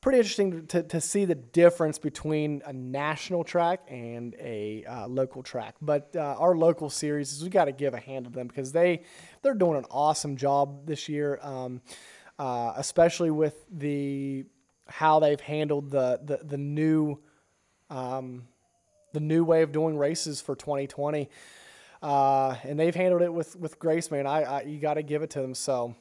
Pretty 0.00 0.18
interesting 0.18 0.66
to, 0.66 0.82
to 0.82 1.00
see 1.00 1.24
the 1.24 1.34
difference 1.34 1.98
between 1.98 2.60
a 2.66 2.72
national 2.74 3.42
track 3.42 3.80
and 3.88 4.34
a 4.38 4.84
uh, 4.84 5.06
local 5.06 5.42
track. 5.42 5.76
But 5.80 6.14
uh, 6.14 6.36
our 6.38 6.54
local 6.54 6.90
series, 6.90 7.42
we 7.42 7.48
got 7.48 7.64
to 7.66 7.72
give 7.72 7.94
a 7.94 8.00
hand 8.00 8.26
to 8.26 8.30
them 8.30 8.46
because 8.46 8.70
they 8.72 9.04
they're 9.42 9.54
doing 9.54 9.78
an 9.78 9.86
awesome 9.90 10.36
job 10.36 10.86
this 10.86 11.08
year, 11.08 11.38
um, 11.42 11.80
uh, 12.38 12.74
especially 12.76 13.30
with 13.30 13.64
the 13.70 14.44
how 14.88 15.20
they've 15.20 15.40
handled 15.40 15.90
the 15.90 16.20
the, 16.24 16.40
the 16.44 16.58
new 16.58 17.18
um, 17.90 18.44
the 19.12 19.20
new 19.20 19.44
way 19.44 19.62
of 19.62 19.72
doing 19.72 19.96
races 19.96 20.40
for 20.40 20.56
2020, 20.56 21.28
uh, 22.02 22.56
and 22.64 22.78
they've 22.78 22.94
handled 22.94 23.22
it 23.22 23.32
with 23.32 23.56
with 23.56 23.78
grace, 23.78 24.10
man. 24.10 24.26
I, 24.26 24.42
I 24.42 24.62
you 24.62 24.78
got 24.78 24.94
to 24.94 25.02
give 25.02 25.22
it 25.22 25.30
to 25.30 25.40
them. 25.40 25.54
So, 25.54 25.94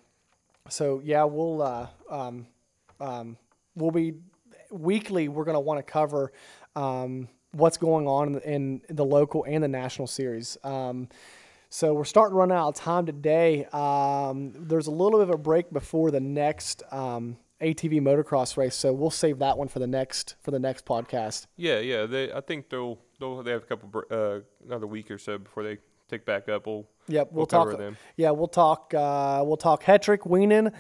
so 0.70 1.02
yeah, 1.04 1.24
we'll 1.24 1.62
uh, 1.62 1.88
um, 2.10 2.48
um, 3.00 3.38
we'll 3.76 3.92
be 3.92 4.16
weekly. 4.72 5.28
We're 5.28 5.46
gonna 5.46 5.60
want 5.60 5.86
to 5.86 5.92
cover 5.92 6.32
um, 6.76 7.30
what's 7.52 7.78
going 7.78 8.08
on 8.08 8.36
in, 8.36 8.82
in 8.90 8.96
the 8.96 9.06
local 9.06 9.46
and 9.48 9.64
the 9.64 9.68
national 9.68 10.08
series. 10.08 10.58
Um, 10.64 11.08
so 11.70 11.94
we're 11.94 12.04
starting 12.04 12.34
to 12.34 12.38
run 12.38 12.52
out 12.52 12.68
of 12.70 12.76
time 12.76 13.06
today. 13.06 13.66
Um, 13.66 14.54
there's 14.56 14.86
a 14.86 14.92
little 14.92 15.20
bit 15.20 15.30
of 15.30 15.34
a 15.34 15.38
break 15.38 15.74
before 15.74 16.12
the 16.12 16.20
next 16.20 16.84
um, 16.92 17.38
ATV 17.64 18.02
motocross 18.02 18.58
race, 18.58 18.76
so 18.76 18.92
we'll 18.94 19.10
save 19.10 19.40
that 19.40 19.58
one 19.58 19.68
for 19.68 19.80
the 19.80 19.88
next 19.88 20.36
for 20.42 20.52
the 20.52 20.60
next 20.60 20.86
podcast. 20.86 21.48
yeah, 21.58 21.80
yeah. 21.80 22.06
They, 22.06 22.32
I 22.32 22.42
think 22.42 22.70
they'll 22.70 23.00
they'll 23.20 23.42
they 23.44 23.52
have 23.52 23.64
a 23.64 23.66
couple 23.66 24.04
uh, 24.12 24.40
another 24.66 24.88
week 24.88 25.10
or 25.10 25.18
so 25.18 25.38
before 25.38 25.64
they 25.64 25.78
take 26.10 26.26
back 26.26 26.50
up. 26.50 26.68
We'll 26.68 26.88
Yep, 27.08 27.28
we'll, 27.32 27.38
We'll 27.40 27.46
talk. 27.48 27.70
cover 27.72 27.84
them. 27.84 27.98
Yeah, 28.16 28.32
we'll 28.32 28.48
talk. 28.48 28.94
Uh, 28.94 29.44
we'll 29.46 29.58
talk 29.58 29.84
Hetrick 29.84 30.20
Wienen, 30.20 30.72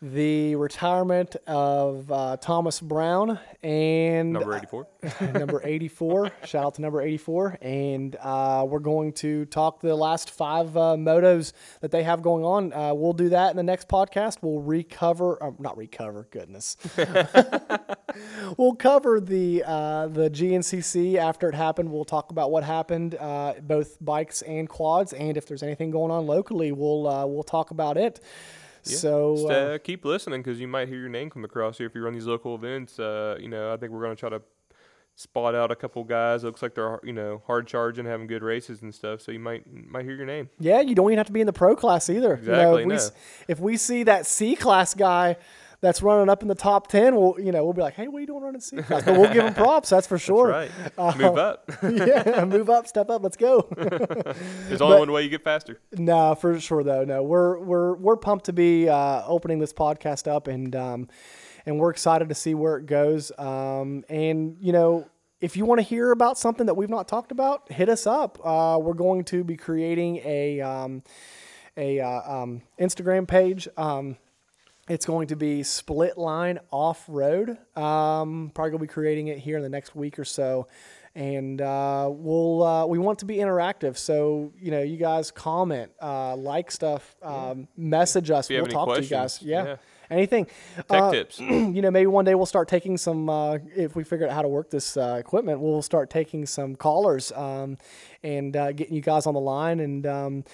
the 0.00 0.56
retirement 0.56 1.36
of 1.46 2.10
uh, 2.10 2.36
Thomas 2.38 2.80
Brown, 2.80 3.38
and 3.62 4.32
number 4.32 4.56
eighty 4.56 4.66
four. 4.66 4.86
number 5.20 5.60
84. 5.64 6.32
Shout 6.44 6.64
out 6.64 6.74
to 6.74 6.82
number 6.82 7.00
84. 7.00 7.58
And 7.62 8.16
uh, 8.20 8.66
we're 8.68 8.80
going 8.80 9.12
to 9.14 9.44
talk 9.46 9.80
the 9.80 9.94
last 9.94 10.30
five 10.30 10.76
uh, 10.76 10.96
motos 10.96 11.52
that 11.80 11.90
they 11.90 12.02
have 12.02 12.22
going 12.22 12.44
on. 12.44 12.72
Uh, 12.72 12.94
we'll 12.94 13.12
do 13.12 13.28
that 13.28 13.50
in 13.50 13.56
the 13.56 13.62
next 13.62 13.88
podcast. 13.88 14.38
We'll 14.42 14.60
recover, 14.60 15.42
uh, 15.42 15.52
not 15.58 15.76
recover, 15.76 16.26
goodness. 16.30 16.76
we'll 18.56 18.74
cover 18.74 19.20
the 19.20 19.62
uh, 19.64 20.08
the 20.08 20.30
GNCC 20.30 21.16
after 21.16 21.48
it 21.48 21.54
happened. 21.54 21.90
We'll 21.90 22.04
talk 22.04 22.30
about 22.30 22.50
what 22.50 22.64
happened, 22.64 23.14
uh, 23.14 23.54
both 23.62 23.98
bikes 24.04 24.42
and 24.42 24.68
quads, 24.68 25.12
and 25.12 25.36
if 25.36 25.46
there's 25.46 25.62
anything 25.62 25.90
going 25.90 26.10
on 26.10 26.26
locally, 26.26 26.72
we'll 26.72 27.06
uh, 27.06 27.26
we'll 27.26 27.44
talk 27.44 27.70
about 27.70 27.96
it. 27.96 28.20
So 28.96 29.34
Just, 29.36 29.46
uh, 29.48 29.52
uh, 29.54 29.78
keep 29.78 30.04
listening 30.04 30.42
because 30.42 30.60
you 30.60 30.68
might 30.68 30.88
hear 30.88 30.98
your 30.98 31.08
name 31.08 31.30
come 31.30 31.44
across 31.44 31.78
here 31.78 31.86
if 31.86 31.94
you 31.94 32.02
run 32.02 32.14
these 32.14 32.26
local 32.26 32.54
events. 32.54 32.98
Uh, 32.98 33.36
you 33.40 33.48
know, 33.48 33.72
I 33.72 33.76
think 33.76 33.92
we're 33.92 34.02
going 34.02 34.14
to 34.16 34.20
try 34.20 34.28
to 34.30 34.42
spot 35.14 35.54
out 35.54 35.72
a 35.72 35.76
couple 35.76 36.04
guys. 36.04 36.44
It 36.44 36.46
looks 36.46 36.62
like 36.62 36.74
they're 36.74 37.00
you 37.02 37.12
know 37.12 37.42
hard 37.46 37.66
charging, 37.66 38.04
having 38.06 38.26
good 38.26 38.42
races 38.42 38.82
and 38.82 38.94
stuff. 38.94 39.20
So 39.20 39.32
you 39.32 39.40
might 39.40 39.64
might 39.90 40.04
hear 40.04 40.14
your 40.14 40.26
name. 40.26 40.48
Yeah, 40.60 40.80
you 40.80 40.94
don't 40.94 41.06
even 41.10 41.18
have 41.18 41.26
to 41.26 41.32
be 41.32 41.40
in 41.40 41.46
the 41.46 41.52
pro 41.52 41.74
class 41.74 42.08
either. 42.08 42.38
You 42.40 42.48
know, 42.52 42.76
Exactly, 42.76 42.82
if, 42.82 42.88
no. 42.88 42.94
s- 42.94 43.12
if 43.48 43.60
we 43.60 43.76
see 43.76 44.02
that 44.04 44.26
C 44.26 44.54
class 44.56 44.94
guy 44.94 45.36
that's 45.80 46.02
running 46.02 46.28
up 46.28 46.42
in 46.42 46.48
the 46.48 46.54
top 46.54 46.88
ten, 46.88 47.14
we'll 47.14 47.38
you 47.38 47.52
know 47.52 47.64
we'll 47.64 47.72
be 47.72 47.82
like, 47.82 47.94
hey, 47.94 48.08
what 48.08 48.18
are 48.18 48.20
you 48.20 48.26
doing 48.26 48.42
running 48.42 48.60
C 48.60 48.76
class? 48.82 49.04
But 49.04 49.16
we'll 49.16 49.32
give 49.32 49.44
him 49.44 49.54
props. 49.64 49.90
That's 49.90 50.06
for 50.06 50.18
sure. 50.18 50.48
Right, 50.48 50.70
move 51.16 51.38
up. 51.38 51.70
yeah, 51.82 52.44
move 52.44 52.68
up, 52.68 52.86
step 52.86 53.10
up, 53.10 53.22
let's 53.22 53.36
go. 53.36 53.68
There's 54.68 54.80
only 54.80 54.98
one 54.98 55.12
way 55.12 55.22
you 55.22 55.28
get 55.28 55.44
faster. 55.44 55.80
no, 55.92 56.34
for 56.34 56.58
sure 56.58 56.82
though. 56.82 57.04
No, 57.04 57.22
we're 57.22 57.58
we're 57.58 57.94
we're 57.94 58.16
pumped 58.16 58.46
to 58.46 58.52
be 58.52 58.88
uh, 58.88 59.22
opening 59.26 59.60
this 59.60 59.72
podcast 59.72 60.26
up, 60.26 60.48
and 60.48 60.74
um, 60.74 61.08
and 61.64 61.78
we're 61.78 61.90
excited 61.90 62.28
to 62.28 62.34
see 62.34 62.54
where 62.54 62.76
it 62.76 62.86
goes. 62.86 63.30
Um, 63.38 64.04
and 64.08 64.56
you 64.60 64.72
know. 64.72 65.08
If 65.40 65.56
you 65.56 65.64
want 65.66 65.78
to 65.78 65.84
hear 65.84 66.10
about 66.10 66.36
something 66.36 66.66
that 66.66 66.74
we've 66.74 66.90
not 66.90 67.06
talked 67.06 67.30
about, 67.30 67.70
hit 67.70 67.88
us 67.88 68.08
up. 68.08 68.44
Uh, 68.44 68.76
we're 68.82 68.92
going 68.92 69.22
to 69.26 69.44
be 69.44 69.56
creating 69.56 70.16
a 70.24 70.60
um, 70.60 71.04
a 71.76 72.00
uh, 72.00 72.42
um, 72.42 72.62
Instagram 72.80 73.28
page. 73.28 73.68
Um, 73.76 74.16
it's 74.88 75.04
going 75.06 75.28
to 75.28 75.36
be 75.36 75.60
Splitline 75.60 76.58
Off 76.70 77.04
Road. 77.08 77.50
Um, 77.76 78.50
probably 78.54 78.70
gonna 78.70 78.80
be 78.80 78.86
creating 78.86 79.28
it 79.28 79.38
here 79.38 79.56
in 79.56 79.62
the 79.62 79.68
next 79.68 79.94
week 79.94 80.18
or 80.18 80.24
so, 80.24 80.66
and 81.14 81.60
uh, 81.60 82.08
we'll 82.10 82.62
uh, 82.62 82.86
we 82.86 82.98
want 82.98 83.18
to 83.20 83.24
be 83.24 83.36
interactive. 83.36 83.96
So 83.96 84.52
you 84.58 84.70
know, 84.70 84.82
you 84.82 84.96
guys 84.96 85.30
comment, 85.30 85.92
uh, 86.00 86.36
like 86.36 86.70
stuff, 86.70 87.16
um, 87.22 87.68
message 87.76 88.30
us. 88.30 88.48
We'll 88.48 88.66
talk 88.66 88.88
to 88.96 89.02
you 89.02 89.08
guys. 89.08 89.42
Yeah. 89.42 89.64
yeah. 89.64 89.76
Anything. 90.10 90.46
Tech 90.76 90.86
Uh, 90.90 91.10
tips. 91.10 91.38
you 91.40 91.82
know, 91.82 91.90
maybe 91.90 92.06
one 92.06 92.24
day 92.24 92.34
we'll 92.34 92.46
start 92.46 92.66
taking 92.66 92.96
some. 92.96 93.28
Uh, 93.28 93.58
if 93.76 93.94
we 93.94 94.04
figure 94.04 94.26
out 94.26 94.32
how 94.32 94.40
to 94.40 94.48
work 94.48 94.70
this 94.70 94.96
uh, 94.96 95.16
equipment, 95.20 95.60
we'll 95.60 95.82
start 95.82 96.08
taking 96.08 96.46
some 96.46 96.76
callers 96.76 97.30
um, 97.32 97.76
and 98.22 98.56
uh, 98.56 98.72
getting 98.72 98.94
you 98.94 99.02
guys 99.02 99.26
on 99.26 99.34
the 99.34 99.40
line 99.40 99.80
and. 99.80 100.06
Um, 100.06 100.44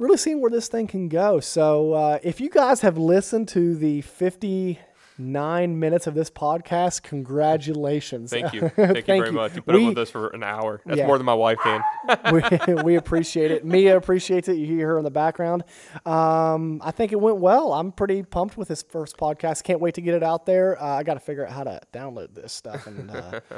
really 0.00 0.16
seeing 0.16 0.40
where 0.40 0.50
this 0.50 0.66
thing 0.68 0.86
can 0.88 1.08
go. 1.08 1.38
So, 1.40 1.92
uh, 1.92 2.18
if 2.22 2.40
you 2.40 2.50
guys 2.50 2.80
have 2.80 2.98
listened 2.98 3.48
to 3.48 3.76
the 3.76 4.00
59 4.02 5.78
minutes 5.78 6.06
of 6.06 6.14
this 6.14 6.30
podcast. 6.30 7.02
Congratulations. 7.02 8.30
Thank 8.30 8.54
you. 8.54 8.68
Thank, 8.76 8.96
you 8.96 9.02
very 9.04 9.30
much. 9.32 9.54
You 9.54 9.62
put 9.62 9.74
We- 9.74 9.82
up 9.84 9.88
with 9.90 9.98
us 9.98 10.10
for 10.10 10.28
an 10.28 10.42
hour. 10.42 10.80
That's 10.86 10.98
Yeah. 10.98 11.06
more 11.06 11.18
than 11.18 11.26
my 11.26 11.34
wife 11.34 11.58
can. 11.62 11.82
we, 12.32 12.74
we 12.82 12.94
appreciate 12.96 13.50
it. 13.50 13.64
Mia 13.64 13.96
appreciates 13.96 14.48
it. 14.48 14.54
You 14.54 14.66
hear 14.66 14.88
her 14.88 14.98
in 14.98 15.04
the 15.04 15.10
background. 15.10 15.64
Um, 16.06 16.80
I 16.82 16.90
think 16.90 17.12
it 17.12 17.20
went 17.20 17.36
well. 17.36 17.72
I'm 17.74 17.92
pretty 17.92 18.22
pumped 18.22 18.56
with 18.56 18.68
this 18.68 18.82
first 18.82 19.18
podcast. 19.18 19.62
Can't 19.64 19.80
wait 19.80 19.94
to 19.96 20.00
get 20.00 20.14
it 20.14 20.22
out 20.22 20.46
there. 20.46 20.80
Uh, 20.82 20.86
I 20.86 21.02
got 21.02 21.14
to 21.14 21.20
figure 21.20 21.46
out 21.46 21.52
how 21.52 21.64
to 21.64 21.80
download 21.92 22.34
this 22.34 22.52
stuff 22.54 22.86
and 22.86 23.10
uh, 23.10 23.40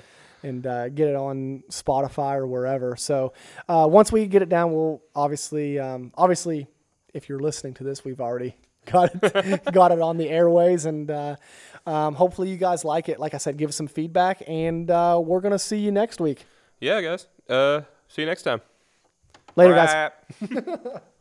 and 0.43 0.67
uh, 0.67 0.89
get 0.89 1.09
it 1.09 1.17
on 1.17 1.63
Spotify 1.71 2.37
or 2.37 2.47
wherever. 2.47 2.97
So 2.97 3.33
uh, 3.69 3.87
once 3.89 4.11
we 4.13 4.27
get 4.27 4.43
it 4.43 4.49
down, 4.49 4.73
we'll 4.73 5.03
obviously 5.15 5.79
um, 5.79 6.13
obviously 6.17 6.67
if 7.15 7.29
you're 7.29 7.41
listening 7.41 7.75
to 7.75 7.85
this, 7.85 8.05
we've 8.05 8.21
already 8.21 8.57
got 8.87 9.11
it 9.15 9.65
got 9.73 9.93
it 9.93 10.01
on 10.01 10.17
the 10.17 10.29
airways 10.29 10.87
and. 10.87 11.11
Uh, 11.11 11.37
um, 11.87 12.15
hopefully 12.15 12.49
you 12.49 12.57
guys 12.57 12.85
like 12.85 13.09
it. 13.09 13.19
Like 13.19 13.35
I 13.35 13.39
said, 13.39 13.57
give 13.57 13.69
us 13.69 13.77
some 13.77 13.89
feedback, 13.89 14.43
and 14.47 14.89
uh, 14.89 15.21
we're 15.21 15.41
gonna 15.41 15.59
see 15.59 15.79
you 15.79 15.91
next 15.91 16.21
week. 16.21 16.45
Yeah, 16.81 17.01
guys. 17.01 17.27
Uh, 17.49 17.83
see 18.09 18.23
you 18.23 18.27
next 18.27 18.43
time. 18.45 18.61
Later, 19.57 19.75
guys. 19.75 20.13